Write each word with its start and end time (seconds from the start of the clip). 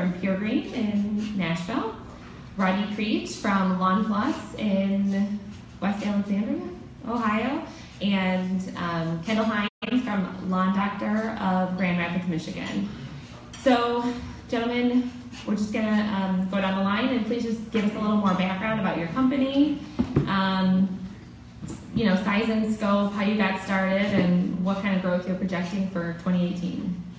from 0.00 0.14
Pure 0.14 0.36
Green 0.36 0.72
in 0.72 1.36
Nashville, 1.36 1.94
Rodney 2.56 2.94
Creech 2.94 3.32
from 3.32 3.78
Lawn 3.78 4.06
Plus 4.06 4.54
in 4.54 5.38
West 5.82 6.06
Alexandria, 6.06 6.62
Ohio, 7.06 7.62
and 8.00 8.72
um, 8.78 9.22
Kendall 9.24 9.44
Hines 9.44 9.68
from 10.02 10.50
Lawn 10.50 10.74
Doctor 10.74 11.36
of 11.38 11.76
Grand 11.76 11.98
Rapids, 11.98 12.26
Michigan. 12.28 12.88
So, 13.62 14.10
gentlemen, 14.48 15.12
we're 15.46 15.56
just 15.56 15.70
gonna 15.70 16.10
um, 16.16 16.48
go 16.48 16.62
down 16.62 16.78
the 16.78 16.84
line 16.84 17.08
and 17.08 17.26
please 17.26 17.42
just 17.42 17.70
give 17.70 17.84
us 17.84 17.92
a 17.94 17.98
little 17.98 18.16
more 18.16 18.32
background 18.32 18.80
about 18.80 18.96
your 18.96 19.08
company. 19.08 19.80
Um, 20.26 20.98
you 21.94 22.06
know, 22.06 22.16
size 22.16 22.48
and 22.48 22.74
scope, 22.74 23.12
how 23.12 23.22
you 23.22 23.36
got 23.36 23.60
started, 23.60 24.06
and 24.06 24.64
what 24.64 24.80
kind 24.80 24.96
of 24.96 25.02
growth 25.02 25.28
you're 25.28 25.36
projecting 25.36 25.90
for 25.90 26.14
2018. 26.24 27.09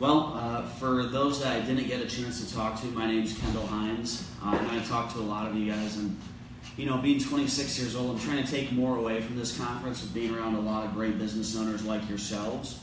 Well, 0.00 0.34
uh, 0.36 0.62
for 0.62 1.02
those 1.02 1.42
that 1.42 1.60
I 1.60 1.66
didn't 1.66 1.88
get 1.88 2.00
a 2.00 2.06
chance 2.06 2.46
to 2.46 2.54
talk 2.54 2.80
to, 2.82 2.86
my 2.86 3.08
name 3.08 3.24
is 3.24 3.36
Kendall 3.36 3.66
Hines, 3.66 4.24
uh, 4.44 4.56
and 4.56 4.70
I 4.70 4.84
talked 4.84 5.14
to 5.14 5.18
a 5.18 5.26
lot 5.26 5.48
of 5.48 5.56
you 5.56 5.72
guys. 5.72 5.96
And 5.96 6.16
you 6.76 6.86
know, 6.86 6.98
being 6.98 7.18
26 7.18 7.76
years 7.80 7.96
old, 7.96 8.12
I'm 8.12 8.20
trying 8.20 8.44
to 8.44 8.48
take 8.48 8.70
more 8.70 8.96
away 8.96 9.20
from 9.20 9.36
this 9.36 9.58
conference 9.58 10.04
of 10.04 10.14
being 10.14 10.32
around 10.32 10.54
a 10.54 10.60
lot 10.60 10.84
of 10.84 10.94
great 10.94 11.18
business 11.18 11.56
owners 11.56 11.84
like 11.84 12.08
yourselves. 12.08 12.78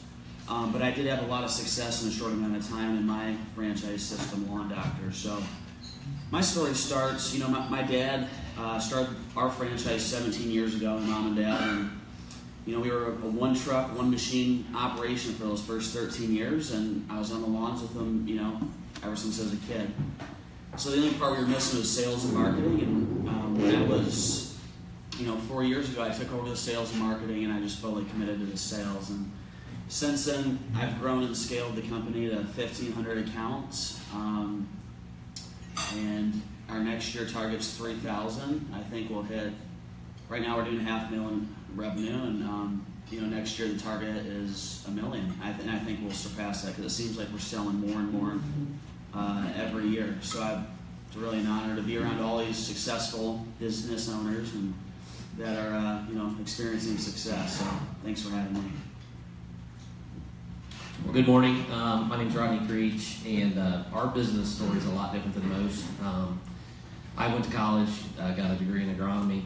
Um, 0.49 0.73
but 0.73 0.81
I 0.81 0.91
did 0.91 1.05
have 1.05 1.23
a 1.23 1.27
lot 1.27 1.45
of 1.45 1.51
success 1.51 2.03
in 2.03 2.09
a 2.09 2.11
short 2.11 2.33
amount 2.33 2.57
of 2.57 2.67
time 2.67 2.97
in 2.97 3.07
my 3.07 3.37
franchise 3.55 4.03
system, 4.03 4.51
Lawn 4.51 4.67
Doctor. 4.67 5.13
So 5.13 5.41
my 6.31 6.41
story 6.41 6.73
starts, 6.73 7.33
you 7.33 7.39
know, 7.39 7.47
my, 7.47 7.65
my 7.69 7.81
dad 7.81 8.27
uh, 8.57 8.77
started 8.77 9.15
our 9.37 9.49
franchise 9.49 10.05
17 10.05 10.51
years 10.51 10.75
ago, 10.75 10.99
my 10.99 11.05
mom 11.05 11.27
and 11.27 11.37
dad, 11.37 11.61
and 11.61 12.01
you 12.65 12.75
know, 12.75 12.81
we 12.81 12.89
were 12.89 13.07
a 13.07 13.11
one 13.11 13.55
truck, 13.55 13.95
one 13.95 14.09
machine 14.09 14.65
operation 14.75 15.33
for 15.35 15.43
those 15.43 15.61
first 15.61 15.93
13 15.93 16.33
years, 16.33 16.71
and 16.71 17.05
I 17.11 17.19
was 17.19 17.31
on 17.31 17.41
the 17.41 17.47
lawns 17.47 17.81
with 17.81 17.93
them, 17.93 18.27
you 18.27 18.35
know, 18.35 18.59
ever 19.03 19.15
since 19.15 19.39
I 19.39 19.43
was 19.43 19.53
a 19.53 19.57
kid. 19.67 19.91
So 20.77 20.89
the 20.89 20.97
only 20.97 21.13
part 21.13 21.37
we 21.37 21.43
were 21.43 21.49
missing 21.49 21.79
was 21.79 21.89
sales 21.89 22.25
and 22.25 22.33
marketing, 22.33 22.81
and 22.81 23.29
um, 23.29 23.75
I 23.75 23.83
was, 23.83 24.59
you 25.19 25.27
know, 25.27 25.37
four 25.37 25.63
years 25.63 25.89
ago, 25.89 26.03
I 26.03 26.09
took 26.09 26.33
over 26.33 26.49
the 26.49 26.57
sales 26.57 26.91
and 26.91 27.01
marketing, 27.01 27.43
and 27.43 27.53
I 27.53 27.61
just 27.61 27.79
fully 27.79 28.03
committed 28.05 28.39
to 28.39 28.45
the 28.45 28.57
sales. 28.57 29.11
And 29.11 29.31
since 29.87 30.25
then, 30.25 30.59
I've 30.75 30.99
grown 30.99 31.23
and 31.23 31.37
scaled 31.37 31.75
the 31.75 31.83
company 31.83 32.27
to 32.29 32.35
1,500 32.35 33.29
accounts. 33.29 34.01
Um, 34.13 34.67
and 35.95 36.41
our 36.69 36.79
next 36.79 37.13
year 37.13 37.27
target's 37.27 37.77
3,000. 37.77 38.73
I 38.73 38.81
think 38.89 39.09
we'll 39.09 39.23
hit. 39.23 39.53
Right 40.27 40.41
now, 40.41 40.57
we're 40.57 40.65
doing 40.65 40.79
half 40.79 41.11
million 41.11 41.55
revenue, 41.75 42.13
and 42.13 42.43
um, 42.43 42.85
you 43.11 43.21
know 43.21 43.27
next 43.27 43.59
year 43.59 43.67
the 43.67 43.79
target 43.79 44.25
is 44.25 44.83
a 44.87 44.91
million. 44.91 45.31
I 45.43 45.51
th- 45.51 45.61
and 45.61 45.71
I 45.71 45.77
think 45.79 45.99
we'll 46.01 46.11
surpass 46.11 46.63
that 46.63 46.75
because 46.75 46.91
it 46.91 46.95
seems 46.95 47.17
like 47.17 47.27
we're 47.31 47.37
selling 47.39 47.79
more 47.79 47.99
and 47.99 48.11
more 48.11 48.39
uh, 49.13 49.47
every 49.55 49.87
year. 49.87 50.17
So 50.21 50.41
I, 50.41 50.63
it's 51.07 51.15
really 51.15 51.39
an 51.39 51.47
honor 51.47 51.75
to 51.75 51.81
be 51.83 51.97
around 51.97 52.21
all 52.21 52.39
these 52.39 52.57
successful 52.57 53.45
business 53.59 54.09
owners 54.09 54.53
and 54.55 54.73
that 55.37 55.57
are 55.57 55.73
uh, 55.75 56.05
you 56.09 56.15
know 56.15 56.35
experiencing 56.41 56.97
success. 56.97 57.59
So 57.59 57.65
thanks 58.03 58.23
for 58.23 58.31
having 58.31 58.53
me. 58.53 58.71
Well, 61.03 61.13
good 61.13 61.27
morning. 61.27 61.65
Um, 61.71 62.09
my 62.09 62.17
name 62.17 62.29
is 62.29 62.35
Rodney 62.35 62.65
Creech, 62.67 63.19
and 63.27 63.59
uh, 63.59 63.83
our 63.93 64.07
business 64.07 64.55
story 64.55 64.77
is 64.79 64.85
a 64.87 64.91
lot 64.91 65.13
different 65.13 65.35
than 65.35 65.63
most. 65.63 65.85
Um, 66.01 66.41
I 67.15 67.27
went 67.27 67.45
to 67.45 67.51
college, 67.51 67.89
uh, 68.19 68.33
got 68.33 68.49
a 68.49 68.55
degree 68.55 68.81
in 68.81 68.95
agronomy. 68.95 69.43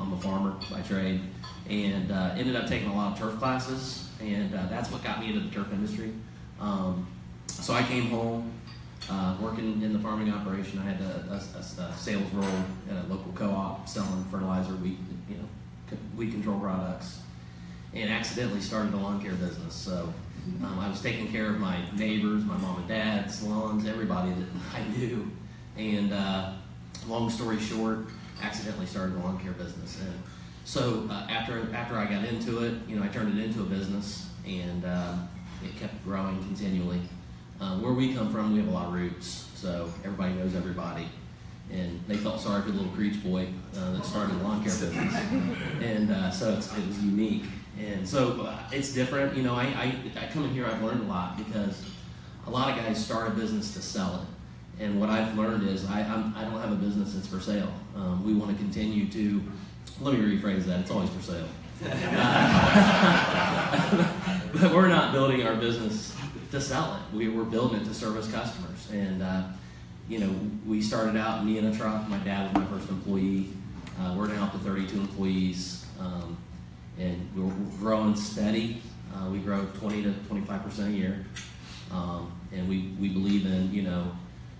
I'm 0.00 0.12
a 0.12 0.20
farmer 0.20 0.56
by 0.70 0.80
trade, 0.82 1.20
and 1.68 2.10
uh, 2.10 2.34
ended 2.36 2.56
up 2.56 2.66
taking 2.66 2.88
a 2.88 2.94
lot 2.94 3.12
of 3.12 3.18
turf 3.18 3.38
classes, 3.38 4.08
and 4.20 4.54
uh, 4.54 4.66
that's 4.68 4.90
what 4.90 5.02
got 5.02 5.20
me 5.20 5.28
into 5.28 5.40
the 5.40 5.54
turf 5.54 5.72
industry. 5.72 6.12
Um, 6.60 7.06
so 7.48 7.74
I 7.74 7.82
came 7.82 8.10
home, 8.10 8.52
uh, 9.10 9.36
working 9.40 9.82
in 9.82 9.92
the 9.92 9.98
farming 9.98 10.32
operation. 10.32 10.78
I 10.78 10.84
had 10.84 11.00
a, 11.00 11.42
a, 11.54 11.82
a, 11.82 11.96
sales 11.96 12.30
role 12.32 12.64
at 12.90 13.04
a 13.04 13.08
local 13.08 13.32
co-op 13.34 13.88
selling 13.88 14.24
fertilizer, 14.30 14.74
weed, 14.76 14.98
you 15.28 15.36
know, 15.36 15.98
weed 16.16 16.32
control 16.32 16.58
products, 16.58 17.20
and 17.92 18.10
accidentally 18.10 18.60
started 18.60 18.94
a 18.94 18.96
lawn 18.96 19.22
care 19.22 19.34
business. 19.34 19.74
So 19.74 20.12
um, 20.62 20.78
I 20.78 20.88
was 20.88 21.00
taking 21.00 21.30
care 21.30 21.48
of 21.50 21.58
my 21.58 21.78
neighbors, 21.96 22.44
my 22.44 22.56
mom 22.58 22.78
and 22.78 22.88
dad's 22.88 23.42
lawns, 23.42 23.86
everybody 23.86 24.30
that 24.30 24.48
I 24.74 24.84
knew. 24.96 25.30
And 25.76 26.12
uh, 26.12 26.52
long 27.08 27.30
story 27.30 27.58
short, 27.58 28.06
accidentally 28.42 28.86
started 28.86 29.16
a 29.16 29.18
lawn 29.20 29.38
care 29.38 29.52
business. 29.52 30.00
And 30.00 30.22
so 30.64 31.06
uh, 31.10 31.26
after 31.30 31.68
after 31.74 31.96
I 31.96 32.06
got 32.06 32.24
into 32.24 32.64
it, 32.64 32.74
you 32.88 32.96
know, 32.96 33.02
I 33.02 33.08
turned 33.08 33.38
it 33.38 33.44
into 33.44 33.60
a 33.60 33.64
business, 33.66 34.28
and 34.46 34.84
uh, 34.84 35.16
it 35.64 35.76
kept 35.78 36.02
growing 36.04 36.38
continually. 36.38 37.00
Uh, 37.60 37.78
where 37.78 37.92
we 37.92 38.14
come 38.14 38.32
from, 38.32 38.52
we 38.52 38.58
have 38.58 38.68
a 38.68 38.72
lot 38.72 38.88
of 38.88 38.94
roots, 38.94 39.48
so 39.54 39.90
everybody 40.04 40.34
knows 40.34 40.54
everybody. 40.54 41.08
And 41.72 42.00
they 42.06 42.16
felt 42.16 42.40
sorry 42.40 42.60
for 42.62 42.72
the 42.72 42.76
little 42.76 42.92
Creech 42.92 43.22
boy 43.22 43.48
uh, 43.76 43.92
that 43.92 44.04
started 44.04 44.34
a 44.36 44.38
lawn 44.38 44.62
care 44.62 44.72
business, 44.72 45.14
and 45.80 46.10
uh, 46.10 46.30
so 46.30 46.50
it 46.50 46.56
was 46.56 47.02
unique. 47.02 47.44
And 47.78 48.06
so 48.06 48.42
uh, 48.42 48.58
it's 48.70 48.92
different. 48.92 49.36
You 49.36 49.42
know, 49.42 49.54
I, 49.54 49.64
I, 49.64 50.24
I 50.24 50.26
come 50.32 50.44
in 50.44 50.50
here, 50.50 50.66
I've 50.66 50.82
learned 50.82 51.00
a 51.00 51.06
lot 51.06 51.38
because 51.38 51.82
a 52.46 52.50
lot 52.50 52.70
of 52.70 52.84
guys 52.84 53.02
start 53.02 53.28
a 53.28 53.30
business 53.30 53.72
to 53.74 53.82
sell 53.82 54.16
it. 54.16 54.33
And 54.80 55.00
what 55.00 55.08
I've 55.08 55.36
learned 55.38 55.68
is 55.68 55.84
I, 55.88 56.00
I'm, 56.00 56.34
I 56.36 56.44
do 56.44 56.50
not 56.50 56.62
have 56.62 56.72
a 56.72 56.76
business 56.76 57.14
that's 57.14 57.26
for 57.26 57.40
sale. 57.40 57.72
Um, 57.96 58.24
we 58.24 58.34
want 58.34 58.50
to 58.50 58.56
continue 58.56 59.08
to, 59.08 59.42
let 60.00 60.14
me 60.14 60.20
rephrase 60.20 60.64
that, 60.64 60.80
it's 60.80 60.90
always 60.90 61.10
for 61.10 61.22
sale. 61.22 61.46
but 64.52 64.72
we're 64.72 64.88
not 64.88 65.12
building 65.12 65.46
our 65.46 65.54
business 65.56 66.16
to 66.50 66.60
sell 66.60 66.94
it. 66.96 67.16
We, 67.16 67.28
we're 67.28 67.44
building 67.44 67.80
it 67.80 67.84
to 67.84 67.94
service 67.94 68.30
customers. 68.30 68.88
And, 68.92 69.22
uh, 69.22 69.44
you 70.08 70.18
know, 70.18 70.34
we 70.66 70.82
started 70.82 71.16
out, 71.16 71.44
me 71.44 71.58
in 71.58 71.66
a 71.66 71.76
truck, 71.76 72.08
my 72.08 72.18
dad 72.18 72.54
was 72.54 72.64
my 72.64 72.70
first 72.76 72.88
employee. 72.88 73.50
Uh, 74.00 74.14
we're 74.16 74.28
now 74.28 74.44
up 74.44 74.52
to 74.52 74.58
32 74.58 74.98
employees. 74.98 75.86
Um, 76.00 76.36
and 76.98 77.28
we're 77.36 77.52
growing 77.78 78.16
steady. 78.16 78.82
Uh, 79.14 79.30
we 79.30 79.38
grow 79.38 79.66
20 79.78 80.02
to 80.04 80.12
25 80.28 80.62
percent 80.62 80.94
a 80.94 80.96
year, 80.96 81.24
um, 81.92 82.32
and 82.52 82.68
we, 82.68 82.94
we 83.00 83.08
believe 83.08 83.46
in 83.46 83.72
you 83.72 83.82
know 83.82 84.10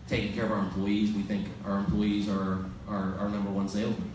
taking 0.09 0.33
care 0.33 0.45
of 0.45 0.53
our 0.53 0.59
employees. 0.59 1.13
We 1.13 1.23
think 1.23 1.49
our 1.65 1.79
employees 1.79 2.29
are 2.29 2.65
our, 2.89 3.15
our 3.19 3.29
number 3.29 3.51
one 3.51 3.69
salesman, 3.69 4.11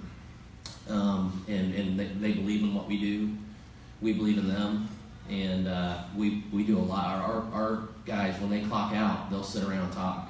um, 0.90 1.44
and 1.48 1.74
and 1.74 2.00
they, 2.00 2.06
they 2.06 2.34
believe 2.34 2.64
in 2.64 2.74
what 2.74 2.88
we 2.88 3.00
do. 3.00 3.36
We 4.02 4.14
believe 4.14 4.38
in 4.38 4.48
them, 4.48 4.88
and 5.30 5.68
uh, 5.68 6.04
we 6.16 6.44
we 6.52 6.64
do 6.64 6.78
a 6.78 6.80
lot. 6.80 7.20
Our, 7.20 7.44
our 7.54 7.90
guys 8.06 8.40
when 8.40 8.50
they 8.50 8.62
clock 8.62 8.94
out, 8.94 9.30
they'll 9.30 9.44
sit 9.44 9.64
around 9.64 9.86
and 9.86 9.94
talk. 9.94 10.30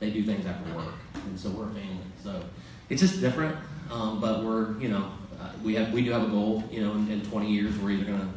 They 0.00 0.10
do 0.10 0.22
things 0.24 0.46
after 0.46 0.74
work, 0.74 0.94
and 1.14 1.38
so 1.38 1.50
we're 1.50 1.66
a 1.66 1.70
family. 1.70 2.04
So 2.22 2.42
it's 2.88 3.00
just 3.00 3.20
different, 3.20 3.56
um, 3.90 4.20
but 4.20 4.44
we're 4.44 4.78
you 4.78 4.88
know 4.88 5.10
uh, 5.40 5.50
we 5.64 5.74
have 5.74 5.92
we 5.92 6.02
do 6.02 6.10
have 6.10 6.22
a 6.22 6.28
goal. 6.28 6.64
You 6.70 6.84
know, 6.84 6.92
in, 6.92 7.10
in 7.10 7.22
20 7.22 7.50
years, 7.50 7.76
we're 7.78 7.92
either 7.92 8.04
going 8.04 8.20
to 8.20 8.28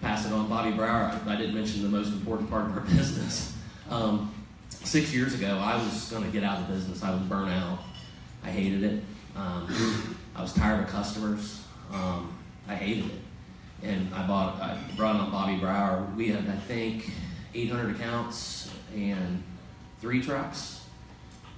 pass 0.00 0.26
it 0.26 0.32
on. 0.32 0.48
Bobby 0.48 0.72
Brower, 0.72 1.18
I, 1.26 1.32
I, 1.32 1.36
didn't 1.36 1.54
mention 1.54 1.82
the 1.82 1.88
most 1.88 2.12
important 2.12 2.50
part 2.50 2.66
of 2.66 2.76
our 2.76 2.80
business. 2.96 3.56
Um, 3.90 4.32
six 4.70 5.12
years 5.12 5.34
ago, 5.34 5.58
I 5.58 5.76
was 5.76 6.10
going 6.10 6.24
to 6.24 6.30
get 6.30 6.44
out 6.44 6.60
of 6.60 6.68
the 6.68 6.74
business. 6.74 7.02
I 7.02 7.10
was 7.10 7.20
burnt 7.22 7.50
out. 7.50 7.78
I 8.44 8.50
hated 8.50 8.82
it. 8.84 9.02
Um, 9.36 10.16
I 10.34 10.42
was 10.42 10.52
tired 10.54 10.84
of 10.84 10.88
customers. 10.88 11.62
Um, 11.92 12.36
I 12.68 12.74
hated 12.74 13.06
it, 13.06 13.20
and 13.82 14.12
I 14.14 14.26
bought. 14.26 14.60
I 14.60 14.78
brought 14.96 15.16
on 15.16 15.30
Bobby 15.30 15.56
Brower. 15.56 16.06
We 16.16 16.28
had, 16.28 16.48
I 16.48 16.56
think, 16.56 17.10
800 17.54 17.96
accounts 17.96 18.70
and 18.94 19.42
three 20.00 20.22
trucks, 20.22 20.84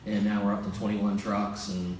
and 0.06 0.24
now 0.24 0.44
we're 0.44 0.52
up 0.52 0.64
to 0.70 0.78
21 0.78 1.18
trucks 1.18 1.68
and. 1.68 1.96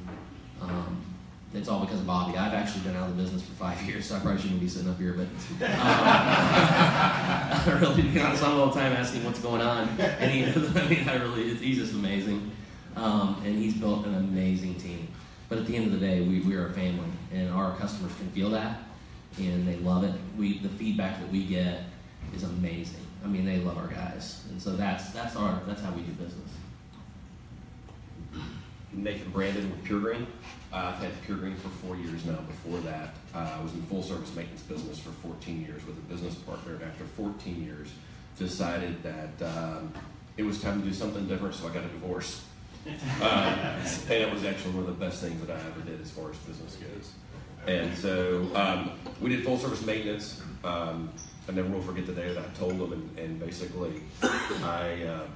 Um, 0.61 1.08
it's 1.55 1.69
all 1.69 1.81
because 1.81 2.01
of 2.01 2.07
Bobby. 2.07 2.37
I've 2.37 2.53
actually 2.53 2.83
been 2.83 2.97
out 2.97 3.09
of 3.09 3.17
the 3.17 3.23
business 3.23 3.43
for 3.43 3.53
five 3.53 3.81
years, 3.89 4.07
so 4.07 4.17
I 4.17 4.21
probably 4.21 4.41
shouldn't 4.41 4.61
be 4.61 4.69
sitting 4.69 4.91
up 4.91 4.99
here. 4.99 5.15
But 5.15 5.27
um, 7.67 7.81
really, 7.81 8.03
to 8.03 8.09
be 8.09 8.21
honest, 8.21 8.43
all 8.43 8.67
the 8.67 8.79
time 8.79 8.93
asking 8.93 9.25
what's 9.25 9.41
going 9.41 9.63
on, 9.63 9.89
and 9.99 10.31
he, 10.31 10.45
I 10.81 10.89
mean, 10.89 11.09
I 11.09 11.17
really, 11.17 11.55
he's 11.55 11.79
just 11.79 11.95
amazing, 11.95 12.51
um, 12.97 13.41
and 13.45 13.57
he's 13.57 13.75
built 13.75 14.07
an 14.07 14.15
amazing 14.15 14.75
team. 14.77 15.09
But 15.49 15.59
at 15.59 15.67
the 15.67 15.77
end 15.77 15.87
of 15.87 15.99
the 15.99 16.07
day, 16.07 16.21
we, 16.21 16.41
we 16.41 16.55
are 16.57 16.67
a 16.67 16.73
family, 16.73 17.09
and 17.33 17.51
our 17.51 17.75
customers 17.77 18.13
can 18.17 18.29
feel 18.31 18.51
that, 18.51 18.81
and 19.39 19.67
they 19.67 19.77
love 19.77 20.05
it. 20.05 20.13
We 20.37 20.59
the 20.59 20.69
feedback 20.69 21.19
that 21.21 21.31
we 21.31 21.45
get 21.45 21.85
is 22.35 22.43
amazing. 22.43 23.07
I 23.25 23.27
mean, 23.27 23.47
they 23.47 23.59
love 23.59 23.79
our 23.79 23.89
guys, 23.89 24.45
and 24.51 24.61
so 24.61 24.77
that's 24.77 25.11
that's 25.11 25.37
our 25.37 25.63
that's 25.67 25.81
how 25.81 25.93
we 25.93 26.03
do 26.03 26.13
business. 26.13 26.51
Nathan 28.93 29.31
Brandon 29.31 29.71
with 29.71 29.85
Pure 29.85 30.01
Green. 30.01 30.27
Uh, 30.73 30.77
I've 30.95 31.03
had 31.03 31.23
Pure 31.23 31.39
Green 31.39 31.57
for 31.57 31.69
four 31.69 31.97
years 31.97 32.25
now. 32.25 32.39
Before 32.41 32.79
that, 32.81 33.15
uh, 33.35 33.57
I 33.59 33.63
was 33.63 33.73
in 33.75 33.83
full 33.83 34.03
service 34.03 34.35
maintenance 34.35 34.63
business 34.63 34.99
for 34.99 35.11
14 35.11 35.61
years 35.61 35.85
with 35.87 35.97
a 35.99 36.13
business 36.13 36.35
partner. 36.35 36.75
And 36.75 36.85
after 36.85 37.05
14 37.05 37.65
years, 37.65 37.89
decided 38.39 39.03
that 39.03 39.47
um, 39.47 39.93
it 40.37 40.45
was 40.45 40.61
time 40.63 40.81
to 40.81 40.89
do 40.89 40.95
something 40.95 41.27
different, 41.27 41.55
so 41.55 41.69
I 41.69 41.75
got 41.75 41.85
a 41.85 41.89
divorce. 41.89 42.45
Uh, 43.21 43.77
and 44.09 44.23
it 44.23 44.33
was 44.33 44.45
actually 44.45 44.71
one 44.71 44.85
of 44.85 44.87
the 44.87 45.05
best 45.05 45.21
things 45.21 45.39
that 45.45 45.51
I 45.51 45.61
ever 45.61 45.81
did 45.85 46.01
as 46.01 46.11
far 46.11 46.31
as 46.31 46.37
business 46.39 46.77
goes. 46.77 47.13
And 47.67 47.95
so 47.99 48.49
um, 48.55 48.93
we 49.21 49.29
did 49.29 49.45
full 49.45 49.59
service 49.59 49.85
maintenance. 49.85 50.41
Um, 50.65 51.11
I 51.49 51.53
never 51.53 51.69
will 51.69 51.83
forget 51.83 52.07
the 52.07 52.13
day 52.13 52.33
that 52.33 52.43
I 52.43 52.49
told 52.59 52.79
them, 52.79 52.93
and, 52.93 53.19
and 53.19 53.41
basically, 53.41 54.01
I 54.23 55.03
uh, 55.03 55.27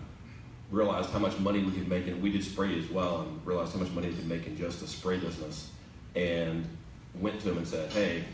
realized 0.73 1.11
how 1.11 1.19
much 1.19 1.39
money 1.39 1.63
we 1.63 1.71
could 1.71 1.87
make, 1.87 2.07
and 2.09 2.21
we 2.21 2.33
did 2.33 2.43
spray 2.43 2.77
as 2.79 2.91
well, 2.91 3.21
and 3.21 3.47
realized 3.47 3.75
how 3.75 3.79
much 3.79 3.91
money 3.93 4.09
we 4.09 4.15
could 4.15 4.27
make 4.27 4.47
in 4.47 4.57
just 4.57 4.81
the 4.81 4.87
spray 4.87 5.19
business, 5.19 5.71
and 6.17 6.67
went 7.15 7.41
to 7.43 7.51
him 7.51 7.59
and 7.59 7.69
said, 7.69 7.93
"Hey, 7.93 8.25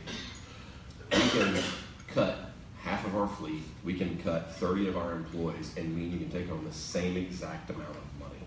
we 1.13 1.19
can 1.19 1.59
cut 2.15 2.53
half 2.81 3.05
of 3.05 3.17
our 3.17 3.29
fleet, 3.29 3.63
we 3.85 3.95
can 3.95 4.17
cut 4.23 4.55
30 4.55 4.89
of 4.89 4.97
our 4.97 5.13
employees, 5.13 5.75
and 5.77 5.87
and 5.97 6.13
you 6.13 6.19
can 6.19 6.31
take 6.31 6.49
home 6.49 6.65
the 6.65 6.73
same 6.73 7.17
exact 7.17 7.69
amount 7.71 7.91
of 7.91 8.21
money." 8.21 8.43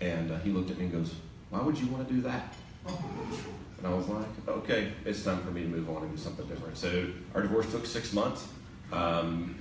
And 0.00 0.32
uh, 0.32 0.38
he 0.38 0.50
looked 0.50 0.70
at 0.70 0.78
me 0.78 0.84
and 0.84 0.92
goes, 0.92 1.14
"Why 1.50 1.60
would 1.60 1.78
you 1.78 1.86
want 1.88 2.08
to 2.08 2.14
do 2.14 2.22
that?" 2.22 2.54
And 2.86 3.86
I 3.86 3.94
was 3.94 4.08
like, 4.08 4.26
"Okay, 4.48 4.92
it's 5.04 5.22
time 5.22 5.42
for 5.42 5.50
me 5.50 5.62
to 5.62 5.68
move 5.68 5.90
on 5.90 6.02
and 6.02 6.10
do 6.10 6.16
something 6.16 6.46
different." 6.46 6.78
So 6.78 7.12
our 7.34 7.42
divorce 7.42 7.70
took 7.70 7.84
six 7.84 8.14
months. 8.14 8.48
Um, 8.90 9.54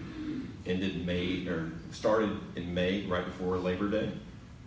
ended 0.65 1.05
May 1.05 1.47
or 1.47 1.71
started 1.91 2.37
in 2.55 2.73
May, 2.73 3.05
right 3.05 3.25
before 3.25 3.57
Labor 3.57 3.89
Day, 3.89 4.11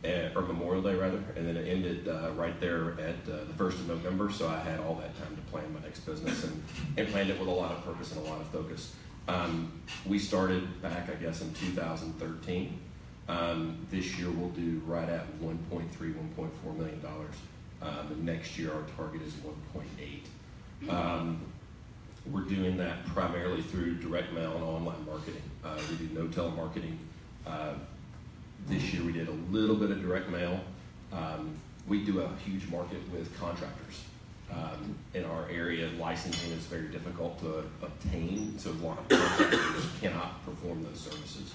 and, 0.04 0.36
or 0.36 0.42
Memorial 0.42 0.82
Day 0.82 0.94
rather, 0.94 1.22
and 1.36 1.46
then 1.46 1.56
it 1.56 1.68
ended 1.68 2.08
uh, 2.08 2.30
right 2.32 2.58
there 2.60 2.92
at 2.92 3.14
uh, 3.32 3.44
the 3.44 3.54
first 3.56 3.78
of 3.78 3.88
November. 3.88 4.30
So 4.30 4.48
I 4.48 4.58
had 4.58 4.80
all 4.80 4.94
that 4.96 5.16
time 5.18 5.36
to 5.36 5.42
plan 5.50 5.72
my 5.72 5.80
next 5.80 6.00
business 6.00 6.44
and, 6.44 6.62
and 6.96 7.08
planned 7.08 7.30
it 7.30 7.38
with 7.38 7.48
a 7.48 7.52
lot 7.52 7.72
of 7.72 7.84
purpose 7.84 8.12
and 8.12 8.26
a 8.26 8.30
lot 8.30 8.40
of 8.40 8.48
focus. 8.48 8.94
Um, 9.28 9.80
we 10.04 10.18
started 10.18 10.82
back, 10.82 11.08
I 11.08 11.14
guess, 11.14 11.42
in 11.42 11.52
2013. 11.54 12.80
Um, 13.28 13.86
this 13.90 14.18
year 14.18 14.30
we'll 14.30 14.48
do 14.50 14.82
right 14.84 15.08
at 15.08 15.40
1.3, 15.40 15.88
1.4 15.96 16.76
million 16.76 17.00
dollars. 17.00 17.34
Um, 17.80 18.24
next 18.24 18.58
year 18.58 18.72
our 18.72 18.82
target 18.96 19.22
is 19.22 19.32
1.8. 19.34 20.90
We're 22.30 22.42
doing 22.42 22.76
that 22.76 23.04
primarily 23.06 23.62
through 23.62 23.96
direct 23.96 24.32
mail 24.32 24.54
and 24.54 24.62
online 24.62 25.04
marketing. 25.04 25.42
Uh, 25.64 25.80
we 25.90 26.06
do 26.06 26.14
no 26.14 26.26
telemarketing. 26.26 26.96
Uh, 27.46 27.74
this 28.68 28.94
year 28.94 29.02
we 29.02 29.12
did 29.12 29.28
a 29.28 29.36
little 29.50 29.74
bit 29.74 29.90
of 29.90 30.00
direct 30.00 30.28
mail. 30.28 30.60
Um, 31.12 31.56
we 31.88 32.04
do 32.04 32.20
a 32.20 32.30
huge 32.44 32.68
market 32.68 33.00
with 33.10 33.36
contractors. 33.40 34.04
Um, 34.52 34.94
in 35.14 35.24
our 35.24 35.48
area, 35.50 35.88
licensing 35.98 36.52
is 36.52 36.64
very 36.66 36.88
difficult 36.88 37.40
to 37.40 37.64
obtain, 37.82 38.56
so 38.58 38.70
a 38.70 38.86
lot 38.86 38.98
of 38.98 39.08
contractors 39.08 39.88
cannot 40.00 40.44
perform 40.44 40.84
those 40.84 41.00
services. 41.00 41.52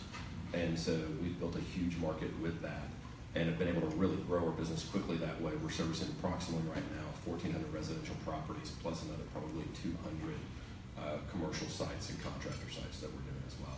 And 0.54 0.78
so 0.78 1.00
we've 1.22 1.40
built 1.40 1.56
a 1.56 1.62
huge 1.62 1.96
market 1.98 2.30
with 2.42 2.62
that 2.62 2.88
and 3.36 3.46
have 3.48 3.60
been 3.60 3.68
able 3.68 3.82
to 3.82 3.96
really 3.96 4.16
grow 4.28 4.46
our 4.46 4.52
business 4.52 4.84
quickly 4.86 5.16
that 5.18 5.40
way. 5.42 5.52
We're 5.64 5.70
servicing 5.70 6.10
approximately 6.20 6.68
right 6.70 6.84
now 6.96 7.07
1,400 7.28 7.74
residential 7.74 8.16
properties 8.26 8.72
plus 8.82 9.04
another 9.04 9.24
probably 9.34 9.64
200 9.84 10.36
uh, 10.98 11.18
commercial 11.32 11.68
sites 11.68 12.10
and 12.10 12.22
contractor 12.24 12.72
sites 12.72 13.00
that 13.00 13.10
we're 13.14 13.22
doing 13.28 13.44
as 13.46 13.56
well. 13.62 13.78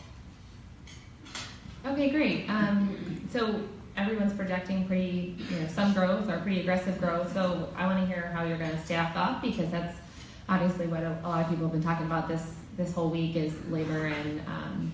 Okay, 1.94 2.10
great. 2.10 2.50
Um, 2.50 3.28
so 3.32 3.62
everyone's 3.98 4.34
projecting 4.34 4.86
pretty, 4.86 5.36
you 5.50 5.60
know, 5.60 5.68
some 5.68 5.94
growth 5.94 6.30
or 6.30 6.40
pretty 6.40 6.62
aggressive 6.62 7.00
growth. 7.00 7.34
So 7.34 7.70
I 7.76 7.86
want 7.86 8.00
to 8.00 8.06
hear 8.06 8.32
how 8.34 8.46
you're 8.46 8.58
going 8.58 8.72
to 8.72 8.86
staff 8.86 9.16
up 9.16 9.42
because 9.42 9.70
that's 9.70 9.98
obviously 10.48 10.88
what 10.88 11.04
a, 11.04 11.20
lot 11.24 11.44
of 11.44 11.50
people 11.50 11.66
have 11.66 11.74
been 11.74 11.84
talking 11.84 12.06
about 12.06 12.28
this 12.28 12.56
this 12.78 12.94
whole 12.94 13.10
week 13.10 13.36
is 13.36 13.54
labor 13.70 14.06
and 14.06 14.40
um, 14.48 14.94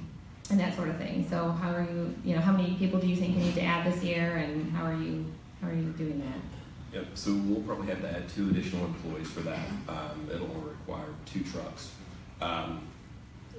and 0.49 0.59
that 0.59 0.75
sort 0.75 0.89
of 0.89 0.97
thing. 0.97 1.27
So 1.29 1.49
how 1.49 1.71
are 1.71 1.83
you, 1.83 2.15
you 2.23 2.35
know, 2.35 2.41
how 2.41 2.51
many 2.51 2.75
people 2.75 2.99
do 2.99 3.07
you 3.07 3.15
think 3.15 3.35
you 3.35 3.43
need 3.43 3.55
to 3.55 3.63
add 3.63 3.91
this 3.91 4.03
year, 4.03 4.37
and 4.37 4.71
how 4.71 4.85
are 4.85 4.95
you 4.95 5.25
how 5.61 5.69
are 5.69 5.73
you 5.73 5.89
doing 5.91 6.19
that? 6.19 6.54
Yep, 6.95 7.07
so 7.15 7.33
we'll 7.33 7.61
probably 7.63 7.87
have 7.87 7.99
to 8.03 8.09
add 8.09 8.29
two 8.29 8.49
additional 8.51 8.85
employees 8.85 9.27
for 9.27 9.41
that. 9.41 9.67
Um, 9.89 10.29
it'll 10.33 10.47
require 10.47 11.09
two 11.25 11.43
trucks. 11.43 11.91
Um, 12.39 12.83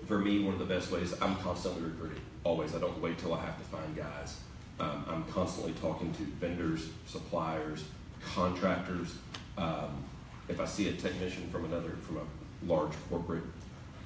for 0.06 0.18
me, 0.18 0.42
one 0.42 0.54
of 0.54 0.58
the 0.58 0.64
best 0.64 0.90
ways, 0.90 1.12
I'm 1.20 1.36
constantly 1.36 1.82
recruiting, 1.82 2.22
always. 2.44 2.74
I 2.74 2.78
don't 2.78 2.98
wait 3.02 3.18
till 3.18 3.34
I 3.34 3.40
have 3.40 3.58
to 3.58 3.64
find 3.64 3.94
guys. 3.94 4.38
Um, 4.80 5.04
I'm 5.06 5.24
constantly 5.24 5.74
talking 5.74 6.14
to 6.14 6.22
vendors, 6.22 6.88
suppliers, 7.06 7.84
contractors. 8.24 9.14
Um, 9.58 10.02
if 10.48 10.58
I 10.58 10.64
see 10.64 10.88
a 10.88 10.92
technician 10.92 11.50
from 11.50 11.66
another, 11.66 11.90
from 12.06 12.16
a 12.16 12.66
large 12.66 12.92
corporate 13.10 13.42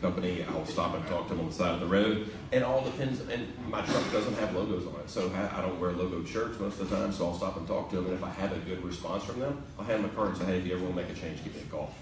company, 0.00 0.44
I'll 0.48 0.66
stop 0.66 0.94
and 0.94 1.06
talk 1.06 1.28
to 1.28 1.34
them 1.34 1.40
on 1.40 1.48
the 1.48 1.54
side 1.54 1.74
of 1.74 1.80
the 1.80 1.86
road. 1.86 2.30
It 2.50 2.62
all 2.62 2.82
depends, 2.82 3.20
and 3.20 3.46
my 3.68 3.82
truck 3.82 4.10
doesn't 4.12 4.34
have 4.38 4.54
logos 4.54 4.86
on 4.86 4.94
it, 5.00 5.10
so 5.10 5.30
I 5.34 5.60
don't 5.60 5.78
wear 5.78 5.92
logoed 5.92 6.26
shirts 6.26 6.58
most 6.58 6.80
of 6.80 6.90
the 6.90 6.96
time, 6.96 7.12
so 7.12 7.26
I'll 7.26 7.36
stop 7.36 7.56
and 7.56 7.66
talk 7.66 7.90
to 7.90 7.96
them, 7.96 8.06
and 8.06 8.14
if 8.14 8.24
I 8.24 8.30
have 8.30 8.52
a 8.52 8.58
good 8.60 8.82
response 8.84 9.24
from 9.24 9.40
them, 9.40 9.62
I'll 9.78 9.84
hand 9.84 10.02
them 10.02 10.10
a 10.10 10.14
card 10.14 10.30
and 10.30 10.38
say, 10.38 10.44
hey, 10.46 10.58
if 10.58 10.66
you 10.66 10.74
ever 10.74 10.84
want 10.84 10.96
to 10.96 11.02
make 11.02 11.10
a 11.10 11.20
change, 11.20 11.44
give 11.44 11.54
me 11.54 11.62
a 11.62 11.64
call. 11.64 11.94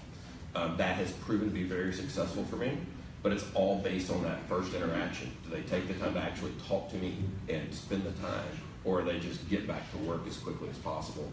Um, 0.55 0.77
that 0.77 0.95
has 0.95 1.11
proven 1.11 1.49
to 1.49 1.53
be 1.53 1.63
very 1.63 1.93
successful 1.93 2.43
for 2.45 2.55
me, 2.55 2.77
but 3.21 3.31
it's 3.31 3.45
all 3.53 3.79
based 3.79 4.11
on 4.11 4.23
that 4.23 4.41
first 4.47 4.73
interaction. 4.73 5.31
Do 5.43 5.55
they 5.55 5.61
take 5.61 5.87
the 5.87 5.93
time 5.95 6.13
to 6.13 6.19
actually 6.19 6.53
talk 6.67 6.89
to 6.91 6.97
me 6.97 7.17
and 7.49 7.73
spend 7.73 8.03
the 8.03 8.11
time, 8.21 8.47
or 8.85 9.03
they 9.03 9.19
just 9.19 9.47
get 9.49 9.67
back 9.67 9.91
to 9.91 9.97
work 9.99 10.21
as 10.27 10.37
quickly 10.37 10.69
as 10.69 10.77
possible? 10.77 11.29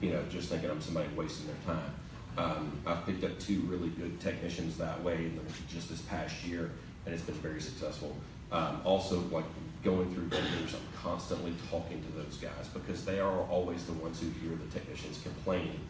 You 0.00 0.10
know, 0.10 0.22
just 0.30 0.48
thinking 0.48 0.70
I'm 0.70 0.80
somebody 0.80 1.08
wasting 1.14 1.46
their 1.46 1.74
time. 1.74 1.92
Um, 2.38 2.72
I've 2.86 3.04
picked 3.06 3.24
up 3.24 3.38
two 3.38 3.60
really 3.62 3.88
good 3.90 4.20
technicians 4.20 4.76
that 4.78 5.02
way 5.02 5.16
in 5.26 5.36
the- 5.36 5.74
just 5.74 5.88
this 5.88 6.00
past 6.02 6.44
year, 6.44 6.70
and 7.04 7.14
it's 7.14 7.24
been 7.24 7.34
very 7.36 7.60
successful. 7.60 8.16
Um, 8.52 8.80
also, 8.84 9.20
like 9.30 9.44
going 9.84 10.12
through 10.14 10.24
vendors, 10.24 10.74
I'm 10.74 11.02
constantly 11.02 11.54
talking 11.70 12.02
to 12.02 12.22
those 12.22 12.36
guys 12.36 12.68
because 12.72 13.04
they 13.04 13.20
are 13.20 13.40
always 13.48 13.84
the 13.84 13.92
ones 13.94 14.20
who 14.20 14.28
hear 14.40 14.56
the 14.56 14.66
technicians 14.78 15.20
complaining. 15.22 15.80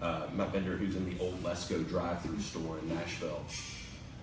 Uh, 0.00 0.26
my 0.34 0.46
vendor, 0.46 0.76
who's 0.76 0.96
in 0.96 1.04
the 1.08 1.18
old 1.22 1.42
Lesco 1.42 1.86
drive-through 1.88 2.40
store 2.40 2.78
in 2.78 2.94
Nashville, 2.94 3.44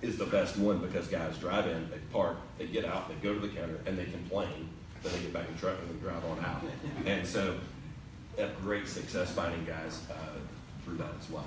is 0.02 0.18
the 0.18 0.26
best 0.26 0.58
one 0.58 0.80
because 0.80 1.08
guys 1.08 1.38
drive 1.38 1.68
in, 1.68 1.90
they 1.90 1.98
park, 2.12 2.38
they 2.58 2.68
get 2.68 2.86
out, 2.86 3.08
they 3.08 3.16
go 3.16 3.34
to 3.34 3.40
the 3.40 3.48
counter, 3.50 3.80
and 3.86 3.98
they 3.98 4.06
complain. 4.06 4.70
Then 5.04 5.14
they 5.14 5.20
get 5.20 5.34
back 5.34 5.48
in 5.48 5.56
the 5.56 5.60
truck 5.60 5.78
and 5.80 5.90
they 5.90 6.04
drive 6.04 6.24
on 6.26 6.40
out. 6.46 6.64
And 7.06 7.26
so, 7.26 7.56
have 8.38 8.60
great 8.62 8.88
success 8.88 9.32
finding 9.32 9.66
guys 9.66 10.02
uh, 10.10 10.38
through 10.86 10.98
that 10.98 11.12
as 11.20 11.30
well. 11.30 11.46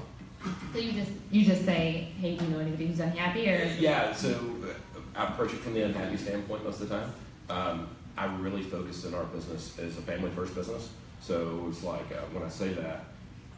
So 0.72 0.78
you 0.78 0.92
just 0.92 1.12
you 1.30 1.44
just 1.44 1.64
say, 1.64 2.08
hey, 2.20 2.36
do 2.36 2.44
you 2.44 2.50
know 2.50 2.58
anybody 2.58 2.86
who's 2.86 3.00
unhappy, 3.00 3.48
or 3.50 3.64
Yeah, 3.78 4.12
so 4.12 4.30
uh, 4.30 5.00
I 5.16 5.28
approach 5.28 5.52
it 5.52 5.60
from 5.60 5.74
the 5.74 5.82
unhappy 5.82 6.16
standpoint 6.16 6.64
most 6.64 6.80
of 6.80 6.88
the 6.88 6.96
time. 6.96 7.12
Um, 7.48 7.88
I 8.16 8.26
really 8.36 8.62
focus 8.62 9.04
in 9.04 9.14
our 9.14 9.24
business 9.24 9.78
as 9.78 9.98
a 9.98 10.02
family 10.02 10.30
first 10.30 10.54
business. 10.54 10.90
So 11.20 11.66
it's 11.68 11.82
like 11.82 12.12
uh, 12.12 12.20
when 12.32 12.42
I 12.42 12.48
say 12.48 12.74
that, 12.74 13.04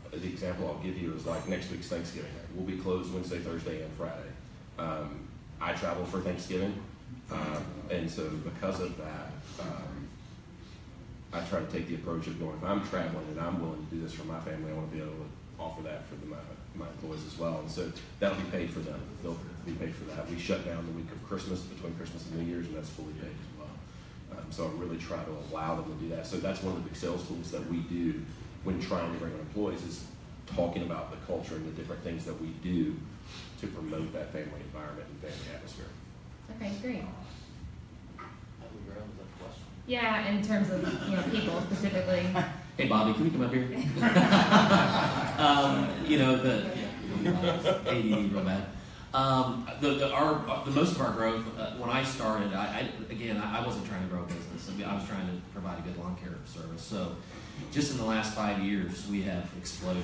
uh, 0.06 0.17
the 0.19 0.29
example 0.29 0.69
I'll 0.69 0.83
give 0.83 0.97
you 0.99 1.12
is 1.15 1.27
like 1.27 1.49
next 1.49 1.71
week's 1.71 1.88
Thanksgiving. 1.88 2.31
We'll 2.55 2.67
be 2.67 2.77
closed 2.77 3.12
Wednesday, 3.12 3.38
Thursday, 3.38 3.83
and 3.83 3.93
Friday. 3.94 4.31
Um, 4.79 5.27
I 5.61 5.73
travel 5.73 6.05
for 6.05 6.21
Thanksgiving, 6.21 6.75
um, 7.33 7.65
and 7.91 8.11
so 8.11 8.29
because 8.29 8.81
of 8.81 8.97
that, 8.99 9.31
um, 9.61 10.09
I 11.33 11.41
try 11.41 11.61
to 11.61 11.67
take 11.67 11.88
the 11.88 11.97
approach 11.97 12.27
of 12.27 12.38
going, 12.38 12.56
if 12.56 12.65
I'm 12.65 12.87
traveling 12.88 13.27
and 13.31 13.40
I'm 13.40 13.61
willing 13.61 13.85
to 13.87 13.95
do 13.95 14.02
this 14.02 14.12
for 14.12 14.25
my 14.25 14.38
family, 14.40 14.71
I 14.71 14.75
want 14.75 14.90
to 14.90 14.97
be 14.97 15.02
able 15.02 15.12
to 15.12 15.28
offer 15.59 15.83
that 15.83 16.07
for 16.09 16.14
the, 16.16 16.26
my, 16.26 16.37
my 16.78 16.88
employees 16.88 17.25
as 17.26 17.38
well. 17.38 17.61
And 17.61 17.71
so 17.71 17.90
that'll 18.21 18.38
be 18.38 18.50
paid 18.50 18.71
for 18.71 18.80
them. 18.80 19.00
They'll 19.23 19.38
be 19.64 19.73
paid 19.73 19.95
for 19.95 20.04
that. 20.04 20.28
We 20.30 20.38
shut 20.38 20.64
down 20.64 20.87
the 20.87 20.92
week 20.92 21.11
of 21.11 21.23
Christmas, 21.26 21.61
between 21.61 21.95
Christmas 21.95 22.26
and 22.26 22.38
New 22.40 22.47
Year's, 22.52 22.66
and 22.66 22.76
that's 22.76 22.90
fully 22.90 23.12
paid 23.14 23.30
as 23.30 23.59
well. 23.59 24.38
Um, 24.38 24.47
so 24.50 24.66
I 24.66 24.80
really 24.80 24.99
try 24.99 25.23
to 25.23 25.30
allow 25.50 25.76
them 25.76 25.85
to 25.97 26.04
do 26.04 26.14
that. 26.14 26.26
So 26.26 26.37
that's 26.37 26.62
one 26.62 26.76
of 26.76 26.83
the 26.83 26.88
big 26.88 26.97
sales 26.97 27.26
tools 27.26 27.50
that 27.50 27.68
we 27.71 27.78
do 27.78 28.23
when 28.64 28.80
trying 28.80 29.12
to 29.12 29.18
bring 29.18 29.33
on 29.33 29.40
employees 29.40 29.83
is 29.83 30.04
talking 30.54 30.83
about 30.83 31.11
the 31.11 31.16
culture 31.26 31.54
and 31.56 31.66
the 31.66 31.73
different 31.73 32.02
things 32.02 32.25
that 32.25 32.40
we 32.40 32.49
do 32.62 32.97
to 33.61 33.66
promote 33.68 34.12
that 34.12 34.33
family 34.33 34.61
environment 34.64 35.06
and 35.09 35.21
family 35.21 35.54
atmosphere. 35.54 35.87
okay, 36.56 36.73
great. 36.83 37.04
Have 38.18 38.71
we 38.75 38.92
grown? 38.92 39.09
Is 39.09 39.16
that 39.18 39.38
the 39.38 39.45
question? 39.45 39.64
Yeah, 39.87 40.28
in 40.28 40.42
terms 40.42 40.71
of 40.71 40.83
you 41.09 41.16
know 41.16 41.23
people 41.30 41.61
specifically. 41.62 42.26
Hey, 42.76 42.88
Bobby, 42.88 43.14
can 43.14 43.25
we 43.25 43.30
come 43.30 43.40
up 43.40 43.54
here? 43.54 43.64
um, 45.38 45.88
you 46.04 46.18
know, 46.18 46.37
the 46.37 46.66
ADD 47.25 48.30
real 48.30 48.45
bad. 48.45 48.66
Um, 49.14 49.66
the, 49.80 49.95
the, 49.95 50.12
our, 50.12 50.45
the 50.66 50.73
most 50.73 50.92
of 50.92 51.00
our 51.00 51.12
growth, 51.12 51.42
uh, 51.59 51.71
when 51.76 51.88
I 51.88 52.04
started, 52.04 52.52
I, 52.52 52.64
I 52.64 53.11
again, 53.11 53.38
I, 53.38 53.62
I 53.62 53.66
wasn't 53.66 53.87
trying 53.87 54.02
to 54.02 54.09
grow 54.09 54.25
a 54.25 54.26
business. 54.26 54.68
I, 54.68 54.76
mean, 54.76 54.87
I 54.87 54.95
was 54.95 55.09
trying 55.09 55.26
to 55.26 55.33
provide 55.54 55.78
a 55.78 55.83
good 55.88 55.97
lawn 55.97 56.16
care 56.16 56.35
service. 56.45 56.83
So, 56.83 57.16
just 57.73 57.92
in 57.92 57.97
the 57.97 58.04
last 58.04 58.35
five 58.35 58.62
years, 58.62 59.09
we 59.11 59.23
have 59.23 59.49
exploded. 59.56 60.02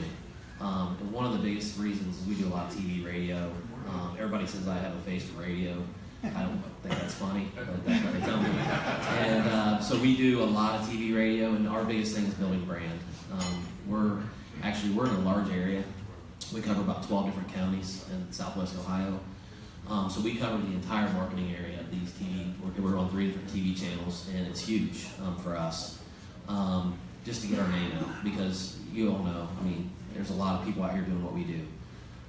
Um, 0.59 0.97
and 0.99 1.13
one 1.13 1.27
of 1.27 1.33
the 1.35 1.41
biggest 1.41 1.79
reasons 1.79 2.23
is 2.23 2.27
we 2.27 2.37
do 2.37 2.47
a 2.47 2.55
lot 2.55 2.73
of 2.73 2.79
TV, 2.79 3.05
radio. 3.05 3.53
Um, 3.91 4.17
everybody 4.19 4.47
says 4.47 4.67
I 4.67 4.79
have 4.79 4.95
a 4.95 5.01
face 5.01 5.25
for 5.25 5.43
radio. 5.43 5.77
I 6.25 6.43
don't 6.43 6.63
think 6.83 6.95
that's 6.95 7.15
funny, 7.15 7.51
but 7.57 7.85
that's 7.85 8.05
what 8.05 8.13
they 8.13 8.21
tell 8.21 8.41
me. 8.41 8.51
And 9.19 9.49
uh, 9.49 9.81
so 9.81 9.99
we 9.99 10.17
do 10.17 10.43
a 10.43 10.45
lot 10.45 10.81
of 10.81 10.87
TV, 10.89 11.15
radio, 11.17 11.55
and 11.55 11.69
our 11.69 11.85
biggest 11.85 12.15
thing 12.15 12.27
is 12.27 12.35
building 12.35 12.65
brand. 12.65 13.01
Um, 13.33 13.67
we're 13.89 14.19
actually 14.63 14.93
we're 14.93 15.07
in 15.07 15.15
a 15.15 15.21
large 15.21 15.51
area. 15.51 15.83
We 16.55 16.61
cover 16.61 16.81
about 16.81 17.03
12 17.09 17.27
different 17.27 17.53
counties 17.53 18.05
in 18.13 18.33
Southwest 18.33 18.77
Ohio. 18.77 19.19
Um, 19.89 20.09
so 20.09 20.21
we 20.21 20.37
cover 20.37 20.59
the 20.59 20.73
entire 20.73 21.13
marketing 21.15 21.55
area 21.59 21.81
of 21.81 21.91
these 21.91 22.11
TV. 22.13 22.53
We're, 22.61 22.91
we're 22.91 22.99
on 22.99 23.11
three 23.11 23.27
different 23.27 23.49
TV 23.49 23.79
channels, 23.79 24.29
and 24.35 24.47
it's 24.47 24.61
huge 24.61 25.07
um, 25.25 25.37
for 25.39 25.57
us 25.57 25.99
um, 26.49 26.97
just 27.25 27.43
to 27.43 27.49
get 27.49 27.59
our 27.59 27.69
name 27.69 27.93
out 27.99 28.23
because 28.23 28.79
you 28.93 29.11
all 29.11 29.25
know. 29.25 29.49
I 29.61 29.65
mean, 29.65 29.91
there's 30.15 30.31
a 30.31 30.35
lot 30.35 30.61
of 30.61 30.67
people 30.67 30.85
out 30.85 30.93
here 30.93 31.03
doing 31.03 31.25
what 31.25 31.33
we 31.33 31.45
do. 31.45 31.61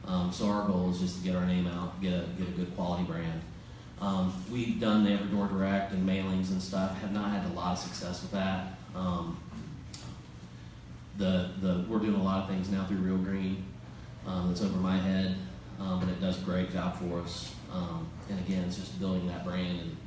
Um, 0.05 0.31
so 0.31 0.47
our 0.47 0.67
goal 0.67 0.89
is 0.89 1.00
just 1.00 1.17
to 1.19 1.23
get 1.23 1.35
our 1.35 1.45
name 1.45 1.67
out, 1.67 2.01
get 2.01 2.13
a 2.13 2.25
get 2.38 2.47
a 2.47 2.51
good 2.51 2.75
quality 2.75 3.03
brand. 3.03 3.41
Um, 4.01 4.33
we've 4.51 4.79
done 4.79 5.03
the 5.05 5.12
Every 5.12 5.27
Door 5.27 5.47
Direct 5.47 5.93
and 5.93 6.07
mailings 6.07 6.50
and 6.51 6.62
stuff. 6.62 7.00
Have 7.01 7.12
not 7.13 7.31
had 7.31 7.45
a 7.50 7.53
lot 7.53 7.73
of 7.73 7.79
success 7.79 8.21
with 8.21 8.31
that. 8.31 8.73
Um, 8.95 9.39
the 11.17 11.51
the 11.62 11.85
we're 11.88 12.00
doing 12.00 12.15
a 12.15 12.23
lot 12.23 12.43
of 12.43 12.50
things 12.50 12.69
now 12.69 12.85
through 12.85 12.97
Real 12.97 13.17
Green. 13.17 13.63
Um, 14.25 14.47
that's 14.50 14.62
over 14.62 14.77
my 14.77 14.97
head, 14.97 15.35
um, 15.79 16.01
and 16.01 16.09
it 16.09 16.19
does 16.21 16.41
a 16.41 16.45
great 16.45 16.71
job 16.71 16.97
for 16.97 17.19
us. 17.21 17.53
Um, 17.71 18.07
and 18.29 18.39
again, 18.39 18.63
it's 18.65 18.77
just 18.77 19.00
building 19.00 19.27
that 19.27 19.45
brand 19.45 19.79
and 19.79 19.97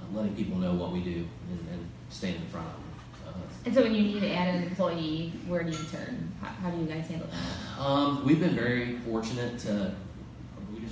uh, 0.00 0.16
letting 0.18 0.34
people 0.34 0.58
know 0.58 0.74
what 0.74 0.90
we 0.92 1.00
do 1.00 1.26
and, 1.50 1.68
and 1.72 1.88
staying 2.10 2.36
in 2.36 2.46
front 2.48 2.66
of 2.66 2.72
them. 2.72 2.82
Uh, 3.28 3.38
And 3.66 3.74
so 3.74 3.82
when 3.82 3.94
you 3.94 4.02
need 4.02 4.20
to 4.20 4.30
add 4.32 4.54
an 4.56 4.62
employee, 4.64 5.32
where 5.46 5.62
do 5.62 5.70
you 5.70 5.84
turn? 5.90 6.32
How, 6.40 6.48
how 6.48 6.70
do 6.70 6.78
you 6.80 6.86
guys 6.86 7.06
handle 7.06 7.28
that? 7.30 7.80
Um, 7.82 8.24
we've 8.26 8.40
been 8.40 8.54
very 8.56 8.98
fortunate 8.98 9.58
to, 9.60 9.94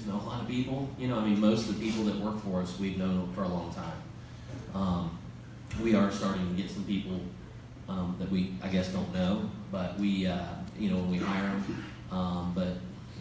just 0.02 0.12
know 0.12 0.20
a 0.20 0.26
lot 0.26 0.40
of 0.40 0.48
people. 0.48 0.88
You 0.98 1.08
know, 1.08 1.18
I 1.18 1.24
mean, 1.24 1.40
most 1.40 1.68
of 1.68 1.78
the 1.78 1.84
people 1.84 2.04
that 2.04 2.16
work 2.16 2.40
for 2.42 2.62
us, 2.62 2.78
we've 2.78 2.98
known 2.98 3.30
for 3.34 3.44
a 3.44 3.48
long 3.48 3.72
time. 3.72 4.02
Um, 4.74 5.18
we 5.82 5.94
are 5.94 6.10
starting 6.10 6.48
to 6.48 6.60
get 6.60 6.70
some 6.70 6.84
people 6.84 7.20
um, 7.88 8.16
that 8.18 8.30
we, 8.30 8.54
I 8.62 8.68
guess, 8.68 8.88
don't 8.88 9.12
know, 9.14 9.48
but 9.70 9.98
we, 9.98 10.26
uh, 10.26 10.38
you 10.78 10.90
know, 10.90 10.96
when 10.96 11.10
we 11.10 11.18
hire 11.18 11.42
them. 11.42 11.84
Um, 12.10 12.52
but 12.54 12.76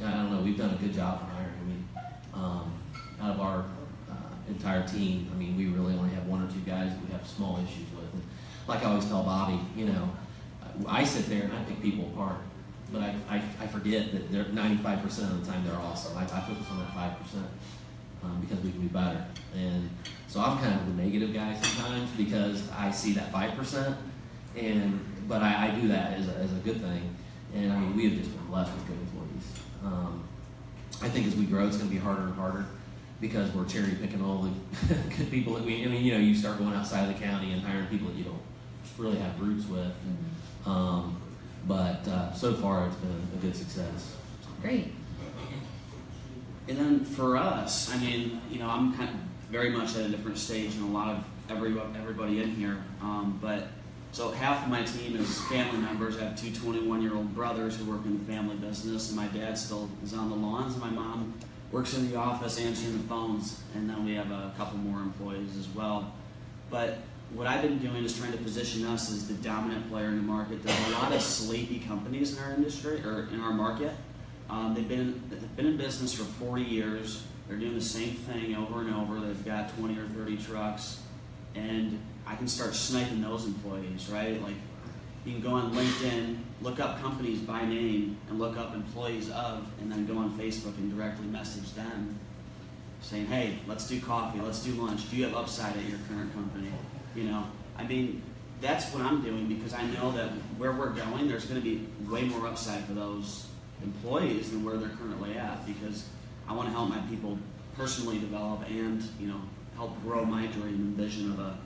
I 0.06 0.12
don't 0.12 0.32
know, 0.32 0.42
we've 0.42 0.58
done 0.58 0.72
a 0.72 0.78
good 0.78 0.94
job 0.94 1.30
hiring. 1.30 1.54
I 1.62 1.68
mean, 1.68 1.90
um, 2.34 2.74
out 3.22 3.32
of 3.32 3.40
our 3.40 3.60
uh, 4.10 4.50
entire 4.50 4.88
team, 4.88 5.30
I 5.34 5.38
mean, 5.38 5.58
we 5.58 5.68
really 5.68 5.94
only 5.94 6.14
have 6.16 6.26
one 6.26 6.42
or 6.44 6.52
two 6.52 6.60
guys 6.60 6.90
that 6.92 7.06
we 7.06 7.12
have 7.12 7.28
small 7.28 7.58
issues 7.58 7.90
with. 7.96 8.12
And 8.14 8.24
like 8.68 8.84
I 8.84 8.90
always 8.90 9.06
tell 9.06 9.24
Bobby, 9.24 9.60
you 9.76 9.86
know, 9.86 10.10
I 10.88 11.04
sit 11.04 11.28
there 11.28 11.44
and 11.44 11.54
I 11.54 11.64
pick 11.64 11.82
people 11.82 12.06
apart, 12.14 12.38
but 12.92 13.02
I, 13.02 13.16
I, 13.30 13.36
I 13.62 13.68
forget 13.68 14.12
that 14.12 14.32
they're 14.32 14.46
95% 14.46 15.06
of 15.32 15.46
the 15.46 15.52
time 15.52 15.66
they're 15.66 15.76
awesome. 15.76 16.18
I, 16.18 16.24
I 16.24 16.42
focus 16.42 16.66
on 16.70 16.80
that 16.80 16.90
5% 16.90 17.14
um, 18.24 18.42
because 18.42 18.64
we 18.64 18.72
can 18.72 18.82
be 18.82 18.88
better. 18.88 19.26
And 19.56 19.90
so 20.28 20.42
I'm 20.42 20.58
kind 20.60 20.80
of 20.80 20.86
the 20.86 21.04
negative 21.04 21.34
guy 21.34 21.60
sometimes 21.62 22.10
because 22.12 22.70
I 22.72 22.92
see 22.92 23.14
that 23.14 23.32
5%, 23.32 23.96
and 24.58 25.06
but 25.28 25.42
I, 25.42 25.68
I 25.68 25.80
do 25.80 25.88
that 25.90 26.14
as 26.20 26.28
a, 26.28 26.36
as 26.36 26.52
a 26.52 26.58
good 26.58 26.82
thing. 26.82 27.16
And 27.54 27.72
I 27.72 27.80
mean, 27.80 27.96
we 27.96 28.10
have 28.10 28.18
just 28.18 28.36
been 28.36 28.46
blessed 28.48 28.74
with 28.74 28.88
good 28.88 28.98
employees. 28.98 29.48
Um, 29.84 30.24
I 31.02 31.10
think 31.10 31.28
as 31.28 31.36
we 31.36 31.46
grow, 31.46 31.68
it's 31.68 31.78
going 31.78 31.90
to 31.90 31.96
be 31.96 32.00
harder 32.00 32.24
and 32.24 32.36
harder 32.36 32.66
because 33.20 33.54
we're 33.54 33.66
cherry 33.66 33.96
picking 34.02 34.24
all 34.24 34.44
the 34.88 34.96
good 35.18 35.30
people 35.30 35.54
that 35.54 35.64
we. 35.64 35.84
I 35.84 35.88
mean, 35.88 36.04
you 36.04 36.14
know, 36.14 36.20
you 36.20 36.36
start 36.36 36.60
going 36.60 36.74
outside 36.74 37.10
of 37.10 37.18
the 37.18 37.24
county 37.24 37.54
and 37.54 37.62
hiring 37.62 37.88
people 37.88 38.08
that 38.08 38.18
you 38.18 38.24
don't 38.24 38.42
really 38.98 39.18
have 39.18 39.40
roots 39.40 39.66
with. 39.68 39.92
Um, 40.66 41.21
but 41.68 42.08
uh, 42.08 42.34
so 42.34 42.54
far, 42.54 42.88
it's 42.88 42.96
been 42.96 43.22
a 43.36 43.42
good 43.42 43.56
success. 43.56 44.16
Great. 44.62 44.94
And 46.68 46.78
then 46.78 47.06
for 47.06 47.38
us, 47.38 47.94
I 47.94 47.98
mean, 47.98 48.42
you 48.50 48.60
know, 48.60 48.70
I'm 48.70 48.96
kind 48.96 49.10
of 49.10 49.16
very 49.50 49.70
much 49.70 49.96
at 49.96 50.06
a 50.06 50.10
different 50.10 50.38
stage 50.38 50.76
than 50.76 50.84
a 50.84 50.92
lot 50.92 51.10
of 51.10 51.24
every, 51.50 51.78
everybody 51.98 52.42
in 52.42 52.56
here. 52.56 52.78
Um, 53.02 53.40
but 53.42 53.68
so 54.12 54.32
half 54.32 54.64
of 54.64 54.70
my 54.70 54.84
team 54.84 55.16
is 55.16 55.42
family 55.46 55.80
members. 55.80 56.18
I 56.18 56.26
have 56.26 56.40
two 56.40 56.52
21 56.54 57.02
year 57.02 57.16
old 57.16 57.34
brothers 57.34 57.78
who 57.78 57.86
work 57.86 58.06
in 58.06 58.20
the 58.20 58.32
family 58.32 58.56
business, 58.56 59.10
and 59.10 59.18
my 59.18 59.28
dad 59.28 59.58
still 59.58 59.90
is 60.04 60.14
on 60.14 60.30
the 60.30 60.36
lawns, 60.36 60.74
and 60.74 60.82
my 60.82 60.90
mom 60.90 61.34
works 61.72 61.94
in 61.94 62.10
the 62.10 62.18
office 62.18 62.60
answering 62.60 62.98
the 62.98 63.08
phones. 63.08 63.62
And 63.76 63.90
then 63.90 64.06
we 64.06 64.14
have 64.16 64.32
a 64.32 64.54
couple 64.58 64.78
more 64.78 65.00
employees 65.00 65.58
as 65.58 65.68
well. 65.70 66.14
But 66.70 67.00
what 67.34 67.48
I've 67.48 67.62
been 67.62 67.80
doing 67.80 68.04
is 68.04 68.18
trying 68.18 68.34
to 68.34 68.38
position 68.40 68.86
us 68.86 69.10
as 69.12 69.28
the 69.28 69.36
dominant 69.36 69.90
player 69.90 70.08
in 70.08 70.18
the 70.18 70.24
market. 70.24 70.62
There's 70.64 70.88
a 70.88 70.92
lot 70.92 71.14
of 71.14 71.22
sleepy 71.22 71.80
companies 71.80 72.38
in 72.38 72.44
our 72.44 72.52
industry 72.52 73.02
or 73.06 73.30
in 73.32 73.40
our 73.40 73.54
market. 73.54 73.94
Um, 74.50 74.74
they've 74.74 74.88
been 74.88 75.22
they've 75.30 75.56
been 75.56 75.68
in 75.68 75.78
business 75.78 76.14
for 76.14 76.24
40 76.24 76.64
years. 76.64 77.24
They're 77.48 77.58
doing 77.58 77.74
the 77.76 77.82
same 77.82 78.16
thing 78.16 78.56
over 78.56 78.82
and 78.82 78.94
over. 78.94 79.20
They've 79.20 79.46
got 79.46 79.76
20 79.78 79.98
or 79.98 80.08
30 80.08 80.38
trucks, 80.38 81.02
and 81.56 82.00
I 82.28 82.36
can 82.36 82.48
start 82.48 82.76
sniping 82.76 83.22
those 83.22 83.46
employees, 83.46 84.10
right? 84.10 84.42
Like 84.42 84.56
you 85.26 85.34
can 85.34 85.42
go 85.42 85.52
on 85.52 85.74
LinkedIn, 85.74 86.38
look 86.62 86.82
up 86.82 87.02
companies 87.02 87.40
by 87.40 87.64
name, 87.64 88.18
and 88.30 88.40
look 88.40 88.58
up 88.58 88.74
employees 88.74 89.30
of, 89.30 89.68
and 89.80 89.90
then 89.90 90.06
go 90.06 90.18
on 90.18 90.38
Facebook 90.38 90.78
and 90.78 90.94
directly 90.94 91.28
message 91.28 91.74
them, 91.76 92.20
saying, 93.02 93.28
"Hey, 93.28 93.60
let's 93.68 93.88
do 93.88 94.02
coffee. 94.02 94.42
Let's 94.42 94.64
do 94.64 94.74
lunch. 94.74 95.10
Do 95.10 95.16
you 95.16 95.24
have 95.24 95.36
upside 95.36 95.78
at 95.78 95.88
your 95.88 96.00
current 96.10 96.34
company?" 96.34 96.72
You 97.16 97.26
know, 97.26 97.46
I 97.78 97.86
mean, 97.86 98.22
that's 98.62 98.94
what 98.94 99.04
I'm 99.04 99.22
doing 99.24 99.48
because 99.48 99.74
I 99.74 99.84
know 99.88 100.12
that 100.12 100.30
where 100.58 100.72
we're 100.72 100.92
going, 100.92 101.28
there's 101.28 101.46
going 101.46 101.62
to 101.62 101.68
be 101.68 101.88
way 102.10 102.24
more 102.24 102.48
upside 102.48 102.84
for 102.86 102.94
those 102.94 103.48
employees 103.84 104.52
than 104.52 104.64
where 104.64 104.78
they're 104.78 104.90
currently 104.90 105.38
at 105.38 105.66
because 105.66 106.08
I 106.48 106.54
want 106.54 106.68
to 106.68 106.74
help 106.74 106.90
my 106.90 107.00
people 107.10 107.38
personally 107.76 108.20
develop 108.20 108.68
and 108.70 109.02
you 109.20 109.28
know 109.28 109.42
help 109.76 110.00
grow 110.04 110.26
my 110.26 110.46
dream 110.48 110.76
and 110.76 110.96
vision 110.98 111.32
of 111.32 111.40
a 111.40 111.58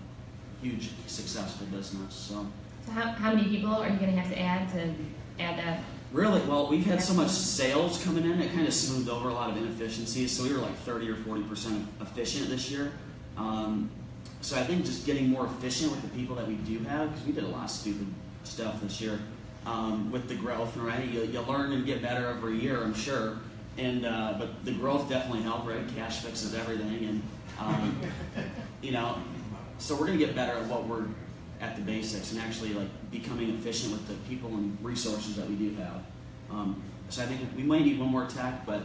huge 0.61 0.91
successful 1.07 1.67
business. 1.67 2.13
So 2.13 2.45
So 2.85 2.91
how, 2.91 3.11
how 3.11 3.33
many 3.33 3.49
people 3.49 3.73
are 3.73 3.89
you 3.89 3.97
going 3.97 4.13
to 4.13 4.19
have 4.19 4.31
to 4.31 4.39
add 4.39 4.69
to 4.73 4.93
add 5.43 5.59
that? 5.59 5.79
really, 6.13 6.39
well, 6.47 6.67
we've 6.67 6.85
had 6.85 7.01
so 7.01 7.13
much 7.13 7.29
sales 7.29 8.01
coming 8.03 8.23
in, 8.23 8.39
it 8.41 8.53
kind 8.53 8.65
of 8.65 8.73
smoothed 8.73 9.09
over 9.09 9.27
a 9.29 9.33
lot 9.33 9.49
of 9.49 9.57
inefficiencies. 9.57 10.31
So 10.31 10.43
we 10.43 10.53
were 10.53 10.59
like 10.59 10.75
30 10.77 11.09
or 11.09 11.15
40 11.15 11.43
percent 11.43 11.87
efficient 11.99 12.49
this 12.49 12.71
year. 12.71 12.93
Um, 13.37 13.89
so 14.45 14.55
I 14.55 14.63
think 14.63 14.85
just 14.85 15.07
getting 15.07 15.31
more 15.31 15.47
efficient 15.47 15.89
with 15.89 16.03
the 16.03 16.07
people 16.09 16.35
that 16.35 16.47
we 16.47 16.53
do 16.53 16.77
have 16.83 17.11
because 17.11 17.25
we 17.25 17.33
did 17.33 17.45
a 17.45 17.47
lot 17.47 17.63
of 17.63 17.71
stupid 17.71 18.05
stuff 18.43 18.79
this 18.79 19.01
year 19.01 19.19
um, 19.65 20.11
with 20.11 20.27
the 20.27 20.35
growth, 20.35 20.77
right? 20.77 21.03
You, 21.03 21.23
you 21.23 21.41
learn 21.41 21.71
and 21.71 21.83
get 21.83 22.03
better 22.03 22.27
every 22.27 22.59
year, 22.59 22.83
I'm 22.83 22.93
sure. 22.93 23.39
And 23.79 24.05
uh, 24.05 24.35
but 24.37 24.63
the 24.63 24.71
growth 24.71 25.09
definitely 25.09 25.41
helped, 25.41 25.67
right? 25.67 25.81
Cash 25.95 26.19
fixes 26.19 26.53
everything, 26.53 27.05
and 27.05 27.21
um, 27.59 27.99
you 28.83 28.91
know, 28.91 29.17
so 29.79 29.95
we're 29.95 30.05
gonna 30.05 30.19
get 30.19 30.35
better 30.35 30.53
at 30.59 30.65
what 30.67 30.87
we're 30.87 31.07
at 31.59 31.75
the 31.75 31.81
basics 31.81 32.31
and 32.31 32.39
actually 32.39 32.75
like 32.75 32.87
becoming 33.09 33.49
efficient 33.49 33.93
with 33.93 34.07
the 34.07 34.13
people 34.29 34.49
and 34.49 34.77
resources 34.83 35.35
that 35.37 35.49
we 35.49 35.55
do 35.55 35.73
have. 35.75 36.03
Um, 36.51 36.83
so 37.09 37.23
I 37.23 37.25
think 37.25 37.41
we 37.57 37.63
might 37.63 37.83
need 37.83 37.99
one 37.99 38.09
more 38.09 38.27
tech, 38.27 38.63
but 38.63 38.83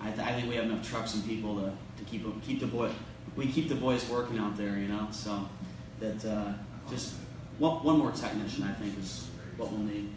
I, 0.00 0.12
th- 0.12 0.26
I 0.26 0.32
think 0.32 0.48
we 0.48 0.54
have 0.54 0.66
enough 0.66 0.88
trucks 0.88 1.14
and 1.14 1.26
people 1.26 1.56
to, 1.56 1.72
to 1.98 2.04
keep 2.08 2.24
keep 2.42 2.60
the 2.60 2.68
boy 2.68 2.92
we 3.36 3.46
keep 3.46 3.68
the 3.68 3.74
boys 3.74 4.08
working 4.08 4.38
out 4.38 4.56
there, 4.56 4.76
you 4.78 4.88
know. 4.88 5.08
So 5.10 5.48
that 6.00 6.24
uh, 6.24 6.52
just 6.90 7.14
one, 7.58 7.84
one 7.84 7.98
more 7.98 8.12
technician, 8.12 8.64
I 8.64 8.72
think, 8.72 8.98
is 8.98 9.28
what 9.56 9.70
we'll 9.70 9.80
need. 9.80 10.10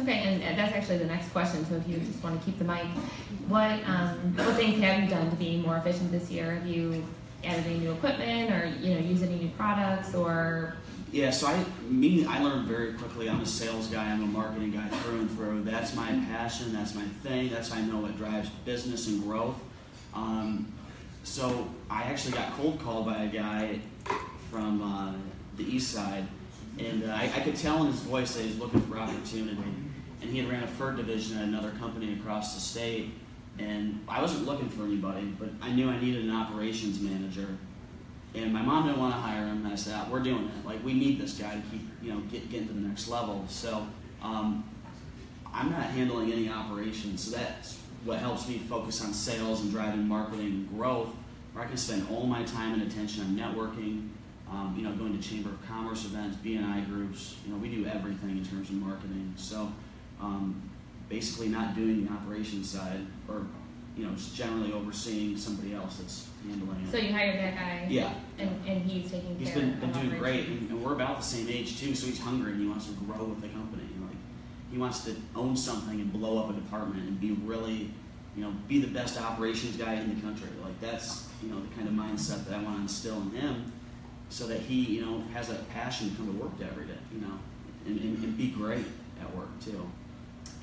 Okay, 0.00 0.12
and 0.12 0.58
that's 0.58 0.72
actually 0.72 0.98
the 0.98 1.06
next 1.06 1.30
question. 1.30 1.64
So 1.66 1.74
if 1.76 1.86
you 1.88 1.98
just 1.98 2.22
want 2.22 2.38
to 2.38 2.46
keep 2.46 2.58
the 2.58 2.64
mic, 2.64 2.86
what 3.48 3.80
um, 3.86 4.34
what 4.36 4.56
things 4.56 4.80
have 4.82 5.02
you 5.02 5.10
done 5.10 5.30
to 5.30 5.36
be 5.36 5.58
more 5.58 5.76
efficient 5.76 6.10
this 6.10 6.30
year? 6.30 6.52
Have 6.52 6.66
you 6.66 7.04
added 7.44 7.66
any 7.66 7.78
new 7.78 7.92
equipment, 7.92 8.50
or 8.50 8.66
you 8.80 8.94
know, 8.94 9.00
used 9.00 9.22
any 9.22 9.36
new 9.36 9.50
products, 9.50 10.14
or 10.14 10.76
Yeah, 11.12 11.30
so 11.30 11.48
I, 11.48 11.64
me, 11.82 12.24
I 12.24 12.42
learned 12.42 12.66
very 12.66 12.94
quickly. 12.94 13.28
I'm 13.28 13.40
a 13.40 13.46
sales 13.46 13.88
guy. 13.88 14.10
I'm 14.10 14.22
a 14.22 14.26
marketing 14.26 14.72
guy 14.72 14.88
through 14.88 15.20
and 15.20 15.30
through. 15.32 15.62
That's 15.64 15.94
my 15.94 16.08
passion. 16.30 16.72
That's 16.72 16.94
my 16.94 17.04
thing. 17.22 17.50
That's 17.50 17.72
I 17.72 17.80
know 17.82 17.98
what 17.98 18.16
drives 18.16 18.48
business 18.64 19.08
and 19.08 19.22
growth. 19.22 19.60
Um, 20.14 20.72
so 21.22 21.68
I 21.88 22.04
actually 22.04 22.32
got 22.32 22.52
cold 22.56 22.80
called 22.80 23.06
by 23.06 23.24
a 23.24 23.28
guy 23.28 23.80
from 24.50 24.82
uh, 24.82 25.12
the 25.56 25.64
east 25.64 25.92
side, 25.92 26.26
and 26.78 27.04
uh, 27.04 27.12
I, 27.12 27.30
I 27.36 27.40
could 27.40 27.56
tell 27.56 27.82
in 27.84 27.92
his 27.92 28.00
voice 28.00 28.34
that 28.34 28.42
he's 28.42 28.58
looking 28.58 28.80
for 28.82 28.98
opportunity. 28.98 29.58
And 30.22 30.30
he 30.30 30.38
had 30.38 30.50
ran 30.50 30.62
a 30.62 30.66
fur 30.66 30.92
division 30.92 31.38
at 31.38 31.44
another 31.44 31.70
company 31.78 32.12
across 32.14 32.54
the 32.54 32.60
state, 32.60 33.12
and 33.58 34.04
I 34.06 34.20
wasn't 34.20 34.46
looking 34.46 34.68
for 34.68 34.84
anybody, 34.84 35.26
but 35.38 35.48
I 35.62 35.72
knew 35.72 35.88
I 35.88 35.98
needed 35.98 36.24
an 36.24 36.30
operations 36.30 37.00
manager. 37.00 37.56
And 38.34 38.52
my 38.52 38.62
mom 38.62 38.86
didn't 38.86 39.00
want 39.00 39.14
to 39.14 39.20
hire 39.20 39.46
him. 39.46 39.64
And 39.64 39.72
I 39.72 39.76
said, 39.76 39.94
"Ah, 39.96 40.06
"We're 40.10 40.20
doing 40.20 40.44
it. 40.44 40.66
Like 40.66 40.84
we 40.84 40.94
need 40.94 41.20
this 41.20 41.34
guy 41.34 41.54
to 41.54 41.62
keep, 41.70 41.80
you 42.02 42.12
know, 42.12 42.20
get 42.30 42.50
get 42.50 42.66
to 42.68 42.72
the 42.72 42.80
next 42.80 43.08
level." 43.08 43.44
So 43.48 43.86
um, 44.22 44.62
I'm 45.52 45.70
not 45.70 45.82
handling 45.84 46.32
any 46.32 46.48
operations, 46.48 47.24
so 47.24 47.36
that's 47.36 47.79
what 48.04 48.18
helps 48.18 48.48
me 48.48 48.58
focus 48.58 49.02
on 49.04 49.12
sales 49.12 49.60
and 49.60 49.70
driving 49.70 50.06
marketing 50.06 50.46
and 50.46 50.68
growth. 50.76 51.08
Where 51.52 51.64
I 51.64 51.66
can 51.66 51.76
spend 51.76 52.06
all 52.10 52.26
my 52.26 52.44
time 52.44 52.74
and 52.74 52.82
attention 52.90 53.22
on 53.22 53.36
networking, 53.36 54.08
um, 54.48 54.74
you 54.76 54.84
know, 54.84 54.92
going 54.92 55.20
to 55.20 55.28
chamber 55.28 55.50
of 55.50 55.66
commerce 55.66 56.04
events, 56.04 56.36
BNI 56.44 56.86
groups. 56.88 57.36
You 57.44 57.52
know, 57.52 57.58
we 57.58 57.68
do 57.68 57.86
everything 57.86 58.30
in 58.30 58.44
terms 58.44 58.68
of 58.70 58.76
marketing. 58.76 59.34
So 59.36 59.70
um, 60.20 60.62
basically, 61.08 61.48
not 61.48 61.74
doing 61.74 62.06
the 62.06 62.12
operations 62.12 62.70
side, 62.70 63.04
or 63.28 63.46
you 63.96 64.06
know, 64.06 64.12
just 64.12 64.34
generally 64.36 64.72
overseeing 64.72 65.36
somebody 65.36 65.74
else 65.74 65.96
that's 65.96 66.28
handling 66.48 66.80
it. 66.86 66.90
so 66.90 66.96
you 66.98 67.12
hired 67.12 67.38
that 67.38 67.54
guy? 67.56 67.86
Yeah. 67.90 68.14
And, 68.38 68.48
and 68.66 68.82
he's 68.88 69.10
taking 69.10 69.36
He's 69.38 69.48
care 69.50 69.58
been, 69.58 69.80
been 69.80 69.92
doing 69.92 70.14
operations? 70.14 70.20
great, 70.20 70.46
and, 70.46 70.70
and 70.70 70.84
we're 70.84 70.94
about 70.94 71.18
the 71.18 71.24
same 71.24 71.48
age 71.48 71.78
too. 71.80 71.94
So 71.94 72.06
he's 72.06 72.20
hungry 72.20 72.52
and 72.52 72.60
he 72.60 72.68
wants 72.68 72.86
to 72.86 72.92
grow 72.92 73.24
with 73.24 73.40
the 73.40 73.48
company. 73.48 73.69
He 74.70 74.78
wants 74.78 75.04
to 75.04 75.16
own 75.34 75.56
something 75.56 76.00
and 76.00 76.12
blow 76.12 76.38
up 76.38 76.50
a 76.50 76.52
department 76.52 77.02
and 77.02 77.20
be 77.20 77.32
really, 77.32 77.90
you 78.36 78.42
know, 78.42 78.52
be 78.68 78.80
the 78.80 78.86
best 78.86 79.20
operations 79.20 79.76
guy 79.76 79.94
in 79.94 80.14
the 80.14 80.20
country. 80.20 80.48
Like 80.62 80.80
that's 80.80 81.28
you 81.42 81.50
know 81.50 81.60
the 81.60 81.74
kind 81.74 81.88
of 81.88 81.94
mindset 81.94 82.46
that 82.46 82.54
I 82.54 82.62
want 82.62 82.76
to 82.76 82.82
instill 82.82 83.20
in 83.22 83.30
him, 83.30 83.72
so 84.28 84.46
that 84.46 84.60
he 84.60 84.76
you 84.76 85.04
know 85.04 85.24
has 85.34 85.48
that 85.48 85.68
passion 85.70 86.10
to 86.10 86.16
come 86.16 86.26
to 86.26 86.42
work 86.42 86.52
every 86.62 86.84
day. 86.84 86.98
You 87.12 87.20
know, 87.22 87.38
and, 87.86 87.98
and, 87.98 88.24
and 88.24 88.38
be 88.38 88.48
great 88.50 88.86
at 89.20 89.36
work 89.36 89.48
too. 89.64 89.88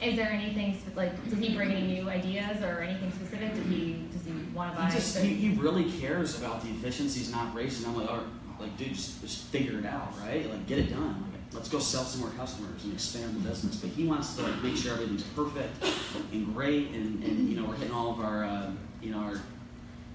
Is 0.02 0.16
there 0.16 0.30
anything 0.30 0.80
like 0.96 1.12
did 1.30 1.40
he 1.40 1.56
bring 1.56 1.72
any 1.72 1.88
new 1.88 2.10
ideas 2.10 2.62
or 2.62 2.82
anything 2.82 3.12
specific? 3.12 3.54
Did 3.56 3.64
he 3.64 4.06
does 4.12 4.24
he 4.26 4.32
want 4.54 4.74
to 4.74 4.82
buy? 4.82 4.90
He 4.90 4.96
just 4.96 5.18
he, 5.18 5.34
he 5.34 5.50
really 5.56 5.92
cares 6.00 6.38
about 6.38 6.62
the 6.62 6.70
efficiencies 6.70 7.30
in 7.30 7.36
operation. 7.36 7.86
I'm 7.86 7.98
like, 7.98 8.10
oh, 8.10 8.24
like 8.60 8.78
dude, 8.78 8.90
just, 8.90 9.22
just 9.22 9.46
figure 9.46 9.80
it 9.80 9.86
out, 9.86 10.14
right? 10.20 10.48
Like 10.50 10.68
get 10.68 10.78
it 10.78 10.92
done. 10.92 11.26
Like, 11.32 11.37
let's 11.54 11.70
go 11.70 11.80
sell 11.80 12.04
some 12.04 12.22
more 12.22 12.30
customers 12.32 12.84
and 12.84 12.94
expand 12.94 13.36
the 13.36 13.50
business. 13.50 13.78
But 13.78 13.92
he 13.92 14.06
wants 14.06 14.36
to 14.36 14.44
like 14.44 14.64
make 14.64 14.76
sure 14.76 14.94
everything's 14.94 15.24
perfect 15.24 15.84
and 16.32 16.54
great, 16.54 16.90
and, 16.92 17.24
and 17.24 17.50
you 17.50 17.60
know 17.60 17.68
we're 17.68 17.76
hitting 17.76 17.94
all 17.94 18.12
of 18.12 18.20
our 18.20 18.44
uh, 18.44 18.72
you 19.02 19.12
know 19.12 19.20
our 19.20 19.42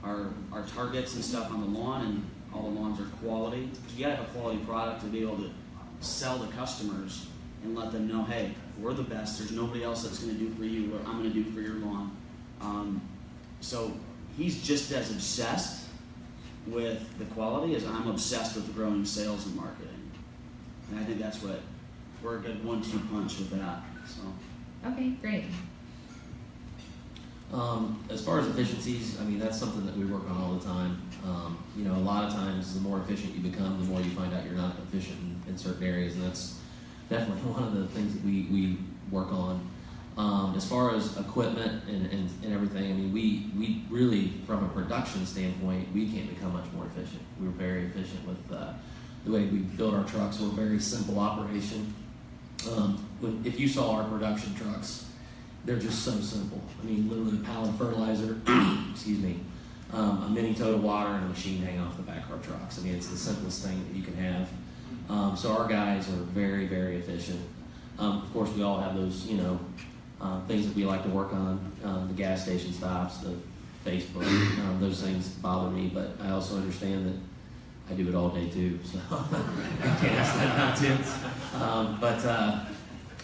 our 0.04 0.34
our 0.52 0.66
targets 0.66 1.14
and 1.14 1.24
stuff 1.24 1.50
on 1.50 1.60
the 1.60 1.78
lawn, 1.78 2.06
and 2.06 2.30
all 2.54 2.70
the 2.70 2.80
lawns 2.80 3.00
are 3.00 3.10
quality. 3.24 3.70
You 3.96 4.04
gotta 4.04 4.16
have 4.16 4.26
a 4.26 4.38
quality 4.38 4.58
product 4.64 5.00
to 5.02 5.06
be 5.06 5.22
able 5.22 5.36
to 5.38 5.50
sell 6.00 6.38
to 6.38 6.46
customers 6.52 7.26
and 7.62 7.76
let 7.76 7.92
them 7.92 8.08
know, 8.08 8.24
hey, 8.24 8.54
we're 8.78 8.92
the 8.92 9.02
best. 9.02 9.38
There's 9.38 9.52
nobody 9.52 9.84
else 9.84 10.02
that's 10.02 10.18
going 10.18 10.36
to 10.36 10.38
do 10.38 10.52
for 10.54 10.64
you 10.64 10.90
what 10.90 11.06
I'm 11.06 11.18
going 11.18 11.32
to 11.32 11.42
do 11.42 11.44
for 11.52 11.60
your 11.60 11.74
lawn. 11.74 12.16
Um, 12.60 13.00
so 13.60 13.92
he's 14.36 14.62
just 14.62 14.90
as 14.92 15.10
obsessed 15.10 15.86
with 16.66 17.18
the 17.18 17.24
quality 17.26 17.74
as 17.74 17.84
I'm 17.84 18.08
obsessed 18.08 18.56
with 18.56 18.74
growing 18.74 19.04
sales 19.04 19.46
and 19.46 19.56
marketing. 19.56 19.88
And 20.92 21.00
I 21.00 21.04
think 21.04 21.18
that's 21.18 21.42
what 21.42 21.60
we're 22.22 22.36
a 22.36 22.40
good 22.40 22.62
one-two 22.62 23.00
punch 23.10 23.38
with 23.38 23.50
that. 23.50 23.80
So 24.06 24.22
Okay, 24.86 25.10
great. 25.22 25.44
Um, 27.52 28.02
as 28.10 28.24
far 28.24 28.40
as 28.40 28.46
efficiencies, 28.48 29.20
I 29.20 29.24
mean, 29.24 29.38
that's 29.38 29.58
something 29.58 29.86
that 29.86 29.96
we 29.96 30.04
work 30.04 30.28
on 30.28 30.36
all 30.36 30.54
the 30.54 30.64
time. 30.64 31.00
Um, 31.24 31.62
you 31.76 31.84
know, 31.84 31.94
a 31.94 32.04
lot 32.04 32.24
of 32.24 32.32
times, 32.32 32.74
the 32.74 32.80
more 32.80 32.98
efficient 32.98 33.34
you 33.34 33.40
become, 33.40 33.78
the 33.78 33.86
more 33.86 34.00
you 34.00 34.10
find 34.10 34.34
out 34.34 34.44
you're 34.44 34.54
not 34.54 34.76
efficient 34.86 35.18
in, 35.20 35.52
in 35.52 35.58
certain 35.58 35.82
areas, 35.82 36.14
and 36.14 36.24
that's 36.24 36.58
definitely 37.08 37.42
one 37.52 37.62
of 37.62 37.74
the 37.74 37.86
things 37.88 38.14
that 38.14 38.24
we, 38.24 38.48
we 38.50 38.78
work 39.10 39.32
on. 39.32 39.66
Um, 40.18 40.54
as 40.56 40.68
far 40.68 40.94
as 40.94 41.16
equipment 41.16 41.84
and, 41.88 42.06
and, 42.06 42.28
and 42.42 42.52
everything, 42.52 42.90
I 42.90 42.94
mean, 42.94 43.12
we, 43.12 43.50
we 43.56 43.84
really, 43.88 44.32
from 44.46 44.64
a 44.64 44.68
production 44.68 45.24
standpoint, 45.24 45.88
we 45.94 46.10
can't 46.10 46.28
become 46.28 46.52
much 46.52 46.70
more 46.74 46.84
efficient. 46.86 47.22
We're 47.40 47.48
very 47.48 47.86
efficient 47.86 48.26
with 48.26 48.52
uh, 48.52 48.74
the 49.24 49.32
way 49.32 49.44
we 49.44 49.58
build 49.58 49.94
our 49.94 50.04
trucks. 50.04 50.40
We're 50.40 50.48
a 50.48 50.50
very 50.50 50.80
simple 50.80 51.18
operation. 51.18 51.94
Um, 52.70 53.04
if 53.44 53.58
you 53.58 53.68
saw 53.68 53.96
our 53.96 54.04
production 54.04 54.54
trucks, 54.54 55.06
they're 55.64 55.78
just 55.78 56.04
so 56.04 56.12
simple. 56.20 56.60
I 56.80 56.86
mean, 56.86 57.08
literally 57.08 57.38
a 57.38 57.44
pallet 57.44 57.70
of 57.70 57.78
fertilizer, 57.78 58.40
excuse 58.90 59.18
me, 59.18 59.40
um, 59.92 60.24
a 60.24 60.28
mini 60.28 60.54
tote 60.54 60.74
of 60.74 60.82
water, 60.82 61.10
and 61.10 61.24
a 61.24 61.28
machine 61.28 61.62
hanging 61.62 61.80
off 61.80 61.96
the 61.96 62.02
back 62.02 62.24
of 62.24 62.32
our 62.32 62.38
trucks. 62.38 62.78
I 62.78 62.82
mean, 62.82 62.94
it's 62.94 63.08
the 63.08 63.16
simplest 63.16 63.64
thing 63.64 63.84
that 63.86 63.96
you 63.96 64.02
can 64.02 64.16
have. 64.16 64.48
Um, 65.08 65.36
so 65.36 65.52
our 65.52 65.68
guys 65.68 66.08
are 66.08 66.22
very, 66.32 66.66
very 66.66 66.96
efficient. 66.96 67.40
Um, 67.98 68.22
of 68.22 68.32
course, 68.32 68.50
we 68.50 68.62
all 68.62 68.80
have 68.80 68.96
those, 68.96 69.26
you 69.26 69.36
know, 69.36 69.60
uh, 70.20 70.40
things 70.46 70.66
that 70.66 70.74
we 70.74 70.84
like 70.84 71.02
to 71.02 71.10
work 71.10 71.32
on. 71.32 71.72
Um, 71.84 72.08
the 72.08 72.14
gas 72.14 72.44
station 72.44 72.72
stops, 72.72 73.18
the 73.18 73.36
Facebook, 73.84 74.24
um, 74.24 74.78
those 74.80 75.02
things 75.02 75.28
bother 75.28 75.70
me. 75.70 75.90
But 75.92 76.16
I 76.22 76.30
also 76.30 76.56
understand 76.56 77.06
that 77.06 77.14
I 77.92 77.94
do 77.94 78.08
it 78.08 78.14
all 78.14 78.30
day 78.30 78.48
too, 78.48 78.78
so 78.84 78.98
I 79.10 79.96
can't 80.00 80.18
ask 80.18 80.34
that 80.36 80.56
not 80.56 80.76
to. 80.78 81.62
Um, 81.62 81.98
but 82.00 82.24
uh, 82.24 82.64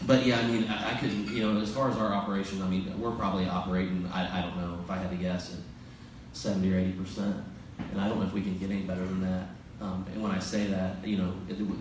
but 0.06 0.26
yeah, 0.26 0.40
I 0.40 0.46
mean, 0.46 0.64
I, 0.68 0.92
I 0.92 1.00
couldn't, 1.00 1.28
you 1.28 1.40
know, 1.42 1.58
as 1.58 1.70
far 1.70 1.90
as 1.90 1.96
our 1.96 2.12
operation, 2.12 2.60
I 2.60 2.68
mean, 2.68 2.92
we're 3.00 3.12
probably 3.12 3.48
operating, 3.48 4.08
I, 4.12 4.38
I 4.38 4.42
don't 4.42 4.56
know, 4.58 4.78
if 4.84 4.90
I 4.90 4.98
had 4.98 5.10
to 5.10 5.16
guess, 5.16 5.54
at 5.54 5.60
70 6.34 6.70
or 6.70 6.80
80%. 6.80 7.42
And 7.92 8.00
I 8.00 8.08
don't 8.08 8.20
know 8.20 8.26
if 8.26 8.32
we 8.34 8.42
can 8.42 8.58
get 8.58 8.70
any 8.70 8.82
better 8.82 9.04
than 9.06 9.22
that. 9.22 9.48
Um, 9.80 10.04
and 10.12 10.22
when 10.22 10.32
I 10.32 10.38
say 10.38 10.66
that, 10.66 11.06
you 11.06 11.16
know, 11.16 11.32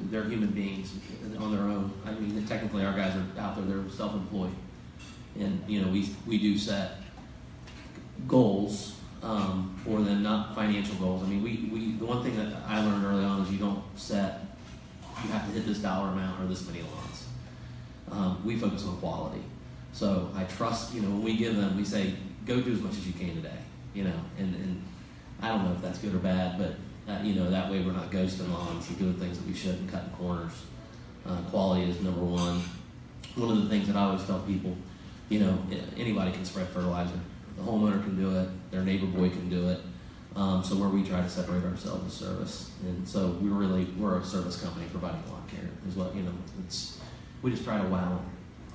they're 0.10 0.24
human 0.24 0.52
beings 0.52 0.94
on 1.40 1.52
their 1.52 1.64
own. 1.64 1.92
I 2.06 2.12
mean, 2.12 2.46
technically, 2.48 2.86
our 2.86 2.94
guys 2.94 3.16
are 3.16 3.42
out 3.42 3.56
there, 3.56 3.66
they're 3.66 3.90
self 3.90 4.14
employed. 4.14 4.54
And, 5.38 5.62
you 5.68 5.82
know, 5.82 5.92
we, 5.92 6.10
we 6.26 6.38
do 6.38 6.58
set 6.58 7.02
goals 8.28 8.97
um, 9.24 9.80
for 9.84 10.02
them, 10.02 10.24
not 10.24 10.56
financial 10.56 10.96
goals. 10.96 11.24
I 11.24 11.28
mean, 11.28 11.44
we, 11.44 11.70
we, 11.72 11.92
the 11.94 12.06
one 12.06 12.24
thing 12.24 12.38
that 12.38 12.54
I 12.68 12.84
learned 12.84 13.06
early 13.06 13.26
on 13.26 13.42
is 13.42 13.52
you 13.52 13.58
don't 13.58 13.84
set, 13.96 14.42
you 15.24 15.30
have 15.32 15.46
to 15.48 15.52
hit 15.54 15.66
this 15.66 15.80
dollar 15.80 16.10
amount 16.10 16.42
or 16.42 16.48
this 16.48 16.66
many 16.68 16.82
lawns 16.82 17.28
um, 18.12 18.42
we 18.46 18.58
focus 18.58 18.86
on 18.86 18.98
quality. 18.98 19.42
So 19.94 20.30
I 20.36 20.44
trust, 20.46 20.94
you 20.94 21.02
know, 21.02 21.10
when 21.10 21.24
we 21.24 21.38
give 21.38 21.56
them, 21.56 21.76
we 21.76 21.84
say, 21.84 22.14
go 22.46 22.62
do 22.62 22.72
as 22.72 22.82
much 22.82 22.94
as 22.94 23.06
you 23.08 23.14
can 23.14 23.36
today, 23.36 23.58
you 23.94 24.04
know, 24.04 24.14
and, 24.38 24.54
and 24.56 24.84
I 25.42 25.50
don't 25.50 25.66
know 25.66 25.74
if 25.74 25.82
that's 25.82 26.00
good 26.00 26.14
or 26.14 26.20
bad, 26.20 26.58
but, 26.58 26.76
uh, 27.12 27.22
you 27.24 27.34
know, 27.34 27.50
that 27.50 27.72
way 27.72 27.82
we're 27.82 27.94
not 27.94 28.12
ghosting 28.12 28.52
lawns 28.52 28.88
and 28.90 29.00
doing 29.00 29.16
things 29.16 29.38
that 29.38 29.48
we 29.48 29.54
shouldn't, 29.54 29.90
cutting 29.92 30.10
corners. 30.12 30.54
Uh, 31.26 31.38
quality 31.50 31.90
is 31.90 32.00
number 32.02 32.22
one. 32.22 32.62
One 33.36 33.58
of 33.58 33.64
the 33.64 33.70
things 33.70 33.88
that 33.88 33.96
I 33.96 34.02
always 34.06 34.24
tell 34.26 34.40
people, 34.40 34.76
you 35.30 35.40
know, 35.40 35.58
anybody 35.98 36.32
can 36.32 36.46
spread 36.46 36.68
fertilizer. 36.70 37.20
The 37.58 37.64
homeowner 37.64 38.02
can 38.04 38.16
do 38.16 38.36
it, 38.38 38.50
their 38.72 38.84
neighbor 38.84 39.08
boy 39.08 39.30
can 39.30 39.50
do 39.50 39.70
it. 39.70 39.82
Um, 40.36 40.64
so 40.64 40.76
where 40.76 40.90
we 40.90 41.04
try 41.04 41.22
to 41.22 41.30
separate 41.30 41.64
ourselves 41.64 42.14
is 42.14 42.20
service. 42.20 42.72
And 42.84 43.08
so 43.08 43.30
we 43.42 43.50
really, 43.50 43.86
we're 43.98 44.20
a 44.20 44.24
service 44.24 44.62
company 44.62 44.86
providing 44.92 45.22
lawn 45.32 45.44
care 45.50 45.68
is 45.88 45.96
what, 45.96 46.16
you 46.16 46.22
know, 46.22 46.32
it's, 46.64 47.00
we 47.42 47.50
just 47.52 47.64
try 47.64 47.82
to 47.82 47.88
wow 47.88 48.10
them. 48.10 48.20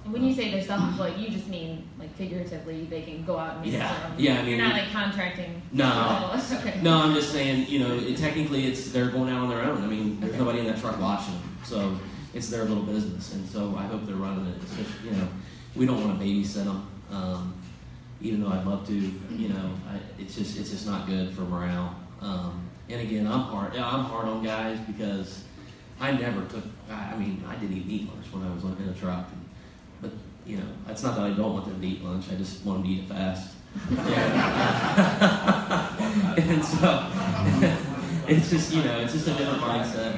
And 0.04 0.12
when 0.12 0.24
you 0.24 0.34
say 0.34 0.50
they're 0.50 0.62
self-employed, 0.64 1.16
you 1.16 1.28
just 1.28 1.46
mean 1.46 1.88
like 2.00 2.12
figuratively 2.16 2.86
they 2.86 3.02
can 3.02 3.24
go 3.24 3.38
out 3.38 3.54
and 3.54 3.62
make 3.64 3.72
Yeah. 3.74 3.92
their 3.96 4.06
own. 4.10 4.18
Yeah, 4.18 4.40
I 4.40 4.42
mean, 4.42 4.56
you're 4.58 4.66
not 4.66 4.72
like 4.76 4.90
contracting. 4.90 5.62
No. 5.70 6.32
okay. 6.54 6.80
No, 6.82 6.98
I'm 6.98 7.14
just 7.14 7.30
saying, 7.30 7.68
you 7.68 7.78
know, 7.78 7.94
it, 7.94 8.16
technically 8.16 8.66
it's 8.66 8.90
they're 8.90 9.10
going 9.10 9.30
out 9.32 9.42
on 9.44 9.48
their 9.48 9.62
own. 9.62 9.84
I 9.84 9.86
mean, 9.86 10.18
there's 10.18 10.34
nobody 10.34 10.58
in 10.58 10.66
that 10.66 10.80
truck 10.80 11.00
watching 11.00 11.34
them, 11.34 11.56
so 11.62 11.96
it's 12.34 12.48
their 12.50 12.64
little 12.64 12.82
business, 12.82 13.32
and 13.34 13.48
so 13.48 13.76
I 13.78 13.84
hope 13.84 14.04
they're 14.04 14.16
running 14.16 14.46
it. 14.48 14.58
Just, 14.76 14.90
you 15.04 15.12
know, 15.12 15.28
we 15.76 15.86
don't 15.86 16.04
want 16.04 16.18
to 16.18 16.24
babysit 16.26 16.64
them, 16.64 16.84
um, 17.12 17.54
even 18.22 18.42
though 18.42 18.48
I'd 18.48 18.66
love 18.66 18.86
to. 18.86 18.94
You 18.94 19.48
know, 19.48 19.70
I, 19.88 19.98
it's 20.18 20.34
just 20.34 20.58
it's 20.58 20.70
just 20.70 20.86
not 20.86 21.06
good 21.06 21.34
for 21.34 21.42
morale. 21.42 21.94
Um, 22.20 22.68
and 22.88 23.00
again, 23.00 23.26
I'm 23.26 23.40
hard. 23.40 23.76
I'm 23.76 24.04
hard 24.04 24.28
on 24.28 24.42
guys 24.42 24.78
because 24.86 25.44
I 26.00 26.12
never 26.12 26.44
took. 26.46 26.64
I, 26.90 27.12
I 27.12 27.16
mean, 27.16 27.44
I 27.46 27.56
didn't 27.56 27.76
even 27.76 27.90
eat 27.90 28.08
lunch 28.08 28.26
when 28.32 28.44
I 28.44 28.54
was 28.54 28.64
in 28.64 28.88
a 28.88 28.94
truck, 28.94 29.28
and, 29.30 29.44
but 30.00 30.12
you 30.46 30.58
know, 30.58 30.66
it's 30.88 31.02
not 31.02 31.16
that 31.16 31.24
I 31.24 31.30
don't 31.30 31.52
want 31.52 31.66
them 31.66 31.80
to 31.80 31.86
eat 31.86 32.02
lunch. 32.02 32.26
I 32.30 32.34
just 32.36 32.64
want 32.64 32.82
them 32.82 32.88
to 32.88 32.94
eat 32.94 33.04
it 33.04 33.08
fast. 33.08 33.54
And 36.36 36.64
so 36.64 37.06
it's 38.28 38.50
just 38.50 38.72
you 38.72 38.82
know 38.84 39.00
it's 39.00 39.12
just 39.12 39.28
a 39.28 39.32
different 39.32 39.60
mindset 39.60 40.14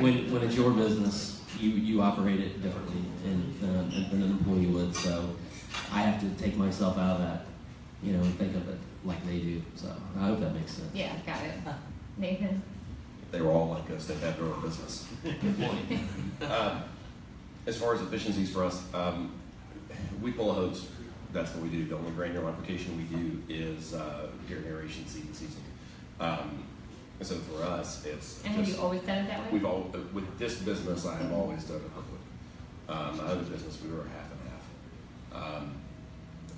when 0.00 0.32
when 0.32 0.42
it's 0.42 0.56
your 0.56 0.70
business 0.70 1.40
you 1.58 1.70
you 1.70 2.02
operate 2.02 2.40
it 2.40 2.62
differently 2.62 3.00
uh, 3.62 3.66
than 4.10 4.22
an 4.22 4.30
employee 4.30 4.66
would 4.66 4.94
so 4.94 5.30
I 5.92 6.00
have 6.02 6.20
to 6.20 6.42
take 6.42 6.56
myself 6.56 6.98
out 6.98 7.16
of 7.16 7.22
that 7.22 7.46
you 8.02 8.12
know 8.12 8.22
and 8.22 8.38
think 8.38 8.54
of 8.54 8.68
it 8.68 8.78
like 9.04 9.24
they 9.26 9.38
do 9.38 9.62
so 9.74 9.92
I 10.18 10.26
hope 10.26 10.40
that 10.40 10.54
makes 10.54 10.72
sense 10.72 10.90
Yeah, 10.94 11.14
got 11.26 11.42
it. 11.42 11.54
Nathan. 12.16 12.62
If 13.22 13.32
they 13.32 13.40
were 13.40 13.50
all 13.50 13.68
like 13.68 13.90
us, 13.90 14.06
they'd 14.06 14.18
have 14.18 14.36
their 14.36 14.46
own 14.46 14.60
business. 14.60 15.08
Good 15.22 15.40
Um, 16.48 16.82
As 17.66 17.76
far 17.76 17.94
as 17.94 18.02
efficiencies 18.02 18.52
for 18.52 18.62
us, 18.62 18.82
um, 18.94 19.32
we 20.22 20.30
pull 20.30 20.50
a 20.50 20.54
hose. 20.54 20.86
That's 21.32 21.52
what 21.52 21.62
we 21.64 21.68
do. 21.70 21.84
The 21.86 21.96
only 21.96 22.12
granular 22.12 22.48
application 22.48 22.96
we 22.96 23.04
do 23.04 23.42
is 23.48 23.94
uh, 23.94 24.28
during 24.46 24.66
aeration 24.66 25.06
seed 25.08 25.34
season. 25.34 25.62
Um, 26.20 26.62
so 27.22 27.36
for 27.36 27.62
us, 27.64 28.04
it's 28.04 28.44
And 28.44 28.54
have 28.54 28.68
you 28.68 28.76
always 28.76 29.00
done 29.02 29.24
it 29.24 29.28
that 29.28 29.40
way? 29.40 29.48
We've 29.52 29.64
all 29.64 29.90
with 30.12 30.38
this 30.38 30.56
business, 30.58 31.06
I 31.06 31.16
have 31.16 31.32
always 31.32 31.64
done 31.64 31.78
it 31.78 31.82
liquid. 31.96 32.20
Um, 32.88 33.16
my 33.16 33.32
other 33.32 33.42
business, 33.42 33.78
we 33.82 33.90
were 33.90 34.04
half 34.04 34.23
half. 34.23 34.23
Um, 35.34 35.74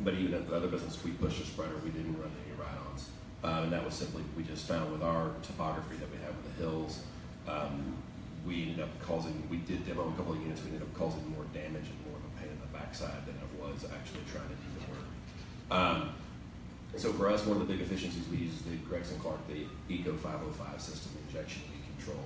but 0.00 0.14
even 0.14 0.34
at 0.34 0.48
the 0.48 0.56
other 0.56 0.68
business, 0.68 1.02
we 1.02 1.12
pushed 1.12 1.40
a 1.40 1.46
spreader. 1.46 1.72
We 1.82 1.90
didn't 1.90 2.18
run 2.18 2.30
any 2.44 2.54
ride-ons, 2.60 3.08
um, 3.42 3.64
and 3.64 3.72
that 3.72 3.84
was 3.84 3.94
simply 3.94 4.22
we 4.36 4.42
just 4.42 4.66
found 4.66 4.92
with 4.92 5.02
our 5.02 5.30
topography 5.42 5.96
that 5.96 6.10
we 6.10 6.18
have 6.18 6.36
with 6.36 6.56
the 6.56 6.62
hills, 6.62 7.00
um, 7.48 7.96
we 8.46 8.62
ended 8.62 8.80
up 8.80 8.90
causing. 9.00 9.42
We 9.50 9.58
did 9.58 9.86
demo 9.86 10.08
a 10.08 10.12
couple 10.12 10.34
of 10.34 10.40
units. 10.40 10.62
We 10.62 10.68
ended 10.68 10.82
up 10.82 10.94
causing 10.94 11.28
more 11.30 11.44
damage 11.52 11.88
and 11.88 11.98
more 12.06 12.16
of 12.16 12.24
a 12.24 12.40
pain 12.40 12.50
in 12.50 12.60
the 12.60 12.78
backside 12.78 13.26
than 13.26 13.34
it 13.34 13.50
was 13.60 13.84
actually 13.90 14.22
trying 14.30 14.48
to 14.48 14.54
do 14.54 14.68
the 14.78 14.84
work. 14.92 15.08
Um, 15.70 16.10
so 16.96 17.12
for 17.12 17.28
us, 17.28 17.44
one 17.44 17.60
of 17.60 17.66
the 17.66 17.72
big 17.72 17.82
efficiencies 17.82 18.26
we 18.28 18.38
use 18.38 18.54
is 18.54 18.62
the 18.62 18.76
Gregson 18.88 19.18
Clark, 19.18 19.40
the 19.48 19.66
Eco 19.92 20.14
505 20.14 20.80
system 20.80 21.12
injection 21.26 21.62
control. 21.96 22.22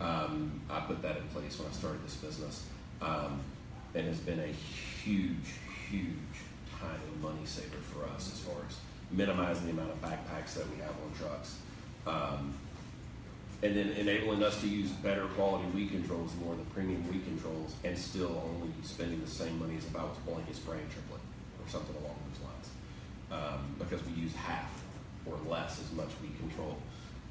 Um, 0.00 0.60
I 0.70 0.80
put 0.80 1.02
that 1.02 1.16
in 1.16 1.26
place 1.28 1.58
when 1.58 1.68
I 1.68 1.72
started 1.72 2.04
this 2.04 2.14
business, 2.16 2.66
and 3.94 4.06
has 4.06 4.18
been 4.18 4.40
a 4.40 4.52
huge, 5.04 5.58
huge 5.90 6.34
time 6.80 7.00
and 7.12 7.22
money 7.22 7.44
saver 7.44 7.82
for 7.92 8.04
us 8.14 8.32
as 8.32 8.40
far 8.40 8.56
as 8.68 8.76
minimizing 9.10 9.66
the 9.66 9.72
amount 9.72 9.90
of 9.90 10.00
backpacks 10.02 10.54
that 10.54 10.68
we 10.70 10.76
have 10.80 10.90
on 10.90 11.12
trucks. 11.18 11.56
Um, 12.06 12.54
and 13.62 13.76
then 13.76 13.88
enabling 13.92 14.42
us 14.42 14.60
to 14.60 14.68
use 14.68 14.90
better 14.90 15.24
quality 15.36 15.64
weed 15.70 15.90
controls, 15.90 16.32
more 16.42 16.52
of 16.52 16.58
the 16.58 16.74
premium 16.74 17.00
weed 17.10 17.24
controls, 17.24 17.74
and 17.82 17.96
still 17.96 18.42
only 18.44 18.70
spending 18.82 19.20
the 19.22 19.30
same 19.30 19.58
money 19.58 19.76
as 19.78 19.86
if 19.86 19.96
I 19.96 20.02
was 20.02 20.16
a 20.18 20.54
spraying 20.54 20.86
triplet 20.92 21.20
or 21.62 21.68
something 21.68 21.96
along 21.96 22.16
those 22.28 22.44
lines 22.44 22.68
um, 23.32 23.74
because 23.78 24.04
we 24.04 24.12
use 24.12 24.34
half 24.34 24.70
or 25.24 25.38
less 25.48 25.80
as 25.80 25.90
much 25.92 26.10
weed 26.20 26.38
control. 26.38 26.76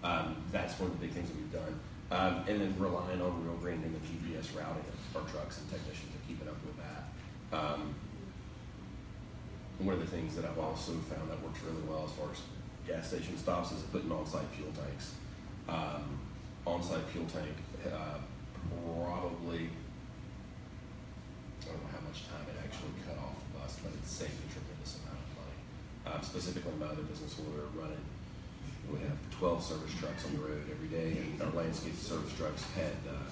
Um, 0.04 0.38
that's 0.52 0.80
one 0.80 0.90
of 0.90 1.00
the 1.00 1.06
big 1.06 1.14
things 1.14 1.30
that 1.30 1.38
we've 1.38 1.54
done. 1.54 1.80
Um, 2.12 2.44
and 2.48 2.62
then 2.62 2.76
relying 2.78 3.22
on 3.22 3.46
Real 3.46 3.58
Green 3.58 3.82
and 3.84 3.96
the 3.96 4.00
GPS 4.00 4.56
routing 4.58 4.84
of 4.84 5.22
our 5.22 5.30
trucks 5.30 5.60
and 5.60 5.70
technicians 5.70 6.12
and 6.14 6.28
keeping 6.28 6.48
up 6.48 6.58
with 6.66 6.78
that. 6.78 7.58
Um, 9.80 9.86
one 9.86 9.96
of 9.96 10.02
the 10.02 10.08
things 10.08 10.36
that 10.36 10.46
I've 10.46 10.60
also 10.60 10.94
found 11.10 11.30
that 11.30 11.42
works 11.44 11.60
really 11.64 11.82
well 11.88 12.06
as 12.06 12.12
far 12.14 12.32
as 12.32 12.42
gas 12.88 13.08
station 13.10 13.38
stops 13.38 13.72
is 13.72 13.82
putting 13.92 14.12
on-site 14.12 14.48
fuel 14.56 14.72
tanks. 14.76 15.14
Um, 15.68 16.20
on-site 16.66 17.04
fuel 17.12 17.26
tank, 17.28 17.56
uh, 17.88 18.20
probably, 18.86 19.70
I 21.60 21.66
don't 21.68 21.80
know 21.84 21.92
how 21.92 22.04
much 22.08 22.28
time 22.28 22.46
it 22.48 22.60
actually 22.64 22.96
cut 23.08 23.18
off 23.20 23.36
of 23.36 23.64
us, 23.64 23.80
but 23.84 23.92
it 23.92 24.06
saved 24.08 24.32
a 24.32 24.48
tremendous 24.52 25.00
amount 25.04 25.20
of 25.20 25.32
money. 25.36 25.58
Um, 26.08 26.22
specifically, 26.24 26.72
my 26.80 26.88
other 26.88 27.04
business 27.04 27.36
where 27.40 27.52
we 27.52 27.60
were 27.60 27.76
running, 27.76 28.04
we 28.92 29.00
have 29.00 29.16
twelve 29.32 29.64
service 29.64 29.92
trucks 30.00 30.26
on 30.26 30.36
the 30.36 30.44
road 30.44 30.64
every 30.72 30.88
day, 30.88 31.20
and 31.20 31.42
our 31.42 31.52
landscape 31.52 31.96
service 31.96 32.32
trucks 32.36 32.64
had, 32.76 32.96
uh, 33.08 33.28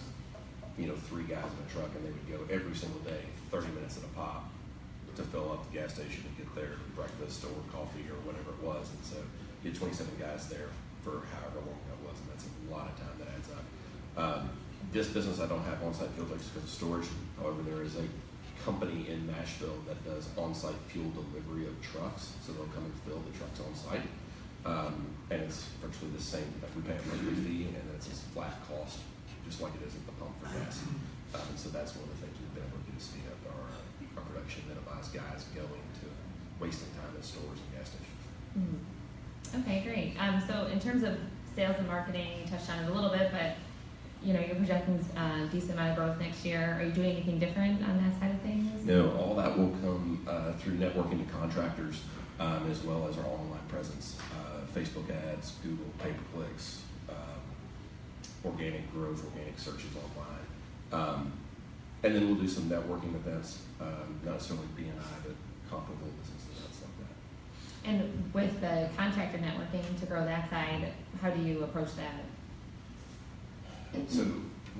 you 0.77 0.87
know, 0.87 0.95
three 1.07 1.23
guys 1.23 1.47
in 1.47 1.59
a 1.63 1.69
truck, 1.71 1.91
and 1.95 2.03
they 2.03 2.11
would 2.11 2.27
go 2.27 2.39
every 2.51 2.75
single 2.75 2.99
day, 3.01 3.23
thirty 3.51 3.67
minutes 3.71 3.95
at 3.97 4.03
a 4.03 4.11
pop, 4.15 4.50
to 5.15 5.23
fill 5.23 5.51
up 5.51 5.69
the 5.71 5.79
gas 5.79 5.95
station 5.95 6.23
and 6.27 6.37
get 6.37 6.49
their 6.55 6.77
breakfast 6.95 7.43
or 7.43 7.55
coffee 7.71 8.05
or 8.09 8.19
whatever 8.23 8.51
it 8.55 8.61
was, 8.63 8.89
and 8.91 9.03
so 9.03 9.17
you 9.63 9.71
had 9.71 9.79
twenty-seven 9.79 10.15
guys 10.19 10.47
there 10.47 10.69
for 11.03 11.25
however 11.33 11.59
long 11.65 11.81
that 11.89 11.99
was, 12.05 12.15
and 12.21 12.27
that's 12.31 12.45
a 12.45 12.71
lot 12.71 12.85
of 12.87 12.95
time 12.97 13.15
that 13.19 13.29
adds 13.33 13.49
up. 13.51 13.65
Um, 14.17 14.49
this 14.91 15.07
business, 15.07 15.39
I 15.39 15.47
don't 15.47 15.63
have 15.63 15.81
on-site 15.83 16.09
fuel 16.13 16.27
tanks 16.27 16.47
because 16.49 16.63
of 16.63 16.73
storage, 16.73 17.09
however, 17.39 17.61
there 17.63 17.81
is 17.81 17.95
a 17.95 18.05
company 18.65 19.09
in 19.09 19.25
Nashville 19.25 19.77
that 19.87 19.97
does 20.05 20.29
on-site 20.37 20.77
fuel 20.89 21.09
delivery 21.11 21.65
of 21.65 21.73
trucks, 21.81 22.33
so 22.45 22.53
they'll 22.53 22.69
come 22.73 22.85
and 22.85 22.93
fill 23.05 23.21
the 23.25 23.33
trucks 23.37 23.57
on-site. 23.61 24.05
Um, 24.61 25.09
and 25.33 25.41
it's 25.41 25.65
virtually 25.81 26.13
the 26.13 26.21
same, 26.21 26.45
like 26.61 26.69
we 26.77 26.85
pay 26.85 26.93
a 26.93 27.01
monthly 27.09 27.33
fee, 27.41 27.65
and 27.73 27.81
it's 27.97 28.05
a 28.05 28.17
flat 28.37 28.61
cost, 28.69 29.01
just 29.41 29.57
like 29.57 29.73
it 29.81 29.87
is 29.89 29.97
at 29.97 30.05
the 30.05 30.13
pump 30.21 30.37
for 30.37 30.53
gas. 30.53 30.85
Um, 31.33 31.49
so 31.57 31.73
that's 31.73 31.97
one 31.97 32.05
of 32.05 32.13
the 32.13 32.29
things 32.29 32.37
we've 32.37 32.53
been 32.53 32.67
able 32.69 32.77
to 32.77 32.91
do 32.91 32.93
to 32.93 33.01
speed 33.01 33.25
up 33.25 33.41
our, 33.57 33.73
minimize 34.67 35.07
guys 35.09 35.45
going 35.55 35.67
to 36.01 36.07
wasting 36.59 36.89
time 36.95 37.15
in 37.15 37.23
stores 37.23 37.59
and 37.59 37.69
gas 37.77 37.89
stations. 37.89 38.23
Mhm. 38.57 39.61
Okay, 39.61 39.83
great. 39.83 40.15
Um, 40.19 40.41
so 40.47 40.67
in 40.67 40.79
terms 40.79 41.03
of 41.03 41.17
sales 41.55 41.75
and 41.77 41.87
marketing, 41.87 42.27
you 42.41 42.47
touched 42.49 42.69
on 42.69 42.83
it 42.83 42.89
a 42.89 42.93
little 42.93 43.09
bit, 43.09 43.31
but 43.31 43.55
you 44.23 44.33
know, 44.33 44.39
you're 44.39 44.55
projecting 44.55 45.03
a 45.17 45.47
decent 45.51 45.73
amount 45.73 45.91
of 45.91 45.95
growth 45.97 46.19
next 46.19 46.45
year. 46.45 46.77
Are 46.79 46.83
you 46.83 46.91
doing 46.91 47.11
anything 47.11 47.39
different 47.39 47.81
on 47.83 47.97
that 47.97 48.19
side 48.19 48.31
of 48.31 48.39
things? 48.41 48.85
No, 48.85 49.09
all 49.17 49.35
that 49.35 49.57
will 49.57 49.71
come 49.81 50.23
uh, 50.29 50.53
through 50.53 50.77
networking 50.77 51.25
to 51.25 51.33
contractors 51.33 52.03
um, 52.39 52.69
as 52.69 52.83
well 52.83 53.07
as 53.07 53.17
our 53.17 53.25
online 53.25 53.65
presence. 53.67 54.17
Uh, 54.33 54.59
Facebook 54.77 55.09
ads, 55.09 55.53
Google 55.63 55.85
pay 55.99 56.11
per 56.11 56.37
clicks, 56.39 56.81
um, 57.09 57.15
organic 58.45 58.91
growth, 58.93 59.23
organic 59.25 59.57
searches 59.57 59.89
online. 59.95 61.09
Um, 61.09 61.31
and 62.03 62.15
then 62.15 62.27
we'll 62.27 62.35
do 62.35 62.47
some 62.47 62.63
networking 62.63 63.13
events, 63.15 63.61
um, 63.79 64.19
not 64.25 64.33
necessarily 64.33 64.65
BNI, 64.77 65.23
but 65.23 65.35
comparable 65.69 66.07
business 66.19 66.43
events 66.57 66.81
like 66.81 66.97
that. 66.99 67.89
And 67.89 68.33
with 68.33 68.59
the 68.61 68.89
contractor 68.97 69.37
networking 69.37 69.99
to 69.99 70.05
grow 70.05 70.25
that 70.25 70.49
side, 70.49 70.93
how 71.21 71.29
do 71.29 71.41
you 71.41 71.63
approach 71.63 71.89
that? 71.95 72.13
So 74.07 74.25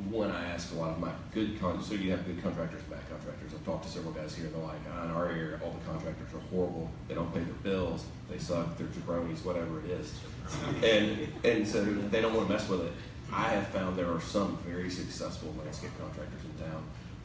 when 0.10 0.32
I 0.32 0.48
ask 0.48 0.72
a 0.74 0.76
lot 0.76 0.92
of 0.92 1.00
my 1.00 1.12
good 1.34 1.60
con, 1.60 1.84
so 1.84 1.94
you 1.94 2.12
have 2.12 2.26
good 2.26 2.42
contractors, 2.42 2.82
bad 2.84 3.02
contractors. 3.10 3.54
I've 3.54 3.66
talked 3.66 3.84
to 3.86 3.92
several 3.92 4.14
guys 4.14 4.34
here. 4.34 4.48
They're 4.48 4.64
like, 4.64 4.80
ah, 4.92 5.06
in 5.06 5.12
our 5.12 5.28
area, 5.28 5.60
all 5.64 5.72
the 5.72 5.86
contractors 5.92 6.34
are 6.34 6.40
horrible. 6.50 6.90
They 7.08 7.14
don't 7.14 7.32
pay 7.34 7.42
their 7.42 7.54
bills. 7.56 8.06
They 8.30 8.38
suck. 8.38 8.78
They're 8.78 8.88
jabronis, 8.88 9.44
whatever 9.44 9.80
it 9.80 9.92
is. 9.92 10.14
And 10.84 11.28
and 11.44 11.68
so 11.68 11.84
they 11.84 12.22
don't 12.22 12.34
want 12.34 12.48
to 12.48 12.54
mess 12.54 12.68
with 12.70 12.82
it. 12.82 12.94
I 13.34 13.50
have 13.50 13.68
found 13.68 13.98
there 13.98 14.12
are 14.12 14.22
some 14.22 14.58
very 14.66 14.90
successful 14.90 15.54
landscape 15.62 15.92
contractors 16.00 16.42
in 16.44 16.66
town. 16.66 16.84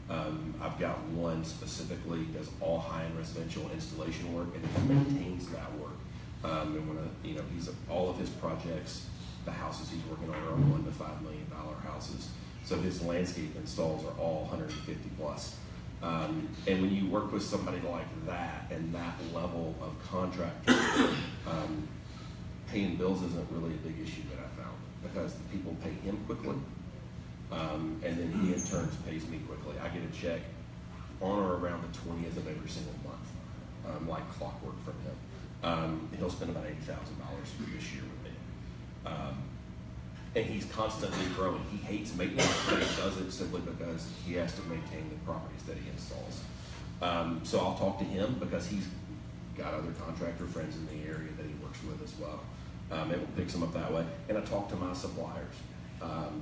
Um, 0.09 0.53
I've 0.61 0.79
got 0.79 1.03
one 1.09 1.43
specifically 1.43 2.23
does 2.33 2.49
all 2.61 2.79
high-end 2.79 3.17
residential 3.17 3.69
installation 3.73 4.33
work 4.33 4.47
and 4.55 4.65
he 4.65 4.93
maintains 4.93 5.47
that 5.49 5.71
work. 5.77 5.91
Um, 6.43 6.75
and 6.75 6.87
when 6.87 7.09
you 7.23 7.35
know, 7.35 7.43
he's 7.53 7.69
all 7.89 8.09
of 8.09 8.17
his 8.17 8.29
projects, 8.29 9.05
the 9.45 9.51
houses 9.51 9.89
he's 9.89 10.03
working 10.05 10.29
on 10.29 10.35
are 10.35 10.55
one 10.71 10.83
to 10.85 10.91
five 10.91 11.21
million 11.21 11.45
dollar 11.49 11.75
houses. 11.83 12.29
So 12.63 12.77
his 12.77 13.01
landscape 13.01 13.55
installs 13.55 14.03
are 14.05 14.19
all 14.19 14.41
150 14.49 15.09
plus. 15.17 15.55
Um, 16.03 16.47
and 16.67 16.81
when 16.81 16.93
you 16.93 17.07
work 17.07 17.31
with 17.31 17.43
somebody 17.43 17.79
like 17.89 18.05
that 18.27 18.67
and 18.69 18.93
that 18.93 19.15
level 19.33 19.73
of 19.81 19.93
contractor, 20.09 20.73
um, 21.47 21.87
paying 22.69 22.95
bills 22.97 23.23
isn't 23.23 23.47
really 23.51 23.73
a 23.73 23.77
big 23.77 23.95
issue 24.01 24.21
that 24.29 24.39
I 24.39 24.61
found 24.61 24.77
because 25.01 25.33
the 25.33 25.43
people 25.45 25.75
pay 25.83 25.91
him 26.07 26.17
quickly, 26.25 26.55
um, 27.51 27.99
and 28.03 28.17
then 28.17 28.31
he 28.41 28.53
in 28.53 28.61
turn 28.61 28.89
pays 29.07 29.27
me 29.27 29.39
quickly. 29.47 29.75
I 29.79 29.87
get 29.89 30.03
a 30.03 30.13
check 30.13 30.41
on 31.21 31.39
or 31.39 31.55
around 31.55 31.81
the 31.81 31.97
20th 31.99 32.37
of 32.37 32.47
every 32.47 32.69
single 32.69 32.93
month, 33.03 33.27
um, 33.87 34.07
like 34.07 34.27
clockwork 34.33 34.75
from 34.83 34.93
him. 35.03 35.15
Um, 35.63 36.09
he'll 36.17 36.29
spend 36.29 36.51
about 36.51 36.65
$80,000 36.65 36.75
this 37.73 37.93
year 37.93 38.03
with 38.03 38.31
me. 38.31 38.37
Um, 39.05 39.43
and 40.35 40.45
he's 40.45 40.65
constantly 40.65 41.25
growing. 41.35 41.63
He 41.71 41.77
hates 41.77 42.15
maintenance, 42.15 42.55
but 42.69 42.79
he 42.79 43.01
does 43.01 43.17
it 43.17 43.31
simply 43.31 43.61
because 43.61 44.07
he 44.25 44.33
has 44.33 44.53
to 44.53 44.61
maintain 44.63 45.09
the 45.09 45.15
properties 45.25 45.63
that 45.63 45.77
he 45.77 45.89
installs. 45.89 46.41
Um, 47.01 47.41
so 47.43 47.59
I'll 47.59 47.75
talk 47.75 47.97
to 47.99 48.05
him 48.05 48.37
because 48.39 48.67
he's 48.67 48.87
got 49.57 49.73
other 49.73 49.91
contractor 49.99 50.45
friends 50.45 50.75
in 50.75 50.85
the 50.87 51.07
area 51.07 51.31
that 51.37 51.45
he 51.45 51.53
works 51.63 51.79
with 51.83 52.03
as 52.03 52.13
well. 52.19 52.39
Um, 52.91 53.11
it 53.11 53.19
will 53.19 53.27
pick 53.35 53.49
some 53.49 53.63
up 53.63 53.73
that 53.73 53.91
way. 53.91 54.05
And 54.29 54.37
I 54.37 54.41
talk 54.41 54.69
to 54.69 54.75
my 54.75 54.93
suppliers 54.93 55.55
um, 56.01 56.41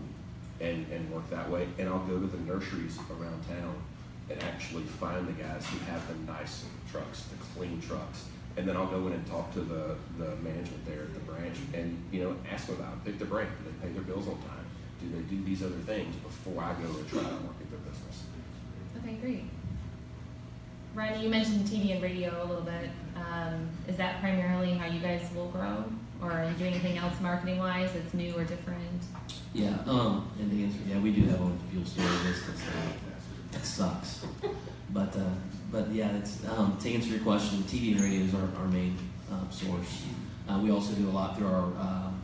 and, 0.61 0.85
and 0.91 1.11
work 1.11 1.29
that 1.29 1.49
way. 1.49 1.67
And 1.77 1.89
I'll 1.89 2.05
go 2.05 2.19
to 2.19 2.27
the 2.27 2.37
nurseries 2.39 2.97
around 3.09 3.43
town 3.47 3.75
and 4.29 4.41
actually 4.43 4.83
find 4.83 5.27
the 5.27 5.33
guys 5.33 5.65
who 5.67 5.77
have 5.91 6.01
the 6.07 6.31
nice 6.31 6.65
trucks, 6.91 7.23
the 7.23 7.37
clean 7.57 7.81
trucks. 7.81 8.25
And 8.57 8.67
then 8.67 8.77
I'll 8.77 8.87
go 8.87 9.05
in 9.07 9.13
and 9.13 9.27
talk 9.27 9.53
to 9.53 9.61
the, 9.61 9.95
the 10.17 10.35
management 10.37 10.85
there 10.85 11.01
at 11.01 11.13
the 11.13 11.19
branch 11.19 11.57
and, 11.73 12.01
you 12.11 12.23
know, 12.23 12.35
ask 12.49 12.67
them 12.67 12.77
about. 12.77 13.03
Pick 13.03 13.19
their 13.19 13.27
brain. 13.27 13.47
Do 13.63 13.69
they 13.69 13.87
pay 13.87 13.93
their 13.93 14.03
bills 14.03 14.27
on 14.27 14.35
time? 14.35 14.65
Do 15.01 15.09
they 15.11 15.21
do 15.23 15.43
these 15.43 15.61
other 15.61 15.75
things 15.85 16.15
before 16.15 16.63
I 16.63 16.73
go 16.73 16.87
and 16.87 17.07
try 17.09 17.19
to 17.19 17.29
market 17.29 17.69
their 17.69 17.79
business? 17.79 18.23
Okay, 18.97 19.15
great. 19.15 19.43
Ryan, 20.93 21.21
you 21.21 21.29
mentioned 21.29 21.65
TV 21.65 21.91
and 21.91 22.01
radio 22.01 22.41
a 22.41 22.45
little 22.45 22.63
bit. 22.63 22.89
Um, 23.17 23.69
is 23.87 23.97
that 23.97 24.21
primarily 24.21 24.71
how 24.71 24.85
you 24.85 25.01
guys 25.01 25.21
will 25.35 25.49
grow? 25.49 25.83
Or 26.21 26.31
are 26.31 26.49
you 26.49 26.55
doing 26.55 26.73
anything 26.73 26.97
else 26.97 27.19
marketing 27.21 27.59
wise 27.59 27.91
that's 27.93 28.13
new 28.13 28.33
or 28.35 28.43
different? 28.43 29.01
Yeah, 29.53 29.77
um, 29.85 30.29
and 30.39 30.51
the 30.51 30.63
answer, 30.63 30.79
yeah, 30.87 30.99
we 30.99 31.11
do 31.11 31.25
have 31.25 31.41
a 31.41 31.51
fuel 31.71 31.85
storage 31.85 32.23
business. 32.23 32.61
That 33.51 33.65
sucks. 33.65 34.25
But, 34.91 35.15
uh, 35.17 35.23
but 35.71 35.91
yeah, 35.91 36.15
it's, 36.15 36.45
um, 36.47 36.77
to 36.79 36.93
answer 36.93 37.09
your 37.09 37.19
question, 37.19 37.59
TV 37.63 37.93
and 37.93 38.01
radio 38.01 38.21
is 38.21 38.33
our, 38.35 38.47
our 38.61 38.67
main, 38.67 38.97
um, 39.31 39.47
source. 39.49 40.03
Uh, 40.47 40.59
we 40.63 40.71
also 40.71 40.93
do 40.93 41.09
a 41.09 41.11
lot 41.11 41.35
through 41.37 41.47
our, 41.47 41.65
um, 41.79 42.21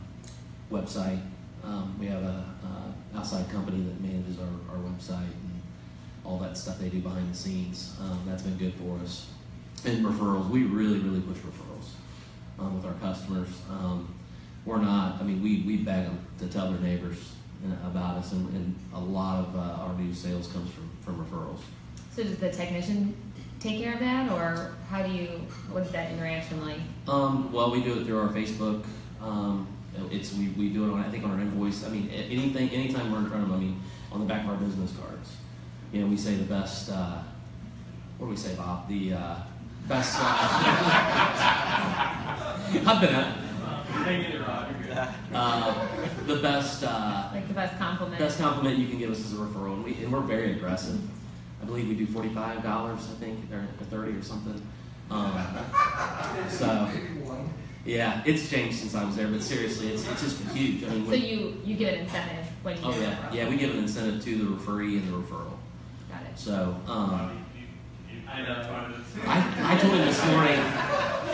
website. 0.70 1.20
Um, 1.64 1.94
we 1.98 2.06
have 2.06 2.22
a, 2.22 2.44
uh, 2.64 3.18
outside 3.18 3.50
company 3.50 3.82
that 3.82 4.00
manages 4.00 4.38
our, 4.38 4.74
our 4.74 4.82
website 4.82 5.18
and 5.18 5.60
all 6.24 6.38
that 6.38 6.56
stuff 6.56 6.78
they 6.78 6.88
do 6.88 7.00
behind 7.00 7.30
the 7.30 7.36
scenes. 7.36 7.94
Um, 8.00 8.20
that's 8.26 8.42
been 8.42 8.56
good 8.56 8.74
for 8.74 8.98
us. 9.00 9.26
And 9.84 10.04
referrals, 10.04 10.48
we 10.48 10.62
really, 10.62 10.98
really 11.00 11.20
push 11.20 11.38
referrals, 11.38 11.90
um, 12.62 12.76
with 12.76 12.86
our 12.86 12.94
customers. 12.94 13.48
Um, 13.70 14.14
we're 14.64 14.78
not, 14.78 15.20
I 15.20 15.24
mean, 15.24 15.42
we, 15.42 15.62
we 15.66 15.78
beg 15.78 16.04
them 16.04 16.18
to 16.38 16.46
tell 16.46 16.70
their 16.70 16.80
neighbors 16.80 17.32
uh, 17.64 17.88
about 17.88 18.18
us, 18.18 18.32
and, 18.32 18.48
and 18.54 18.76
a 18.94 19.00
lot 19.00 19.40
of 19.40 19.56
uh, 19.56 19.82
our 19.82 19.94
new 19.94 20.14
sales 20.14 20.46
comes 20.48 20.70
from, 20.70 20.88
from 21.04 21.24
referrals. 21.24 21.60
So 22.14 22.22
does 22.22 22.36
the 22.36 22.50
technician 22.50 23.16
take 23.58 23.82
care 23.82 23.94
of 23.94 24.00
that 24.00 24.30
or 24.30 24.74
how 24.90 25.02
do 25.02 25.12
you, 25.12 25.28
what's 25.70 25.90
that 25.92 26.12
interaction 26.12 26.64
like? 26.64 26.80
Um, 27.08 27.50
well, 27.52 27.70
we 27.70 27.82
do 27.82 28.00
it 28.00 28.06
through 28.06 28.20
our 28.20 28.28
Facebook. 28.28 28.84
Um, 29.20 29.66
it's 30.10 30.32
we, 30.34 30.48
we 30.50 30.70
do 30.70 30.88
it 30.88 30.92
on 30.92 31.00
I 31.00 31.10
think 31.10 31.24
on 31.24 31.32
our 31.32 31.40
invoice. 31.40 31.84
I 31.84 31.90
mean, 31.90 32.08
anything, 32.10 32.70
anytime 32.70 33.12
we're 33.12 33.18
in 33.18 33.28
front 33.28 33.44
of 33.44 33.50
them. 33.50 33.58
I 33.58 33.60
mean, 33.60 33.80
on 34.10 34.20
the 34.20 34.26
back 34.26 34.44
of 34.44 34.50
our 34.50 34.56
business 34.56 34.92
cards, 34.96 35.36
you 35.92 36.00
know, 36.00 36.06
we 36.06 36.16
say 36.16 36.34
the 36.34 36.44
best. 36.44 36.90
Uh, 36.90 37.22
what 38.18 38.26
do 38.26 38.30
we 38.30 38.36
say, 38.36 38.54
Bob? 38.54 38.88
The 38.88 39.12
uh, 39.12 39.36
best. 39.86 40.16
Uh, 40.18 42.18
I've 42.86 43.00
been 43.00 43.14
at 43.14 43.36
uh, 45.34 45.74
the 46.26 46.36
best. 46.36 46.82
Uh, 46.84 47.28
Like 47.32 47.46
the 47.48 47.54
best 47.54 47.78
compliment? 47.78 48.18
Best 48.18 48.38
compliment 48.38 48.78
you 48.78 48.88
can 48.88 48.98
give 48.98 49.10
us 49.10 49.18
is 49.20 49.32
a 49.34 49.36
referral, 49.36 49.74
and, 49.74 49.84
we, 49.84 49.94
and 50.02 50.12
we're 50.12 50.20
very 50.20 50.52
aggressive. 50.52 50.98
I 51.60 51.64
believe 51.64 51.88
we 51.88 51.94
do 51.94 52.06
forty-five 52.06 52.62
dollars, 52.62 53.08
I 53.10 53.14
think, 53.20 53.38
or, 53.52 53.58
or 53.58 53.84
thirty 53.90 54.12
or 54.12 54.22
something. 54.22 54.60
Um, 55.10 55.32
so, 56.48 56.88
yeah, 57.84 58.22
it's 58.24 58.48
changed 58.48 58.78
since 58.78 58.94
I 58.94 59.04
was 59.04 59.16
there, 59.16 59.28
but 59.28 59.42
seriously, 59.42 59.88
it's, 59.88 60.08
it's 60.08 60.22
just 60.22 60.40
huge. 60.54 60.84
I 60.84 60.88
mean, 60.88 61.06
So 61.06 61.12
you, 61.14 61.60
you 61.64 61.76
give 61.76 61.88
an 61.92 62.00
incentive 62.00 62.46
when 62.62 62.76
you 62.76 62.82
oh 62.84 62.92
do 62.92 63.00
yeah, 63.00 63.14
referral? 63.16 63.34
yeah, 63.34 63.48
we 63.50 63.56
give 63.58 63.70
an 63.72 63.78
incentive 63.80 64.24
to 64.24 64.36
the 64.38 64.44
referee 64.46 64.96
and 64.98 65.08
the 65.12 65.16
referral. 65.18 65.52
Got 66.10 66.22
it. 66.22 66.36
So, 66.38 66.74
um, 66.86 67.41
I 68.32 68.42
know. 68.42 68.86
I, 69.26 69.74
I 69.74 69.78
told 69.78 69.94
him 69.94 70.06
this 70.06 70.24
morning. 70.26 70.58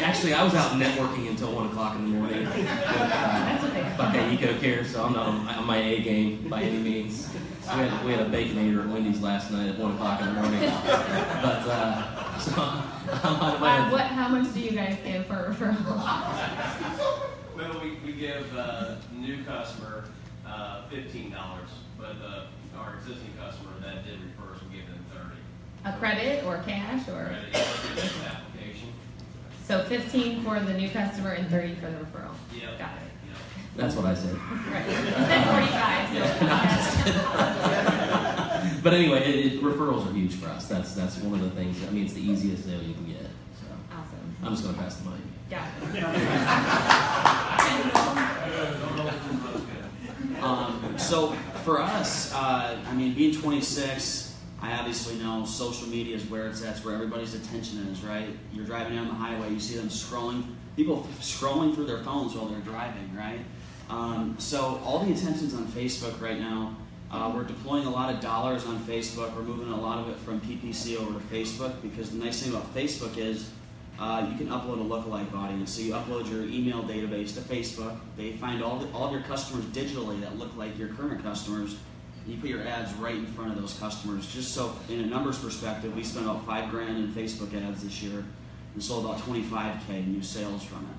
Actually, 0.01 0.33
I 0.35 0.43
was 0.45 0.55
out 0.55 0.73
networking 0.73 1.29
until 1.29 1.53
one 1.55 1.67
o'clock 1.67 1.97
in 1.97 2.05
the 2.11 2.19
morning. 2.19 2.41
With, 2.41 2.57
uh, 2.57 2.63
That's 2.67 3.97
Buckeye 3.97 4.33
Eco 4.35 4.59
Care, 4.59 4.85
so 4.85 5.05
I'm 5.05 5.13
not 5.13 5.27
on, 5.27 5.49
on 5.49 5.67
my 5.67 5.77
A 5.79 6.01
game 6.03 6.49
by 6.49 6.63
any 6.63 6.79
means. 6.79 7.29
We 7.33 7.69
had, 7.69 8.05
we 8.05 8.13
had 8.13 8.21
a 8.21 8.31
baconator 8.31 8.85
at 8.85 8.89
Wendy's 8.89 9.21
last 9.21 9.51
night 9.51 9.69
at 9.71 9.79
one 9.79 9.93
o'clock 9.95 10.21
in 10.21 10.27
the 10.27 10.33
morning. 10.41 10.61
But 10.61 11.69
uh, 11.69 12.39
So 12.39 12.53
I'm 12.57 13.41
on 13.41 13.57
Uh, 13.57 13.59
my 13.61 13.91
what, 13.93 14.03
how 14.03 14.29
much 14.29 14.53
do 14.55 14.61
you 14.61 14.71
guys 14.73 14.97
give 15.05 15.27
for 15.27 15.35
a 15.47 15.55
referral? 15.55 15.85
Well, 17.57 17.81
we, 17.83 17.99
we 18.07 18.13
give, 18.19 18.57
uh, 18.57 18.95
new 19.13 19.43
customer, 19.45 20.05
uh, 20.47 20.83
fifteen 20.89 21.31
dollars, 21.33 21.71
but, 21.99 22.17
uh, 22.25 22.47
our 22.79 22.95
existing 22.99 23.33
customer 23.39 23.73
that 23.83 24.05
did 24.05 24.19
refer 24.23 24.55
us, 24.55 24.61
we 24.71 24.77
give 24.79 24.87
them 24.87 24.95
thirty. 24.95 24.98
A 25.89 25.97
credit 25.99 26.45
or 26.45 26.59
cash 26.59 27.09
or? 27.09 27.25
Credit, 27.25 27.53
credit 27.53 28.13
application. 28.27 28.93
So 29.65 29.83
fifteen 29.85 30.43
for 30.43 30.61
the 30.61 30.75
new 30.75 30.91
customer 30.91 31.31
and 31.31 31.49
thirty 31.49 31.75
for 31.77 31.87
the 31.87 31.97
referral. 31.97 32.35
Yep. 32.61 32.79
Got 32.79 32.91
it. 32.91 33.09
That's 33.75 33.95
what 33.95 34.05
I 34.05 34.15
said. 34.15 34.35
Right. 34.35 34.87
You 34.87 34.95
said 35.25 35.45
forty-five, 35.49 36.09
so. 37.05 38.81
But 38.83 38.93
anyway, 38.95 39.21
it, 39.25 39.55
it, 39.55 39.63
referrals 39.63 40.07
are 40.09 40.13
huge 40.13 40.35
for 40.35 40.49
us. 40.49 40.69
That's 40.69 40.95
that's 40.95 41.17
one 41.19 41.41
of 41.41 41.45
the 41.45 41.51
things. 41.51 41.83
I 41.87 41.91
mean, 41.91 42.05
it's 42.05 42.13
the 42.13 42.21
easiest 42.21 42.65
sale 42.65 42.83
you 42.83 42.95
can 42.95 43.07
get. 43.07 43.23
So 43.23 43.67
Awesome. 43.93 44.37
I'm 44.43 44.53
just 44.53 44.65
gonna 44.65 44.77
pass 44.77 44.97
the 44.97 45.11
mic. 45.11 45.21
Got 45.49 45.69
it. 45.95 46.05
Um, 50.43 50.95
so 50.97 51.33
for 51.65 51.81
us, 51.81 52.33
uh, 52.33 52.79
I 52.87 52.95
mean, 52.95 53.15
being 53.15 53.35
26, 53.35 54.28
I 54.61 54.73
obviously 54.73 55.15
know 55.17 55.45
social 55.45 55.89
media 55.89 56.17
is 56.17 56.25
where 56.25 56.49
it's 56.49 56.65
at, 56.65 56.77
it's 56.77 56.85
where 56.85 56.95
everybody's 56.95 57.35
attention 57.35 57.79
is, 57.89 58.03
right? 58.03 58.29
You're 58.53 58.65
driving 58.65 58.97
down 58.97 59.09
the 59.09 59.15
highway, 59.15 59.51
you 59.51 59.61
see 59.61 59.77
them 59.77 59.89
scrolling, 59.89 60.45
people 60.77 61.07
scrolling 61.21 61.75
through 61.75 61.87
their 61.87 62.03
phones 62.03 62.35
while 62.35 62.47
they're 62.47 62.61
driving, 62.61 63.15
right? 63.17 63.41
Um, 63.89 64.35
so 64.39 64.81
all 64.85 64.99
the 64.99 65.13
attention's 65.13 65.55
on 65.55 65.67
Facebook 65.69 66.21
right 66.21 66.41
now. 66.41 66.77
Uh, 67.11 67.33
we're 67.35 67.45
deploying 67.45 67.87
a 67.87 67.91
lot 67.91 68.13
of 68.13 68.21
dollars 68.21 68.67
on 68.67 68.79
Facebook. 68.81 69.35
We're 69.35 69.43
moving 69.43 69.73
a 69.73 69.81
lot 69.81 69.99
of 69.99 70.11
it 70.11 70.17
from 70.19 70.41
PPC 70.41 70.97
over 70.97 71.19
to 71.19 71.25
Facebook 71.27 71.81
because 71.81 72.11
the 72.11 72.23
nice 72.23 72.43
thing 72.43 72.53
about 72.53 72.75
Facebook 72.75 73.17
is 73.17 73.51
uh, 73.99 74.29
you 74.31 74.37
can 74.37 74.49
upload 74.49 74.81
a 74.81 74.85
lookalike 74.85 75.33
audience. 75.35 75.73
So 75.73 75.81
you 75.83 75.93
upload 75.93 76.31
your 76.31 76.43
email 76.45 76.83
database 76.83 77.35
to 77.35 77.41
Facebook. 77.41 77.99
They 78.17 78.33
find 78.33 78.63
all, 78.63 78.79
the, 78.79 78.91
all 78.93 79.07
of 79.07 79.13
your 79.13 79.23
customers 79.23 79.65
digitally 79.67 80.21
that 80.21 80.39
look 80.39 80.55
like 80.57 80.79
your 80.79 80.89
current 80.89 81.23
customers. 81.23 81.77
You 82.29 82.37
put 82.37 82.51
your 82.51 82.67
ads 82.67 82.93
right 82.95 83.15
in 83.15 83.27
front 83.27 83.53
of 83.53 83.61
those 83.61 83.73
customers. 83.79 84.31
Just 84.31 84.53
so, 84.53 84.77
in 84.91 85.01
a 85.01 85.07
numbers 85.07 85.39
perspective, 85.39 85.97
we 85.97 86.05
spent 86.05 86.27
about 86.27 86.45
five 86.45 86.71
grand 86.71 86.99
in 86.99 87.09
Facebook 87.09 87.55
ads 87.67 87.83
this 87.83 88.03
year 88.03 88.23
and 88.75 88.85
sold 88.85 89.07
about 89.07 89.19
25k 89.21 90.07
new 90.07 90.23
sales 90.23 90.63
from 90.63 90.81
it. 90.81 90.97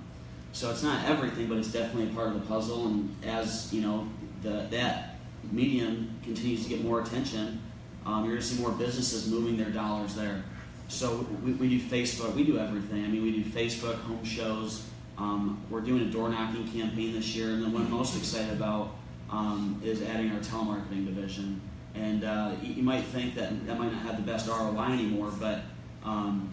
So 0.54 0.72
it's 0.72 0.82
not 0.82 1.08
everything, 1.08 1.48
but 1.48 1.60
it's 1.60 1.72
definitely 1.72 2.12
a 2.12 2.16
part 2.16 2.30
of 2.30 2.34
the 2.34 2.48
puzzle. 2.48 2.88
And 2.88 3.16
as 3.24 3.72
you 3.72 3.82
know, 3.82 4.10
the, 4.42 4.66
that 4.72 5.18
medium 5.52 6.20
continues 6.24 6.64
to 6.64 6.70
get 6.70 6.84
more 6.84 7.00
attention, 7.02 7.62
um, 8.08 8.26
you're 8.26 8.34
going 8.34 8.42
to 8.42 8.48
see 8.48 8.60
more 8.60 8.72
businesses 8.72 9.30
moving 9.30 9.56
their 9.56 9.70
dollars 9.70 10.16
there. 10.16 10.44
So 10.88 11.28
we, 11.44 11.52
we 11.54 11.70
do 11.70 11.80
Facebook, 11.80 12.34
we 12.34 12.44
do 12.44 12.58
everything. 12.58 13.06
I 13.06 13.08
mean, 13.08 13.22
we 13.22 13.32
do 13.32 13.44
Facebook, 13.44 14.00
home 14.02 14.24
shows. 14.24 14.84
Um, 15.20 15.62
we're 15.70 15.82
doing 15.82 16.02
a 16.02 16.12
door 16.12 16.30
knocking 16.30 16.68
campaign 16.72 17.14
this 17.14 17.36
year, 17.36 17.50
and 17.52 17.62
then 17.62 17.72
what 17.72 17.84
I'm 17.84 17.92
most 17.92 18.18
excited 18.18 18.54
about 18.54 18.96
um, 19.32 19.80
is 19.84 20.02
adding 20.02 20.32
our 20.32 20.40
telemarketing 20.40 21.06
division. 21.06 21.62
And 21.96 22.24
uh, 22.24 22.52
you, 22.62 22.84
might 22.84 23.04
think 23.04 23.36
that 23.36 23.66
that 23.68 23.78
might 23.78 23.92
not 23.92 24.02
have 24.04 24.18
the 24.18 24.32
best 24.32 24.48
ROI 24.48 24.92
anymore, 24.92 25.32
but 25.40 25.62
um, 26.04 26.50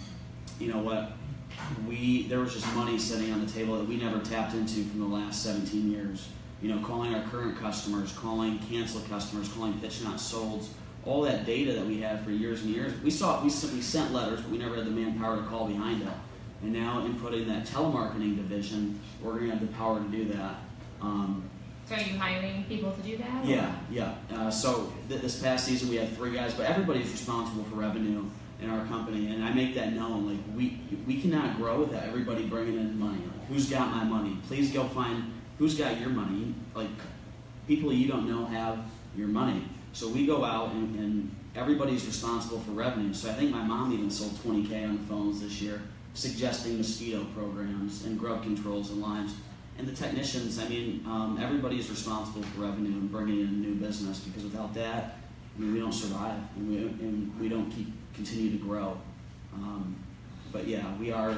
you 0.59 0.73
know 0.73 0.79
what? 0.79 1.13
We 1.89 2.25
there 2.25 2.41
was 2.41 2.55
just 2.55 2.75
money 2.75 2.99
sitting 2.99 3.33
on 3.33 3.45
the 3.45 3.51
table 3.51 3.79
that 3.79 3.87
we 3.87 3.97
never 3.97 4.19
tapped 4.21 4.55
into 4.55 4.85
from 4.85 5.01
the 5.01 5.17
last 5.17 5.43
17 5.43 5.91
years. 5.91 6.29
You 6.63 6.75
know, 6.75 6.85
calling 6.85 7.15
our 7.15 7.23
current 7.29 7.59
customers, 7.59 8.13
calling 8.13 8.59
canceled 8.71 9.09
customers, 9.09 9.49
calling 9.49 9.79
pitch 9.79 10.03
not 10.03 10.17
solds, 10.17 10.69
all 11.05 11.23
that 11.23 11.45
data 11.47 11.75
that 11.75 11.87
we 11.87 12.01
had 12.01 12.25
for 12.25 12.31
years 12.31 12.63
and 12.63 12.71
years. 12.71 12.93
We 13.03 13.11
saw 13.11 13.39
we, 13.41 13.47
we 13.47 13.51
sent 13.51 14.13
letters, 14.13 14.41
but 14.41 14.51
we 14.51 14.59
never 14.59 14.75
had 14.75 14.87
the 14.87 14.91
manpower 14.91 15.37
to 15.37 15.43
call 15.45 15.67
behind 15.67 16.03
it. 16.03 16.09
And 16.63 16.73
now, 16.73 17.05
in 17.05 17.15
putting 17.21 17.47
that 17.49 17.67
telemarketing 17.67 18.37
division, 18.37 18.99
we're 19.23 19.35
going 19.35 19.51
to 19.51 19.57
have 19.57 19.61
the 19.61 19.73
power 19.75 20.01
to 20.01 20.09
do 20.09 20.25
that. 20.33 20.57
Um, 21.03 21.49
So 21.87 21.95
are 21.95 22.01
you 22.01 22.19
hiring 22.19 22.65
people 22.65 22.91
to 22.91 23.01
do 23.03 23.17
that? 23.19 23.45
yeah, 23.45 23.73
yeah. 23.91 24.15
Uh, 24.35 24.51
so 24.51 24.93
th- 25.09 25.21
this 25.21 25.41
past 25.41 25.67
season 25.67 25.89
we 25.89 25.97
had 25.97 26.15
three 26.17 26.35
guys, 26.35 26.53
but 26.53 26.67
everybody's 26.67 27.11
responsible 27.11 27.63
for 27.65 27.77
revenue 27.77 28.25
in 28.61 28.71
our 28.71 28.85
company, 28.87 29.33
and 29.33 29.45
I 29.45 29.53
make 29.53 29.75
that 29.77 29.93
known. 29.93 30.29
Like 30.29 30.39
we 30.57 30.81
we 31.07 31.21
cannot 31.21 31.57
grow 31.57 31.81
without 31.81 32.03
everybody 32.03 32.45
bringing 32.45 32.77
in 32.77 32.99
money. 32.99 33.19
Like 33.19 33.47
who's 33.49 33.71
got 33.71 33.91
my 33.91 34.03
money? 34.03 34.37
Please 34.49 34.73
go 34.73 34.85
find 34.89 35.33
who's 35.59 35.79
got 35.79 36.01
your 36.01 36.09
money. 36.09 36.55
Like 36.75 36.91
people 37.69 37.93
you 37.93 38.09
don't 38.09 38.29
know 38.29 38.45
have 38.47 38.79
your 39.17 39.29
money. 39.29 39.63
So 39.93 40.09
we 40.09 40.27
go 40.27 40.45
out 40.45 40.73
and, 40.73 40.99
and 40.99 41.37
everybody's 41.55 42.05
responsible 42.05 42.61
for 42.61 42.73
revenue. 42.73 43.15
So 43.15 43.31
I 43.31 43.35
think 43.35 43.51
my 43.51 43.63
mom 43.63 43.93
even 43.93 44.11
sold 44.11 44.33
20k 44.33 44.85
on 44.89 44.99
the 44.99 45.03
phones 45.05 45.41
this 45.41 45.63
year, 45.63 45.81
suggesting 46.15 46.77
mosquito 46.79 47.25
programs 47.35 48.05
and 48.05 48.19
grub 48.19 48.43
controls 48.43 48.91
and 48.91 49.01
limes. 49.01 49.35
And 49.79 49.87
the 49.87 49.93
technicians, 49.93 50.59
I 50.59 50.69
mean, 50.69 51.05
um, 51.07 51.39
everybody's 51.41 51.91
responsible 51.91 52.43
for 52.43 52.63
revenue 52.63 52.93
and 52.93 53.11
bringing 53.11 53.41
in 53.41 53.61
new 53.61 53.75
business 53.75 54.21
because 54.21 54.45
without 54.45 54.73
that, 54.75 55.19
I 55.57 55.61
mean, 55.61 55.75
we 55.75 55.81
don't 55.81 55.93
survive 55.93 56.39
and 56.57 56.69
we, 56.69 56.77
and 56.79 57.41
we 57.41 57.49
don't 57.49 57.71
keep 57.71 57.93
continue 58.15 58.51
to 58.51 58.57
grow. 58.57 58.99
Um, 59.55 59.97
but 60.53 60.67
yeah, 60.67 60.97
we 60.99 61.13
are. 61.13 61.37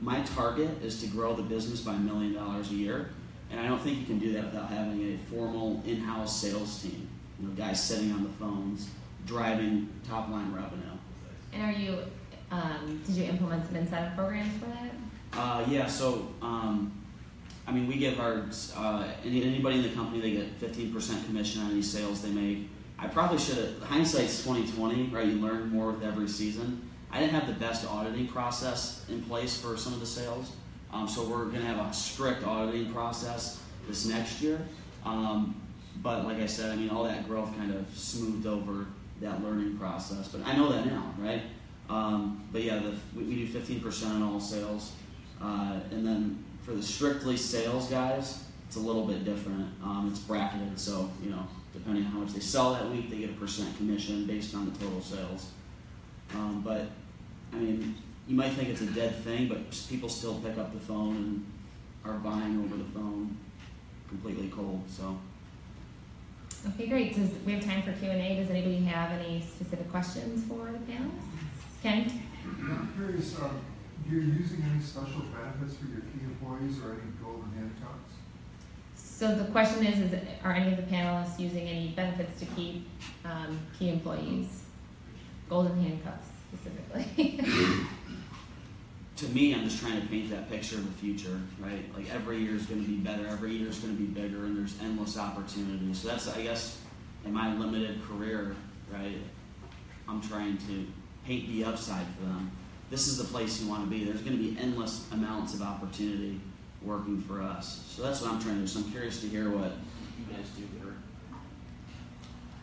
My 0.00 0.20
target 0.22 0.82
is 0.82 1.00
to 1.00 1.06
grow 1.06 1.34
the 1.34 1.42
business 1.42 1.80
by 1.80 1.94
a 1.94 1.98
million 1.98 2.34
dollars 2.34 2.70
a 2.70 2.74
year, 2.74 3.10
and 3.50 3.58
I 3.58 3.66
don't 3.66 3.80
think 3.80 3.98
you 3.98 4.04
can 4.04 4.18
do 4.18 4.32
that 4.34 4.44
without 4.44 4.68
having 4.68 5.14
a 5.14 5.18
formal 5.30 5.82
in-house 5.86 6.38
sales 6.38 6.82
team. 6.82 7.08
You 7.40 7.48
know, 7.48 7.54
guys 7.54 7.82
sitting 7.82 8.12
on 8.12 8.22
the 8.22 8.30
phones, 8.30 8.90
driving 9.26 9.88
top-line 10.06 10.52
revenue. 10.52 10.82
And 11.52 11.62
are 11.62 11.78
you, 11.78 11.98
um, 12.50 13.00
did 13.06 13.16
you 13.16 13.24
implement 13.24 13.66
some 13.66 13.76
incentive 13.76 14.14
programs 14.16 14.52
for 14.58 14.66
that? 14.66 14.92
Uh, 15.32 15.64
yeah, 15.68 15.86
so 15.86 16.28
um, 16.42 16.92
I 17.66 17.72
mean, 17.72 17.86
we 17.86 17.96
give 17.96 18.20
our 18.20 18.44
uh, 18.76 19.04
any, 19.24 19.42
anybody 19.42 19.76
in 19.78 19.82
the 19.82 19.88
company 19.90 20.20
they 20.20 20.30
get 20.32 20.52
fifteen 20.58 20.92
percent 20.92 21.24
commission 21.26 21.62
on 21.62 21.72
any 21.72 21.82
sales 21.82 22.22
they 22.22 22.30
make. 22.30 22.68
I 22.98 23.08
probably 23.08 23.38
should 23.38 23.58
have. 23.58 23.82
Hindsight's 23.82 24.44
twenty 24.44 24.66
twenty, 24.70 25.04
right? 25.08 25.26
You 25.26 25.36
learn 25.36 25.68
more 25.70 25.90
with 25.90 26.02
every 26.02 26.28
season. 26.28 26.88
I 27.10 27.20
didn't 27.20 27.32
have 27.32 27.46
the 27.46 27.54
best 27.54 27.86
auditing 27.86 28.28
process 28.28 29.04
in 29.08 29.22
place 29.22 29.60
for 29.60 29.76
some 29.76 29.92
of 29.92 30.00
the 30.00 30.06
sales, 30.06 30.52
um, 30.92 31.08
so 31.08 31.26
we're 31.26 31.46
going 31.46 31.60
to 31.60 31.66
have 31.66 31.78
a 31.78 31.92
strict 31.92 32.44
auditing 32.44 32.92
process 32.92 33.60
this 33.88 34.06
next 34.06 34.40
year. 34.42 34.60
Um, 35.04 35.60
but 36.02 36.24
like 36.24 36.38
I 36.38 36.46
said, 36.46 36.72
I 36.72 36.76
mean, 36.76 36.90
all 36.90 37.04
that 37.04 37.26
growth 37.28 37.56
kind 37.56 37.72
of 37.72 37.86
smoothed 37.96 38.46
over 38.46 38.86
that 39.20 39.42
learning 39.42 39.78
process. 39.78 40.28
But 40.28 40.46
I 40.46 40.56
know 40.56 40.68
that 40.70 40.84
now, 40.86 41.14
right? 41.18 41.42
Um, 41.88 42.44
but 42.52 42.62
yeah, 42.62 42.78
the, 42.78 42.94
we, 43.14 43.24
we 43.24 43.34
do 43.36 43.46
fifteen 43.46 43.80
percent 43.80 44.14
on 44.14 44.22
all 44.22 44.40
sales. 44.40 44.92
Uh, 45.40 45.80
and 45.90 46.06
then 46.06 46.44
for 46.66 46.72
the 46.72 46.82
strictly 46.82 47.36
sales 47.36 47.88
guys, 47.88 48.42
it's 48.66 48.76
a 48.76 48.80
little 48.80 49.06
bit 49.06 49.24
different. 49.24 49.72
Um, 49.82 50.08
it's 50.10 50.18
bracketed, 50.18 50.78
so 50.78 51.08
you 51.22 51.30
know, 51.30 51.46
depending 51.72 52.04
on 52.04 52.10
how 52.10 52.18
much 52.18 52.32
they 52.32 52.40
sell 52.40 52.74
that 52.74 52.90
week, 52.90 53.08
they 53.08 53.18
get 53.18 53.30
a 53.30 53.34
percent 53.34 53.74
commission 53.76 54.26
based 54.26 54.54
on 54.54 54.70
the 54.70 54.76
total 54.78 55.00
sales. 55.00 55.50
Um, 56.34 56.62
but 56.62 56.90
I 57.52 57.56
mean, 57.56 57.94
you 58.26 58.34
might 58.34 58.52
think 58.54 58.68
it's 58.68 58.80
a 58.80 58.86
dead 58.86 59.14
thing, 59.22 59.46
but 59.46 59.58
people 59.88 60.08
still 60.08 60.40
pick 60.40 60.58
up 60.58 60.72
the 60.72 60.80
phone 60.80 61.16
and 61.16 61.46
are 62.04 62.18
buying 62.18 62.58
over 62.64 62.76
the 62.76 62.90
phone 62.90 63.36
completely 64.08 64.48
cold. 64.48 64.82
So 64.88 65.16
Okay, 66.70 66.88
great. 66.88 67.14
Does, 67.14 67.30
we 67.44 67.52
have 67.52 67.64
time 67.64 67.82
for 67.82 67.92
Q 67.92 68.10
and 68.10 68.20
A. 68.20 68.40
Does 68.40 68.50
anybody 68.50 68.78
have 68.86 69.12
any 69.20 69.40
specific 69.40 69.88
questions 69.90 70.44
for 70.48 70.72
the 70.72 70.92
panelists? 70.92 71.82
Kent? 71.82 72.12
I'm 72.44 72.92
curious, 72.96 73.38
um, 73.40 73.60
you're 74.10 74.22
using 74.22 74.62
any 74.70 74.80
special 74.82 75.22
benefits 75.34 75.76
for 75.76 75.86
your 75.86 76.00
key 76.00 76.24
employees 76.24 76.78
or 76.82 76.92
any 76.92 77.12
golden 77.22 77.50
handcuffs? 77.52 78.14
So 78.94 79.34
the 79.34 79.50
question 79.50 79.84
is, 79.84 80.12
is 80.12 80.20
are 80.44 80.52
any 80.52 80.72
of 80.72 80.76
the 80.76 80.94
panelists 80.94 81.38
using 81.40 81.66
any 81.66 81.88
benefits 81.88 82.38
to 82.40 82.46
keep 82.46 82.86
um, 83.24 83.58
key 83.78 83.88
employees? 83.88 84.62
Golden 85.48 85.80
handcuffs 85.82 86.28
specifically. 86.52 87.40
to 89.16 89.28
me, 89.28 89.54
I'm 89.54 89.64
just 89.64 89.80
trying 89.80 90.00
to 90.00 90.06
paint 90.08 90.30
that 90.30 90.50
picture 90.50 90.76
of 90.76 90.84
the 90.84 91.00
future, 91.00 91.40
right? 91.58 91.82
Like 91.94 92.12
every 92.12 92.38
year 92.38 92.54
is 92.54 92.66
going 92.66 92.84
to 92.84 92.88
be 92.88 92.96
better, 92.96 93.26
every 93.26 93.52
year 93.52 93.68
is 93.68 93.78
going 93.78 93.96
to 93.96 94.02
be 94.02 94.08
bigger, 94.08 94.44
and 94.44 94.56
there's 94.56 94.78
endless 94.80 95.16
opportunities. 95.16 96.00
So 96.00 96.08
that's, 96.08 96.28
I 96.28 96.42
guess, 96.42 96.80
in 97.24 97.32
my 97.32 97.56
limited 97.56 98.02
career, 98.06 98.54
right? 98.92 99.18
I'm 100.08 100.20
trying 100.20 100.58
to 100.58 100.86
paint 101.24 101.48
the 101.48 101.64
upside 101.64 102.06
for 102.18 102.24
them. 102.24 102.50
This 102.90 103.08
is 103.08 103.18
the 103.18 103.24
place 103.24 103.60
you 103.60 103.68
want 103.68 103.84
to 103.84 103.90
be. 103.90 104.04
There's 104.04 104.20
going 104.20 104.36
to 104.36 104.42
be 104.42 104.56
endless 104.60 105.10
amounts 105.12 105.54
of 105.54 105.62
opportunity 105.62 106.40
working 106.82 107.20
for 107.22 107.42
us. 107.42 107.84
So 107.88 108.02
that's 108.02 108.20
what 108.20 108.30
I'm 108.30 108.40
trying 108.40 108.56
to 108.56 108.60
do. 108.60 108.66
So 108.66 108.80
I'm 108.80 108.90
curious 108.90 109.20
to 109.22 109.28
hear 109.28 109.50
what 109.50 109.72
you 110.18 110.34
guys 110.34 110.48
do 110.50 110.62
here. 110.78 110.94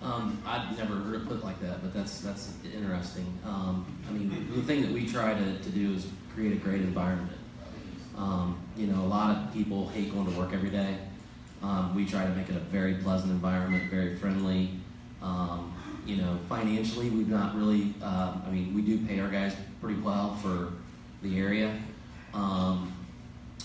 Um, 0.02 0.42
I've 0.46 0.78
never 0.78 0.96
heard 0.96 1.16
it 1.16 1.28
put 1.28 1.44
like 1.44 1.60
that, 1.62 1.82
but 1.82 1.94
that's 1.94 2.20
that's 2.20 2.52
interesting. 2.74 3.26
Um, 3.46 3.86
I 4.10 4.12
mean, 4.12 4.48
the 4.54 4.62
thing 4.62 4.82
that 4.82 4.92
we 4.92 5.08
try 5.08 5.34
to, 5.34 5.60
to 5.60 5.70
do 5.70 5.94
is 5.94 6.08
create 6.34 6.52
a 6.54 6.58
great 6.58 6.82
environment. 6.82 7.38
Um, 8.18 8.60
you 8.76 8.88
know, 8.88 9.02
a 9.02 9.08
lot 9.08 9.36
of 9.36 9.54
people 9.54 9.88
hate 9.90 10.14
going 10.14 10.32
to 10.32 10.38
work 10.38 10.54
every 10.54 10.70
day. 10.70 10.98
Um, 11.62 11.96
we 11.96 12.06
try 12.06 12.26
to 12.26 12.32
make 12.32 12.50
it 12.50 12.56
a 12.56 12.60
very 12.60 12.96
pleasant 12.96 13.32
environment, 13.32 13.90
very 13.90 14.16
friendly. 14.18 14.72
You 16.06 16.18
know, 16.18 16.38
financially, 16.50 17.10
we've 17.10 17.30
not 17.30 17.56
really. 17.56 17.94
Um, 18.02 18.44
I 18.46 18.50
mean, 18.52 18.74
we 18.74 18.82
do 18.82 19.06
pay 19.06 19.20
our 19.20 19.30
guys 19.30 19.56
pretty 19.82 20.00
well 20.00 20.36
for 20.36 20.74
the 21.22 21.40
area, 21.40 21.78
um, 22.34 22.92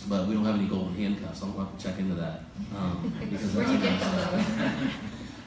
but 0.09 0.27
we 0.27 0.35
don't 0.35 0.45
have 0.45 0.55
any 0.55 0.69
golden 0.69 0.95
handcuffs. 0.95 1.43
I'm 1.43 1.53
going 1.53 1.67
to 1.67 1.73
have 1.73 1.79
to 1.79 1.89
check 1.89 1.99
into 1.99 2.15
that 2.15 2.43
um, 2.77 3.13
because 3.21 3.55
Where'd 3.55 3.69
you 3.69 3.79
get 3.79 4.01
that's 4.01 4.05
some 4.05 4.19
of 4.19 4.31
those? 4.31 4.93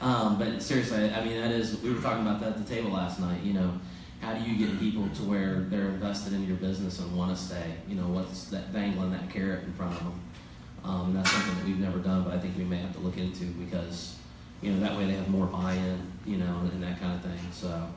um, 0.00 0.38
but 0.38 0.62
seriously, 0.62 1.10
I 1.10 1.24
mean, 1.24 1.40
that 1.40 1.50
is, 1.50 1.80
we 1.80 1.92
were 1.92 2.00
talking 2.00 2.26
about 2.26 2.40
that 2.40 2.50
at 2.50 2.66
the 2.66 2.74
table 2.74 2.90
last 2.90 3.20
night. 3.20 3.42
You 3.42 3.54
know, 3.54 3.80
how 4.20 4.34
do 4.34 4.48
you 4.48 4.56
get 4.66 4.78
people 4.78 5.08
to 5.16 5.22
where 5.22 5.60
they're 5.68 5.88
invested 5.88 6.32
in 6.32 6.46
your 6.46 6.56
business 6.56 7.00
and 7.00 7.16
want 7.16 7.36
to 7.36 7.42
stay? 7.42 7.74
You 7.88 7.96
know, 7.96 8.08
what's 8.08 8.44
that 8.46 8.72
dangling 8.72 9.10
that 9.12 9.30
carrot 9.30 9.64
in 9.64 9.72
front 9.72 9.92
of 9.94 9.98
them? 10.00 10.20
Um, 10.84 11.06
and 11.06 11.16
that's 11.16 11.30
something 11.30 11.54
that 11.56 11.64
we've 11.64 11.78
never 11.78 11.98
done, 11.98 12.24
but 12.24 12.32
I 12.32 12.38
think 12.38 12.56
we 12.56 12.64
may 12.64 12.78
have 12.78 12.92
to 12.92 12.98
look 12.98 13.16
into 13.16 13.46
because, 13.46 14.16
you 14.60 14.72
know, 14.72 14.80
that 14.80 14.96
way 14.96 15.06
they 15.06 15.12
have 15.12 15.28
more 15.28 15.46
buy-in, 15.46 16.11
you 16.26 16.36
know, 16.38 16.60
and, 16.72 16.82
that 16.82 17.00
kind 17.00 17.14
of 17.14 17.22
thing. 17.22 17.38
So, 17.52 17.88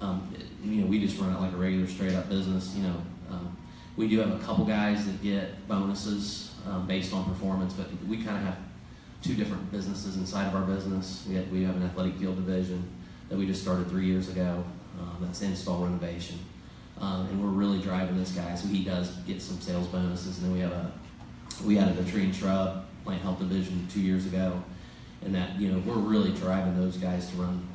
um, 0.00 0.28
it- 0.34 0.46
you 0.64 0.80
know, 0.82 0.86
we 0.86 0.98
just 0.98 1.18
run 1.18 1.34
it 1.34 1.40
like 1.40 1.52
a 1.52 1.56
regular 1.56 1.86
straight-up 1.86 2.28
business. 2.28 2.74
You 2.76 2.84
know, 2.84 3.02
um, 3.30 3.56
we 3.96 4.08
do 4.08 4.18
have 4.18 4.32
a 4.32 4.38
couple 4.44 4.64
guys 4.64 5.06
that 5.06 5.22
get 5.22 5.66
bonuses 5.68 6.54
um, 6.68 6.86
based 6.86 7.12
on 7.12 7.24
performance, 7.24 7.72
but 7.72 7.86
we 8.06 8.16
kind 8.18 8.36
of 8.36 8.42
have 8.44 8.56
two 9.22 9.34
different 9.34 9.70
businesses 9.72 10.16
inside 10.16 10.46
of 10.46 10.54
our 10.54 10.62
business. 10.62 11.24
We 11.28 11.34
have, 11.36 11.48
we 11.50 11.62
have 11.64 11.76
an 11.76 11.82
athletic 11.82 12.16
field 12.16 12.36
division 12.36 12.82
that 13.28 13.36
we 13.36 13.46
just 13.46 13.62
started 13.62 13.88
three 13.88 14.06
years 14.06 14.28
ago. 14.28 14.64
Um, 15.00 15.16
that's 15.20 15.42
install 15.42 15.84
renovation, 15.84 16.38
um, 17.00 17.26
and 17.28 17.40
we're 17.40 17.50
really 17.50 17.78
driving 17.80 18.18
this 18.18 18.32
guy. 18.32 18.56
So 18.56 18.66
he 18.66 18.82
does 18.82 19.10
get 19.28 19.40
some 19.40 19.60
sales 19.60 19.86
bonuses, 19.86 20.38
and 20.38 20.46
then 20.46 20.52
we 20.52 20.58
have 20.60 20.72
a 20.72 20.92
we 21.64 21.78
added 21.78 21.98
a 21.98 22.10
tree 22.10 22.24
and 22.24 22.34
shrub 22.34 22.84
plant 23.04 23.22
health 23.22 23.38
division 23.38 23.86
two 23.92 24.00
years 24.00 24.26
ago, 24.26 24.62
and 25.24 25.34
that 25.34 25.58
you 25.60 25.72
know 25.72 25.82
we're 25.86 25.94
really 25.94 26.32
driving 26.32 26.76
those 26.80 26.96
guys 26.96 27.30
to 27.30 27.36
run 27.36 27.66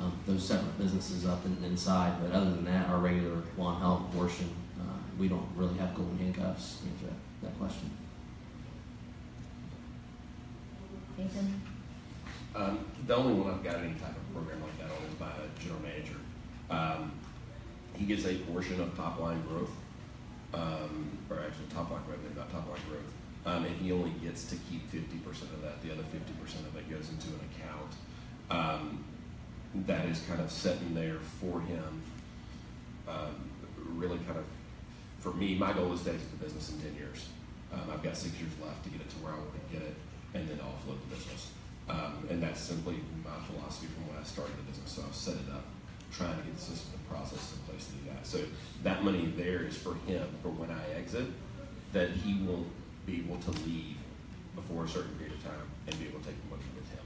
um, 0.00 0.12
those 0.26 0.44
separate 0.44 0.76
businesses 0.78 1.26
up 1.26 1.44
and 1.44 1.64
inside. 1.64 2.14
But 2.22 2.32
other 2.32 2.50
than 2.50 2.64
that, 2.64 2.88
our 2.88 2.98
regular 2.98 3.42
lawn 3.56 3.80
health 3.80 4.12
portion, 4.12 4.50
uh, 4.80 4.84
we 5.18 5.28
don't 5.28 5.48
really 5.56 5.76
have 5.78 5.94
golden 5.94 6.18
handcuffs. 6.18 6.78
To 6.78 6.88
answer 6.88 7.06
that, 7.06 7.46
that 7.48 7.58
question. 7.58 7.90
Nathan? 11.16 11.62
Um, 12.54 12.84
the 13.06 13.16
only 13.16 13.34
one 13.34 13.52
I've 13.52 13.64
got 13.64 13.76
any 13.76 13.94
type 13.94 14.16
of 14.16 14.32
program 14.32 14.60
like 14.62 14.78
that 14.78 14.90
on 14.90 15.02
is 15.10 15.18
my 15.18 15.30
general 15.60 15.80
manager. 15.82 16.16
Um, 16.70 17.12
he 17.96 18.04
gets 18.04 18.24
a 18.26 18.34
portion 18.34 18.80
of 18.80 18.96
top 18.96 19.20
line 19.20 19.42
growth, 19.48 19.70
um, 20.52 21.18
or 21.30 21.38
actually 21.38 21.66
top 21.72 21.90
line 21.90 22.02
revenue, 22.08 22.30
not 22.36 22.50
top 22.50 22.68
line 22.68 22.80
growth. 22.88 23.12
Um, 23.46 23.64
and 23.64 23.76
he 23.76 23.92
only 23.92 24.10
gets 24.22 24.44
to 24.46 24.56
keep 24.70 24.88
fifty 24.90 25.18
percent 25.18 25.50
of 25.52 25.62
that. 25.62 25.82
The 25.82 25.92
other 25.92 26.04
fifty 26.04 26.32
percent 26.42 26.66
of 26.66 26.76
it 26.76 26.88
goes 26.88 27.10
into 27.10 27.28
an 27.28 27.40
account 27.52 27.92
um, 28.50 29.04
that 29.86 30.06
is 30.06 30.22
kind 30.26 30.40
of 30.40 30.50
sitting 30.50 30.94
there 30.94 31.18
for 31.40 31.60
him. 31.60 32.02
Um, 33.06 33.50
really, 33.96 34.18
kind 34.26 34.38
of 34.38 34.46
for 35.18 35.32
me, 35.34 35.56
my 35.56 35.72
goal 35.72 35.92
is 35.92 36.02
to 36.02 36.12
exit 36.12 36.30
the 36.30 36.44
business 36.44 36.72
in 36.72 36.80
ten 36.80 36.94
years. 36.96 37.28
Um, 37.72 37.90
I've 37.92 38.02
got 38.02 38.16
six 38.16 38.34
years 38.38 38.52
left 38.64 38.82
to 38.84 38.90
get 38.90 39.00
it 39.00 39.10
to 39.10 39.16
where 39.16 39.32
I 39.32 39.36
want 39.36 39.52
to 39.52 39.76
get 39.76 39.82
it, 39.86 39.96
and 40.32 40.48
then 40.48 40.58
offload 40.58 40.98
the 41.08 41.16
business. 41.16 41.50
Um, 41.88 42.26
and 42.30 42.42
that's 42.42 42.60
simply 42.60 42.96
my 43.22 43.36
philosophy 43.44 43.88
from 43.88 44.08
when 44.08 44.16
I 44.18 44.24
started 44.24 44.56
the 44.56 44.62
business. 44.62 44.92
So 44.92 45.02
I've 45.06 45.14
set 45.14 45.34
it 45.34 45.52
up, 45.52 45.64
trying 46.12 46.38
to 46.38 46.42
get 46.42 46.56
the 46.56 46.62
system 46.62 46.92
and 46.94 47.08
process 47.10 47.52
in 47.52 47.58
place 47.68 47.84
to 47.86 47.92
do 47.92 48.08
that. 48.08 48.26
So 48.26 48.38
that 48.84 49.04
money 49.04 49.32
there 49.36 49.64
is 49.64 49.76
for 49.76 49.94
him 50.06 50.26
for 50.40 50.48
when 50.48 50.70
I 50.70 50.96
exit, 50.96 51.26
that 51.92 52.10
he 52.10 52.40
won't 52.46 52.68
be 53.06 53.18
able 53.18 53.38
to 53.38 53.50
leave 53.66 53.96
before 54.54 54.84
a 54.84 54.88
certain 54.88 55.14
period 55.16 55.34
of 55.36 55.44
time 55.44 55.66
and 55.86 55.98
be 55.98 56.06
able 56.06 56.20
to 56.20 56.26
take 56.26 56.42
the 56.42 56.50
money 56.50 56.62
with 56.74 56.88
him. 56.90 57.04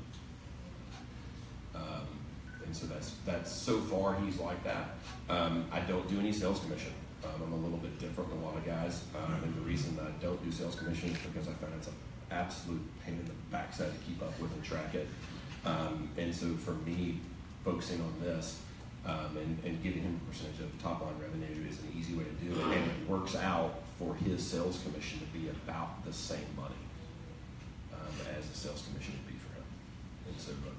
Um, 1.75 2.07
and 2.65 2.77
so 2.77 2.87
that's 2.87 3.15
that's 3.25 3.51
so 3.51 3.81
far 3.81 4.17
he's 4.21 4.39
like 4.39 4.63
that. 4.65 4.91
Um, 5.29 5.67
I 5.73 5.81
don't 5.81 6.09
do 6.09 6.19
any 6.19 6.33
sales 6.33 6.61
commission. 6.61 6.93
Um, 7.25 7.43
I'm 7.43 7.53
a 7.53 7.57
little 7.57 7.79
bit 7.79 7.99
different 7.99 8.31
than 8.31 8.39
a 8.39 8.45
lot 8.45 8.57
of 8.57 8.65
guys, 8.65 9.03
um, 9.17 9.43
and 9.43 9.55
the 9.57 9.61
reason 9.63 9.97
that 9.97 10.05
I 10.05 10.23
don't 10.23 10.43
do 10.45 10.53
sales 10.53 10.77
commission 10.77 11.11
is 11.11 11.19
because 11.19 11.49
I 11.49 11.53
find 11.55 11.73
it's 11.77 11.89
an 11.89 11.95
absolute 12.31 12.83
pain 13.05 13.19
in 13.19 13.25
the 13.27 13.33
backside 13.51 13.91
to 13.93 13.99
keep 14.07 14.23
up 14.23 14.39
with 14.41 14.53
and 14.53 14.63
track 14.63 14.95
it. 14.95 15.09
Um, 15.65 16.11
and 16.17 16.33
so 16.33 16.55
for 16.55 16.73
me, 16.89 17.19
focusing 17.65 18.01
on 18.01 18.15
this 18.23 18.61
um, 19.05 19.37
and, 19.37 19.59
and 19.65 19.83
giving 19.83 20.03
him 20.03 20.21
a 20.23 20.31
percentage 20.31 20.61
of 20.61 20.83
top 20.83 21.01
line 21.01 21.15
revenue 21.21 21.69
is 21.69 21.79
an 21.81 21.93
easy 21.99 22.15
way 22.15 22.25
to 22.25 22.45
do 22.45 22.61
it, 22.61 22.77
and 22.77 22.91
it 22.91 23.09
works 23.09 23.35
out 23.35 23.83
for 23.99 24.15
his 24.15 24.45
sales 24.45 24.81
commission 24.85 25.19
to 25.19 25.27
be 25.37 25.49
about 25.49 26.05
the 26.05 26.13
same 26.13 26.47
money 26.57 26.75
um, 27.93 28.15
as 28.39 28.49
the 28.49 28.57
sales 28.57 28.87
commission 28.87 29.15
would 29.15 29.27
be 29.33 29.39
for 29.39 29.53
him. 29.59 29.67
And 30.29 30.41
so 30.41 30.53
uh, 30.53 30.71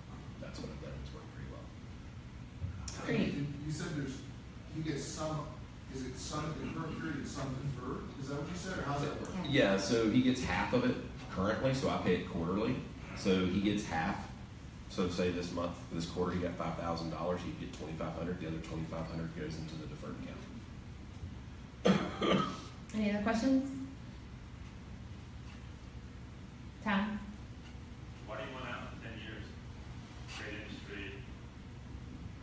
that's 0.42 0.60
what 0.60 0.70
I've 0.72 0.82
done. 0.82 0.94
It's 1.04 1.14
worked 1.14 1.28
pretty 1.36 1.50
well. 1.52 1.66
Great. 3.06 3.34
You 3.36 3.46
you 3.66 3.72
said 3.72 3.88
there's, 3.96 4.18
you 4.76 4.84
get 4.84 5.00
some, 5.00 5.48
is 5.94 6.06
it 6.06 6.18
some 6.18 6.56
in 6.64 6.74
current 6.74 6.98
period 7.00 7.18
and 7.18 7.28
some 7.28 7.56
deferred? 7.76 8.04
Is 8.22 8.30
that 8.30 8.38
what 8.40 8.48
you 8.50 8.56
said, 8.56 8.80
or 8.80 8.84
how's 8.84 9.02
that 9.02 9.20
work? 9.20 9.32
Yeah, 9.48 9.78
so 9.78 10.10
he 10.10 10.22
gets 10.22 10.42
half 10.44 10.74
of 10.74 10.86
it 10.90 10.96
currently, 11.36 11.74
so 11.74 11.90
I 11.90 11.98
pay 11.98 12.16
it 12.16 12.30
quarterly. 12.30 12.76
So 13.18 13.46
he 13.46 13.60
gets 13.60 13.86
half. 13.86 14.28
So 14.90 15.08
say 15.10 15.30
this 15.30 15.52
month, 15.52 15.76
this 15.92 16.06
quarter, 16.06 16.32
he 16.32 16.40
got 16.40 16.56
five 16.56 16.76
thousand 16.78 17.12
dollars, 17.12 17.42
he'd 17.46 17.60
get 17.60 17.74
twenty-five 17.78 18.14
hundred, 18.14 18.40
the 18.40 18.48
other 18.48 18.58
twenty-five 18.58 19.06
hundred 19.06 19.36
goes 19.36 19.56
into 19.58 19.76
the 19.76 19.88
deferred 19.88 20.16
account. 22.24 22.46
Any 22.96 23.12
other 23.12 23.24
questions? 23.24 23.70
Tom? 26.84 27.20
Why 28.26 28.38
do 28.38 28.44
you 28.44 28.54
want 28.54 28.66
out 28.66 28.90
in 28.94 29.10
10 29.10 29.20
years? 29.20 29.44
Great 30.38 30.62
industry. 30.64 31.14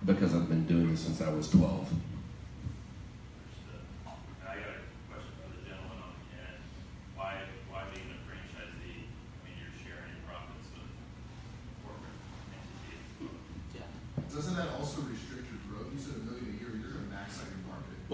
Because 0.05 0.35
I've 0.35 0.49
been 0.49 0.67
doing 0.67 0.91
this 0.91 1.01
since 1.01 1.21
I 1.21 1.31
was 1.31 1.51
12. 1.51 1.89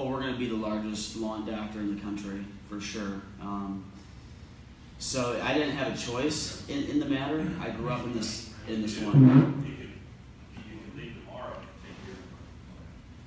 Well, 0.03 0.11
we're 0.11 0.21
going 0.23 0.33
to 0.33 0.39
be 0.39 0.49
the 0.49 0.57
largest 0.57 1.17
lawn 1.17 1.47
doctor 1.47 1.79
in 1.79 1.95
the 1.95 2.01
country 2.01 2.45
for 2.69 2.81
sure. 2.81 3.23
Um, 3.41 3.85
so 4.99 5.41
I 5.45 5.55
didn't 5.55 5.77
have 5.77 5.95
a 5.95 5.97
choice 5.97 6.69
in, 6.69 6.83
in 6.87 6.99
the 6.99 7.07
matter. 7.07 7.47
I 7.61 7.71
grew 7.71 7.89
up 7.89 8.03
in 8.03 8.13
this 8.13 8.51
in 8.67 8.83
this 8.83 8.99
one. 8.99 9.65
You 9.65 9.77
could, 9.77 9.91
you 10.57 10.81
could 10.81 10.99
leave 10.99 11.15
tomorrow 11.25 11.55
and 11.55 11.67
take 11.85 12.17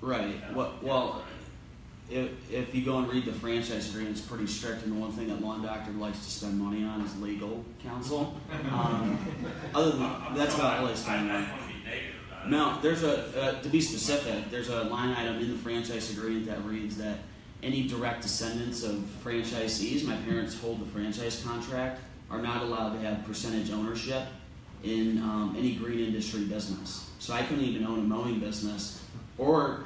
your, 0.01 0.09
Right. 0.09 0.53
Well, 0.53 0.73
well, 0.81 1.23
if, 2.09 2.51
if 2.51 2.75
you 2.75 2.83
go 2.83 2.97
and 2.97 3.07
read 3.07 3.23
the 3.23 3.31
franchise 3.31 3.89
agreement, 3.89 4.17
it's 4.17 4.25
pretty 4.25 4.45
strict, 4.45 4.83
and 4.83 4.91
the 4.91 4.99
one 4.99 5.13
thing 5.13 5.29
that 5.29 5.41
lawn 5.41 5.63
doctor 5.63 5.91
likes 5.91 6.19
to 6.25 6.29
spend 6.29 6.59
money 6.59 6.83
on 6.83 6.99
is 6.99 7.21
legal 7.21 7.63
counsel. 7.83 8.35
Um, 8.69 9.17
other 9.73 9.91
than 9.91 10.35
that's 10.35 10.55
about 10.55 10.81
all 10.81 10.87
I, 10.87 10.93
spend 10.93 11.31
I 11.31 11.47
No, 12.47 12.79
there's 12.81 13.03
a 13.03 13.41
uh, 13.41 13.61
to 13.61 13.69
be 13.69 13.81
specific. 13.81 14.49
There's 14.51 14.69
a 14.69 14.83
line 14.85 15.15
item 15.15 15.39
in 15.39 15.51
the 15.51 15.57
franchise 15.57 16.11
agreement 16.11 16.45
that 16.47 16.63
reads 16.63 16.97
that 16.97 17.19
any 17.63 17.87
direct 17.87 18.21
descendants 18.21 18.83
of 18.83 18.95
franchisees, 19.23 20.05
my 20.05 20.15
parents 20.17 20.59
hold 20.59 20.81
the 20.81 20.91
franchise 20.91 21.43
contract, 21.43 22.01
are 22.29 22.41
not 22.41 22.61
allowed 22.61 22.93
to 22.93 22.99
have 22.99 23.25
percentage 23.25 23.71
ownership 23.71 24.23
in 24.83 25.17
um, 25.19 25.55
any 25.57 25.75
green 25.75 25.99
industry 25.99 26.43
business. 26.43 27.09
So 27.19 27.33
I 27.33 27.41
couldn't 27.43 27.63
even 27.63 27.85
own 27.85 27.99
a 27.99 28.03
mowing 28.03 28.39
business, 28.39 29.03
or 29.37 29.85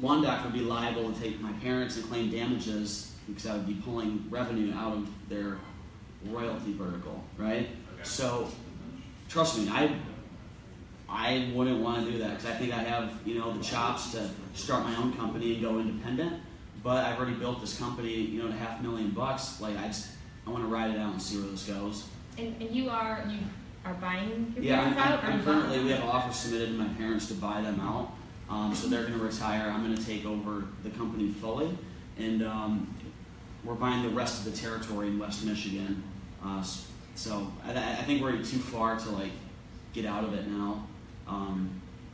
lawn 0.00 0.22
doc 0.22 0.44
would 0.44 0.54
be 0.54 0.60
liable 0.60 1.12
to 1.12 1.20
take 1.20 1.40
my 1.40 1.52
parents 1.54 1.96
and 1.96 2.08
claim 2.08 2.30
damages 2.30 3.14
because 3.26 3.46
I 3.46 3.54
would 3.54 3.66
be 3.66 3.74
pulling 3.74 4.24
revenue 4.30 4.72
out 4.74 4.96
of 4.96 5.08
their 5.28 5.58
royalty 6.26 6.72
vertical, 6.72 7.22
right? 7.36 7.68
Okay. 7.68 8.02
So 8.02 8.48
trust 9.28 9.58
me, 9.58 9.68
I 9.70 9.94
I 11.12 11.52
wouldn't 11.54 11.82
want 11.82 12.06
to 12.06 12.10
do 12.10 12.18
that 12.18 12.30
because 12.30 12.46
I 12.46 12.54
think 12.54 12.72
I 12.72 12.78
have, 12.78 13.12
you 13.26 13.38
know, 13.38 13.52
the 13.52 13.62
chops 13.62 14.12
to 14.12 14.28
start 14.54 14.84
my 14.84 14.96
own 14.96 15.12
company 15.12 15.52
and 15.54 15.62
go 15.62 15.78
independent. 15.78 16.40
But 16.82 17.04
I've 17.04 17.18
already 17.18 17.34
built 17.34 17.60
this 17.60 17.78
company, 17.78 18.14
you 18.14 18.42
know, 18.42 18.48
to 18.48 18.54
half 18.54 18.80
a 18.80 18.82
million 18.82 19.10
bucks. 19.10 19.60
Like 19.60 19.78
I 19.78 19.88
just, 19.88 20.08
I 20.46 20.50
want 20.50 20.64
to 20.64 20.68
ride 20.68 20.90
it 20.90 20.98
out 20.98 21.12
and 21.12 21.20
see 21.22 21.38
where 21.38 21.50
this 21.50 21.64
goes. 21.64 22.06
And, 22.38 22.60
and 22.60 22.74
you 22.74 22.88
are, 22.88 23.24
you 23.28 23.38
are 23.84 23.94
buying 23.94 24.52
your 24.56 24.64
Yeah, 24.64 24.80
I'm, 24.80 24.94
parents 24.94 25.22
out? 25.22 25.24
I'm, 25.24 25.32
I'm 25.34 25.44
currently 25.44 25.84
we 25.84 25.90
have 25.90 26.04
offers 26.04 26.36
submitted 26.36 26.68
to 26.68 26.72
my 26.72 26.88
parents 26.94 27.28
to 27.28 27.34
buy 27.34 27.60
them 27.60 27.78
out. 27.80 28.12
Um, 28.48 28.74
so 28.74 28.88
they're 28.88 29.02
going 29.02 29.18
to 29.18 29.24
retire. 29.24 29.70
I'm 29.70 29.84
going 29.84 29.96
to 29.96 30.04
take 30.04 30.24
over 30.24 30.64
the 30.82 30.90
company 30.90 31.30
fully, 31.30 31.76
and 32.18 32.42
um, 32.42 32.94
we're 33.64 33.74
buying 33.74 34.02
the 34.02 34.10
rest 34.10 34.44
of 34.44 34.52
the 34.52 34.58
territory 34.58 35.08
in 35.08 35.18
West 35.18 35.44
Michigan. 35.44 36.02
Uh, 36.44 36.64
so 37.14 37.50
I, 37.64 37.70
I 37.72 38.02
think 38.02 38.22
we're 38.22 38.32
too 38.38 38.58
far 38.58 38.98
to 38.98 39.10
like 39.10 39.30
get 39.92 40.04
out 40.04 40.24
of 40.24 40.34
it 40.34 40.46
now, 40.48 40.86
um, 41.32 41.70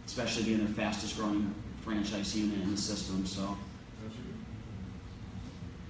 especially 0.07 0.45
being 0.45 0.59
their 0.59 0.75
fastest 0.75 1.17
growing 1.17 1.55
franchise 1.83 2.37
unit 2.37 2.61
in 2.63 2.71
the 2.71 2.81
system. 2.81 3.27
So 3.27 3.57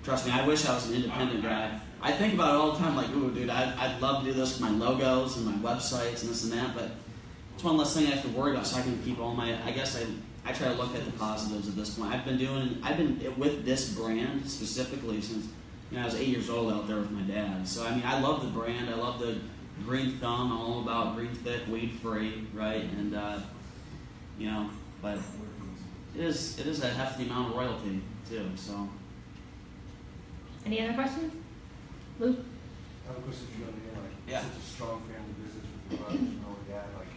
trust 0.03 0.27
me, 0.27 0.33
I 0.33 0.47
wish 0.47 0.67
I 0.67 0.75
was 0.75 0.89
an 0.89 0.97
independent 0.97 1.43
guy. 1.43 1.81
I 2.01 2.13
think 2.13 2.35
about 2.35 2.55
it 2.55 2.59
all 2.59 2.73
the 2.73 2.79
time, 2.79 2.97
like, 2.97 3.11
ooh, 3.11 3.31
dude, 3.33 3.51
I'd, 3.51 3.75
I'd 3.77 4.01
love 4.01 4.25
to 4.25 4.33
do 4.33 4.39
this 4.39 4.59
with 4.59 4.71
my 4.71 4.71
logos 4.71 5.37
and 5.37 5.47
my 5.47 5.75
websites 5.75 6.23
and 6.23 6.31
this 6.31 6.45
and 6.45 6.53
that, 6.53 6.75
but 6.75 6.93
it's 7.55 7.65
one 7.65 7.77
less 7.77 7.95
thing 7.95 8.07
I 8.07 8.11
have 8.11 8.23
to 8.23 8.29
worry 8.29 8.53
about, 8.53 8.67
so 8.67 8.79
I 8.79 8.83
can 8.83 9.03
keep 9.03 9.19
all 9.19 9.35
my. 9.35 9.57
I 9.67 9.73
guess 9.73 10.01
I 10.01 10.07
I 10.49 10.53
try 10.53 10.69
to 10.69 10.75
look 10.75 10.95
at 10.95 11.05
the 11.05 11.11
positives 11.13 11.69
at 11.69 11.77
this 11.77 11.91
point. 11.91 12.13
I've 12.13 12.25
been 12.25 12.39
doing 12.39 12.79
I've 12.83 12.97
been 12.97 13.35
with 13.37 13.65
this 13.65 13.93
brand 13.93 14.49
specifically 14.49 15.21
since 15.21 15.47
you 15.91 15.97
know 15.97 16.03
I 16.03 16.07
was 16.07 16.15
eight 16.15 16.29
years 16.29 16.49
old 16.49 16.73
out 16.73 16.87
there 16.87 16.99
with 16.99 17.11
my 17.11 17.23
dad. 17.23 17.67
So 17.67 17.85
I 17.85 17.91
mean 17.95 18.05
I 18.07 18.21
love 18.21 18.43
the 18.43 18.49
brand. 18.49 18.89
I 18.89 18.95
love 18.95 19.19
the 19.19 19.39
green 19.85 20.13
thumb. 20.19 20.53
I'm 20.53 20.59
all 20.59 20.81
about 20.83 21.17
green 21.17 21.35
thick, 21.35 21.67
weed 21.69 21.93
free, 22.03 22.47
right? 22.55 22.85
And 22.85 23.15
uh, 23.15 23.39
you 24.39 24.51
know, 24.51 24.71
but 25.03 25.19
it 26.17 26.21
is 26.25 26.59
it 26.59 26.67
is 26.67 26.83
a 26.83 26.89
hefty 26.89 27.25
amount 27.25 27.51
of 27.51 27.57
royalty 27.57 28.01
too. 28.29 28.49
So 28.57 28.89
Any 30.67 30.81
other 30.83 30.95
questions? 30.95 31.33
Luke? 32.19 32.39
I 33.05 33.09
have 33.13 33.19
a 33.19 33.21
question 33.23 33.47
for 33.47 33.59
you, 33.61 33.65
Leanne, 33.67 34.03
like, 34.03 34.13
Yeah. 34.29 34.43
such 34.43 34.59
a 34.59 34.61
strong 34.61 35.01
family 35.09 35.33
business 35.43 35.65
with 35.65 35.93
your 35.93 35.99
brothers 36.01 36.21
and 36.21 36.45
all 36.47 36.57
that, 36.69 36.87
like, 36.99 37.09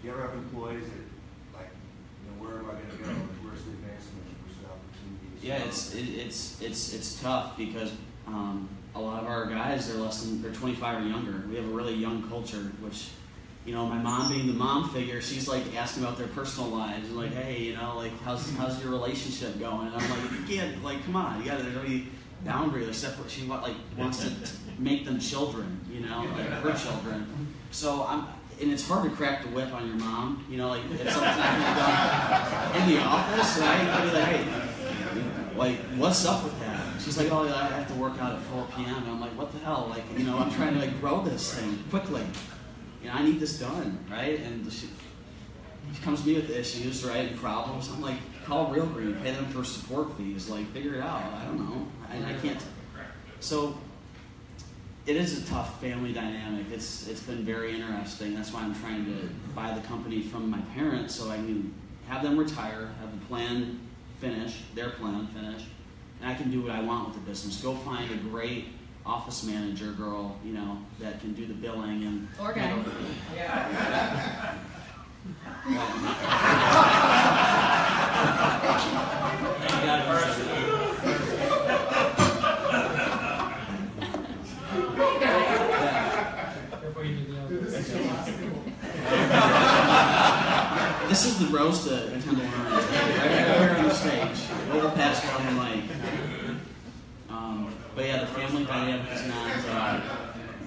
do 0.00 0.08
you 0.08 0.12
ever 0.12 0.22
have 0.22 0.34
employees 0.34 0.84
that, 0.84 1.58
like, 1.60 1.70
you 1.70 2.24
know, 2.26 2.42
where 2.42 2.58
am 2.58 2.64
I 2.66 2.72
gonna 2.72 2.98
go, 2.98 3.06
Like, 3.06 3.44
where's 3.44 3.62
the 3.62 3.70
advancement, 3.78 4.26
where's 4.42 4.58
the 4.58 4.66
opportunities? 4.74 5.44
Yeah, 5.44 5.68
it's 5.68 5.94
it, 5.94 6.08
it's 6.26 6.60
it's 6.62 6.94
it's 6.94 7.20
tough 7.20 7.56
because 7.56 7.92
um, 8.26 8.68
a 8.94 9.00
lot 9.00 9.22
of 9.22 9.28
our 9.28 9.46
guys 9.46 9.90
are 9.90 9.98
less 9.98 10.22
than 10.22 10.42
they're 10.42 10.52
25 10.52 11.02
or 11.02 11.06
younger. 11.06 11.42
We 11.48 11.56
have 11.56 11.64
a 11.64 11.68
really 11.68 11.94
young 11.94 12.28
culture, 12.28 12.72
which 12.80 13.08
you 13.64 13.74
know, 13.74 13.84
my 13.84 13.98
mom 13.98 14.32
being 14.32 14.46
the 14.46 14.54
mom 14.54 14.88
figure, 14.90 15.20
she's 15.20 15.46
like 15.46 15.76
asking 15.76 16.02
about 16.02 16.16
their 16.16 16.28
personal 16.28 16.70
lives 16.70 17.08
and 17.08 17.18
like, 17.18 17.34
hey, 17.34 17.58
you 17.58 17.76
know, 17.76 17.96
like 17.96 18.18
how's 18.22 18.50
how's 18.56 18.82
your 18.82 18.90
relationship 18.90 19.58
going? 19.60 19.88
And 19.88 19.96
I'm 19.96 20.10
like, 20.10 20.32
you 20.32 20.56
can't 20.56 20.82
like, 20.82 21.04
come 21.04 21.16
on, 21.16 21.38
you 21.38 21.50
got 21.50 21.58
to 21.58 21.64
there's 21.64 21.76
already 21.76 22.08
boundary. 22.46 22.84
There's 22.84 22.96
separate. 22.96 23.30
She 23.30 23.42
like 23.42 23.74
wants 23.96 24.24
to 24.24 24.32
make 24.78 25.04
them 25.04 25.20
children, 25.20 25.80
you 25.92 26.00
know, 26.00 26.26
like 26.36 26.46
her 26.46 26.72
children. 26.74 27.26
So 27.70 28.06
I'm. 28.08 28.26
And 28.60 28.72
it's 28.72 28.88
hard 28.88 29.08
to 29.08 29.14
crack 29.14 29.42
the 29.42 29.50
whip 29.50 29.72
on 29.72 29.86
your 29.86 29.94
mom, 29.94 30.44
you 30.50 30.56
know, 30.56 30.70
like 30.70 30.82
something's 30.82 31.14
not 31.14 31.36
getting 31.36 32.82
done 32.82 32.82
in 32.82 32.88
the 32.88 33.00
office, 33.04 33.58
right? 33.58 33.86
I'd 33.86 34.02
be 34.02 34.10
like, 34.18 34.24
hey, 34.24 35.56
like, 35.56 35.76
what's 35.96 36.26
up 36.26 36.42
with 36.42 36.58
that? 36.58 36.67
She's 36.98 37.16
like, 37.16 37.30
oh, 37.30 37.42
I 37.48 37.68
have 37.68 37.88
to 37.88 37.94
work 37.94 38.20
out 38.20 38.32
at 38.32 38.42
4 38.42 38.66
p.m. 38.76 38.96
And 38.96 39.08
I'm 39.08 39.20
like, 39.20 39.36
what 39.36 39.52
the 39.52 39.58
hell? 39.58 39.86
Like, 39.90 40.02
you 40.16 40.24
know, 40.24 40.38
I'm 40.38 40.50
trying 40.50 40.74
to 40.74 40.80
like 40.80 41.00
grow 41.00 41.22
this 41.22 41.54
thing 41.54 41.78
quickly. 41.90 42.24
You 43.02 43.08
know, 43.08 43.14
I 43.14 43.22
need 43.22 43.40
this 43.40 43.58
done, 43.58 43.98
right? 44.10 44.40
And 44.40 44.70
she, 44.72 44.88
she 45.94 46.02
comes 46.02 46.22
to 46.22 46.28
me 46.28 46.34
with 46.34 46.50
issues, 46.50 47.04
right, 47.04 47.28
and 47.28 47.38
problems. 47.38 47.88
I'm 47.92 48.02
like, 48.02 48.18
call 48.44 48.70
Real 48.70 48.86
Green, 48.86 49.14
pay 49.16 49.30
them 49.32 49.46
for 49.46 49.64
support 49.64 50.16
fees, 50.16 50.48
like, 50.48 50.66
figure 50.72 50.94
it 50.94 51.00
out. 51.00 51.22
I 51.22 51.44
don't 51.44 51.58
know. 51.58 51.86
I, 52.10 52.32
I 52.32 52.34
can't. 52.38 52.62
So, 53.40 53.78
it 55.06 55.16
is 55.16 55.42
a 55.42 55.46
tough 55.46 55.80
family 55.80 56.12
dynamic. 56.12 56.66
It's 56.70 57.08
it's 57.08 57.22
been 57.22 57.42
very 57.42 57.74
interesting. 57.74 58.34
That's 58.34 58.52
why 58.52 58.60
I'm 58.60 58.78
trying 58.80 59.06
to 59.06 59.28
buy 59.54 59.72
the 59.72 59.80
company 59.86 60.20
from 60.20 60.50
my 60.50 60.60
parents 60.74 61.14
so 61.14 61.30
I 61.30 61.36
can 61.36 61.72
have 62.08 62.22
them 62.22 62.36
retire, 62.36 62.90
have 63.00 63.18
the 63.18 63.26
plan 63.26 63.80
finish, 64.20 64.60
their 64.74 64.90
plan 64.90 65.26
finish, 65.28 65.62
and 66.20 66.30
I 66.30 66.34
can 66.34 66.50
do 66.50 66.62
what 66.62 66.72
I 66.72 66.80
want 66.80 67.08
with 67.08 67.14
the 67.16 67.30
business. 67.30 67.60
Go 67.60 67.74
find 67.74 68.10
a 68.10 68.16
great 68.16 68.66
office 69.06 69.44
manager 69.44 69.92
girl, 69.92 70.36
you 70.44 70.52
know, 70.52 70.78
that 71.00 71.20
can 71.20 71.32
do 71.32 71.46
the 71.46 71.54
billing 71.54 72.04
and 72.04 72.28
Or 72.40 72.52
guy. 72.52 72.84
This 91.18 91.32
is 91.32 91.50
the 91.50 91.58
roast 91.58 91.90
of 91.90 92.10
Kendall 92.24 92.44
Hearns, 92.46 92.92
right 92.92 93.44
here 93.44 93.76
on 93.76 93.84
the 93.88 93.92
stage. 93.92 94.94
Pass 94.94 95.24
it 95.24 95.46
the 95.46 95.52
mic. 95.52 95.84
Um, 97.28 97.74
but 97.96 98.04
yeah, 98.04 98.20
the 98.20 98.28
family 98.28 98.64
dynamic 98.64 99.10
is 99.10 99.26
not. 99.26 99.66
Uh, 99.68 100.00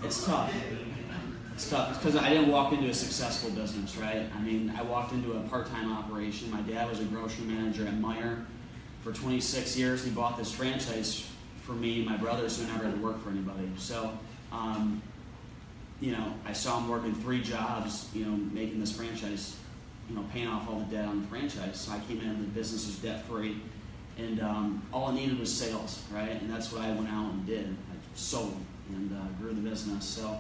it's 0.04 0.26
tough. 0.26 0.54
It's 1.54 1.70
tough 1.70 1.98
because 1.98 2.18
I 2.18 2.28
didn't 2.28 2.50
walk 2.50 2.74
into 2.74 2.90
a 2.90 2.94
successful 2.94 3.50
business, 3.52 3.96
right? 3.96 4.26
I 4.36 4.42
mean, 4.42 4.74
I 4.78 4.82
walked 4.82 5.14
into 5.14 5.38
a 5.38 5.40
part-time 5.44 5.90
operation. 5.90 6.52
My 6.52 6.60
dad 6.64 6.90
was 6.90 7.00
a 7.00 7.06
grocery 7.06 7.46
manager 7.46 7.88
at 7.88 7.94
Meijer 7.94 8.44
for 9.04 9.14
26 9.14 9.78
years. 9.78 10.04
He 10.04 10.12
bought 10.12 10.38
this 10.38 10.52
franchise 10.52 11.30
for 11.62 11.72
me 11.72 12.00
and 12.00 12.10
my 12.10 12.18
brothers 12.18 12.60
who 12.60 12.68
never 12.68 12.84
had 12.84 12.96
to 12.96 13.00
work 13.00 13.24
for 13.24 13.30
anybody. 13.30 13.70
So, 13.78 14.12
um, 14.52 15.02
you 16.02 16.12
know, 16.12 16.34
I 16.46 16.52
saw 16.52 16.78
him 16.78 16.90
working 16.90 17.16
three 17.16 17.42
jobs, 17.42 18.10
you 18.14 18.26
know, 18.26 18.36
making 18.52 18.82
this 18.82 18.92
franchise, 18.94 19.56
you 20.12 20.18
know, 20.18 20.26
paying 20.34 20.48
off 20.48 20.70
all 20.70 20.80
the 20.80 20.96
debt 20.96 21.06
on 21.06 21.22
the 21.22 21.28
franchise. 21.28 21.80
So 21.80 21.94
I 21.94 22.00
came 22.00 22.20
in 22.20 22.42
the 22.42 22.48
business 22.48 22.86
was 22.86 22.98
debt 22.98 23.24
free, 23.26 23.62
and 24.18 24.42
um, 24.42 24.84
all 24.92 25.08
I 25.08 25.16
needed 25.16 25.40
was 25.40 25.54
sales, 25.54 26.04
right? 26.12 26.30
And 26.30 26.50
that's 26.50 26.72
what 26.72 26.82
I 26.82 26.92
went 26.92 27.08
out 27.08 27.32
and 27.32 27.46
did. 27.46 27.66
I 27.66 27.96
sold 28.16 28.58
and 28.90 29.14
uh, 29.14 29.24
grew 29.42 29.54
the 29.54 29.62
business. 29.62 30.06
So 30.06 30.38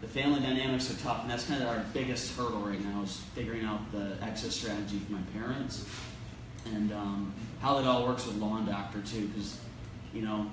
the 0.00 0.08
family 0.08 0.40
dynamics 0.40 0.90
are 0.90 1.00
tough, 1.04 1.22
and 1.22 1.30
that's 1.30 1.44
kind 1.44 1.62
of 1.62 1.68
our 1.68 1.84
biggest 1.94 2.36
hurdle 2.36 2.62
right 2.62 2.84
now 2.84 3.02
is 3.02 3.18
figuring 3.36 3.64
out 3.64 3.92
the 3.92 4.16
exit 4.22 4.52
strategy 4.52 4.98
for 4.98 5.12
my 5.12 5.22
parents 5.32 5.86
and 6.74 6.92
um, 6.92 7.32
how 7.60 7.76
that 7.76 7.86
all 7.86 8.06
works 8.06 8.26
with 8.26 8.36
Lawn 8.36 8.66
Doctor 8.66 9.00
too, 9.02 9.28
because 9.28 9.56
you 10.12 10.22
know, 10.22 10.50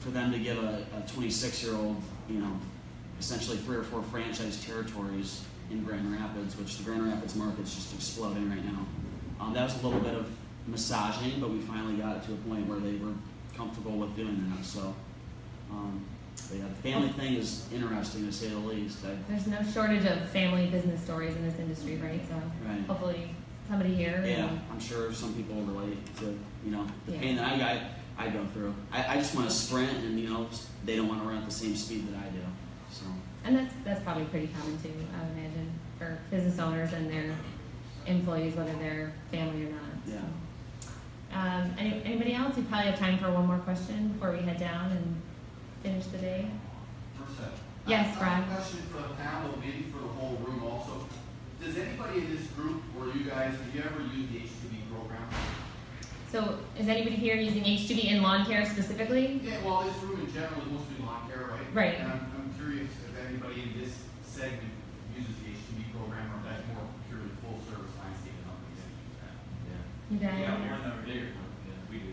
for 0.00 0.10
them 0.10 0.32
to 0.32 0.38
give 0.40 0.58
a 0.58 0.84
26 1.06 1.62
year 1.62 1.74
old, 1.74 2.02
you 2.28 2.40
know, 2.40 2.58
essentially 3.20 3.56
three 3.58 3.76
or 3.76 3.84
four 3.84 4.02
franchise 4.02 4.64
territories 4.64 5.44
in 5.70 5.84
Grand 5.84 6.10
Rapids, 6.12 6.56
which 6.56 6.78
the 6.78 6.84
Grand 6.84 7.06
Rapids 7.06 7.34
market's 7.36 7.74
just 7.74 7.94
exploding 7.94 8.48
right 8.50 8.64
now. 8.64 8.86
Um, 9.40 9.52
that 9.54 9.64
was 9.64 9.82
a 9.82 9.86
little 9.86 10.00
bit 10.00 10.14
of 10.14 10.28
massaging, 10.66 11.40
but 11.40 11.50
we 11.50 11.60
finally 11.60 11.96
got 11.96 12.16
it 12.16 12.24
to 12.24 12.32
a 12.32 12.36
point 12.36 12.66
where 12.66 12.78
they 12.80 12.96
were 12.96 13.12
comfortable 13.56 13.92
with 13.98 14.14
doing 14.16 14.52
that. 14.56 14.64
So, 14.64 14.94
um, 15.70 16.04
but 16.50 16.58
yeah, 16.58 16.64
the 16.68 16.88
family 16.88 17.08
thing 17.10 17.34
is 17.34 17.66
interesting 17.72 18.26
to 18.26 18.32
say 18.32 18.48
the 18.48 18.58
least. 18.58 18.98
I, 19.04 19.16
There's 19.30 19.46
no 19.46 19.58
shortage 19.72 20.04
of 20.06 20.28
family 20.30 20.66
business 20.66 21.02
stories 21.02 21.34
in 21.36 21.44
this 21.44 21.58
industry, 21.58 21.96
right? 21.96 22.20
So 22.28 22.34
Right. 22.68 22.80
hopefully 22.86 23.34
somebody 23.68 23.94
here. 23.94 24.22
Yeah, 24.26 24.48
and- 24.48 24.60
I'm 24.72 24.80
sure 24.80 25.12
some 25.12 25.34
people 25.34 25.56
relate 25.62 25.98
to 26.18 26.38
you 26.64 26.70
know 26.72 26.86
the 27.06 27.12
Yeah. 27.12 27.20
pain 27.20 27.36
that 27.36 27.52
I 27.52 27.58
got. 27.58 27.82
I 28.20 28.28
go 28.30 28.44
through. 28.46 28.74
I, 28.90 29.14
I 29.14 29.16
just 29.18 29.36
want 29.36 29.48
to 29.48 29.54
sprint, 29.54 29.96
and 29.98 30.18
you 30.18 30.28
know 30.28 30.48
they 30.84 30.96
don't 30.96 31.06
want 31.06 31.22
to 31.22 31.28
run 31.28 31.38
at 31.38 31.44
the 31.44 31.54
same 31.54 31.76
speed 31.76 32.08
that 32.12 32.18
I 32.18 32.28
do. 32.30 32.40
So 32.90 33.04
And 33.44 33.56
that's 33.56 33.72
that's 33.84 34.02
probably 34.02 34.24
pretty 34.24 34.48
common 34.48 34.76
too, 34.82 34.88
I 34.88 34.92
would 34.92 34.96
imagine, 34.98 35.36
for 35.36 35.37
business 36.38 36.60
owners 36.60 36.92
and 36.92 37.10
their 37.10 37.34
employees, 38.06 38.54
whether 38.54 38.72
they're 38.74 39.12
family 39.32 39.66
or 39.66 39.70
not. 39.70 39.80
so. 40.06 40.12
Yeah. 40.12 40.22
Um, 41.34 41.74
any, 41.78 42.00
anybody 42.04 42.32
else? 42.34 42.56
We 42.56 42.62
probably 42.62 42.90
have 42.90 42.98
time 42.98 43.18
for 43.18 43.30
one 43.32 43.46
more 43.46 43.58
question 43.58 44.08
before 44.08 44.32
we 44.32 44.38
head 44.38 44.58
down 44.58 44.92
and 44.92 45.20
finish 45.82 46.06
the 46.06 46.18
day. 46.18 46.48
Yes, 47.86 48.14
I 48.16 48.18
Brad. 48.20 48.44
have 48.44 48.52
a 48.52 48.54
question 48.54 48.80
for 48.92 49.02
the 49.02 49.14
panel, 49.14 49.58
maybe 49.60 49.86
for 49.90 49.98
the 49.98 50.08
whole 50.08 50.36
room 50.44 50.62
also. 50.62 51.06
Does 51.60 51.76
anybody 51.76 52.20
in 52.20 52.36
this 52.36 52.46
group, 52.48 52.82
or 52.98 53.06
you 53.08 53.24
guys, 53.24 53.52
have 53.56 53.74
you 53.74 53.82
ever 53.82 54.00
used 54.14 54.30
the 54.32 54.38
H2B 54.44 54.92
program? 54.92 55.24
So 56.30 56.58
is 56.78 56.86
anybody 56.86 57.16
here 57.16 57.34
using 57.34 57.64
H2B 57.64 58.12
in 58.12 58.22
lawn 58.22 58.44
care 58.46 58.64
specifically? 58.66 59.40
Yeah, 59.42 59.64
well, 59.64 59.82
this 59.82 59.96
room 60.04 60.20
in 60.20 60.32
general 60.32 60.60
is 60.60 60.70
mostly 60.70 61.00
lawn 61.02 61.28
care, 61.28 61.48
right? 61.50 61.74
Right. 61.74 61.94
And 61.98 62.12
I'm, 62.12 62.20
I'm 62.36 62.54
curious 62.60 62.92
if 63.08 63.26
anybody 63.26 63.62
in 63.62 63.80
this 63.80 63.96
segment 64.22 64.70
uses 65.16 65.34
the 65.40 65.48
H2B 65.56 65.88
program, 65.96 66.28
or 66.30 66.38
if 66.38 66.44
that's 66.44 66.68
more 66.76 66.84
purely 67.08 67.32
full-service 67.40 67.96
landscaping 68.04 68.44
companies 68.44 68.84
that 68.84 68.92
use 69.00 69.16
that. 69.24 69.34
You 70.10 70.18
guys? 70.18 70.38
Yeah, 70.40 70.54
we're 70.60 71.04
bigger 71.04 71.26
one, 71.36 71.52
yeah, 71.66 71.90
we 71.90 71.98
do. 71.98 72.12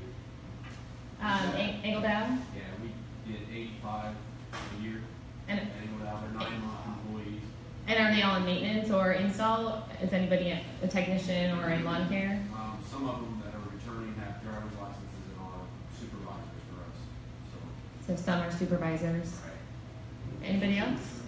Um, 1.21 1.55
Ang- 1.55 1.83
Angle 1.83 2.01
Down? 2.01 2.41
Yeah, 2.55 2.61
we 2.81 3.31
did 3.31 3.41
eighty-five 3.49 4.13
a 4.53 4.83
year, 4.83 5.01
And, 5.47 5.59
and 5.59 5.69
they 5.69 6.05
out, 6.07 6.21
they're 6.21 6.31
nine-month 6.39 6.87
employees. 7.07 7.41
and 7.87 7.99
are 7.99 8.13
they 8.13 8.21
all 8.21 8.35
in 8.37 8.45
maintenance 8.45 8.91
or 8.91 9.13
install? 9.13 9.87
Is 10.01 10.11
anybody 10.11 10.51
a 10.51 10.61
a 10.83 10.87
technician 10.87 11.57
or 11.59 11.69
in 11.69 11.85
lawn 11.85 12.09
care? 12.09 12.41
Um, 12.53 12.77
some 12.91 13.07
of 13.07 13.15
them 13.21 13.41
that 13.45 13.55
are 13.55 13.63
returning 13.73 14.13
have 14.15 14.41
driver's 14.43 14.75
licenses 14.77 15.23
and 15.31 15.39
are 15.39 15.63
supervisors 15.97 16.63
for 16.67 16.83
us, 16.83 16.97
so. 18.07 18.13
So 18.15 18.21
some 18.21 18.41
are 18.41 18.51
supervisors. 18.51 19.39
Anybody 20.43 20.77
else? 20.79 21.21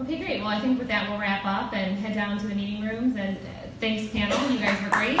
Okay, 0.00 0.18
great. 0.18 0.40
Well, 0.40 0.48
I 0.48 0.60
think 0.60 0.78
with 0.78 0.86
that, 0.88 1.10
we'll 1.10 1.18
wrap 1.18 1.44
up 1.44 1.74
and 1.74 1.98
head 1.98 2.14
down 2.14 2.38
to 2.38 2.46
the 2.46 2.54
meeting 2.54 2.82
rooms. 2.82 3.16
And 3.16 3.36
uh, 3.36 3.66
thanks, 3.80 4.12
panel. 4.12 4.38
You 4.48 4.60
guys 4.60 4.80
were 4.80 4.90
great. 4.90 5.18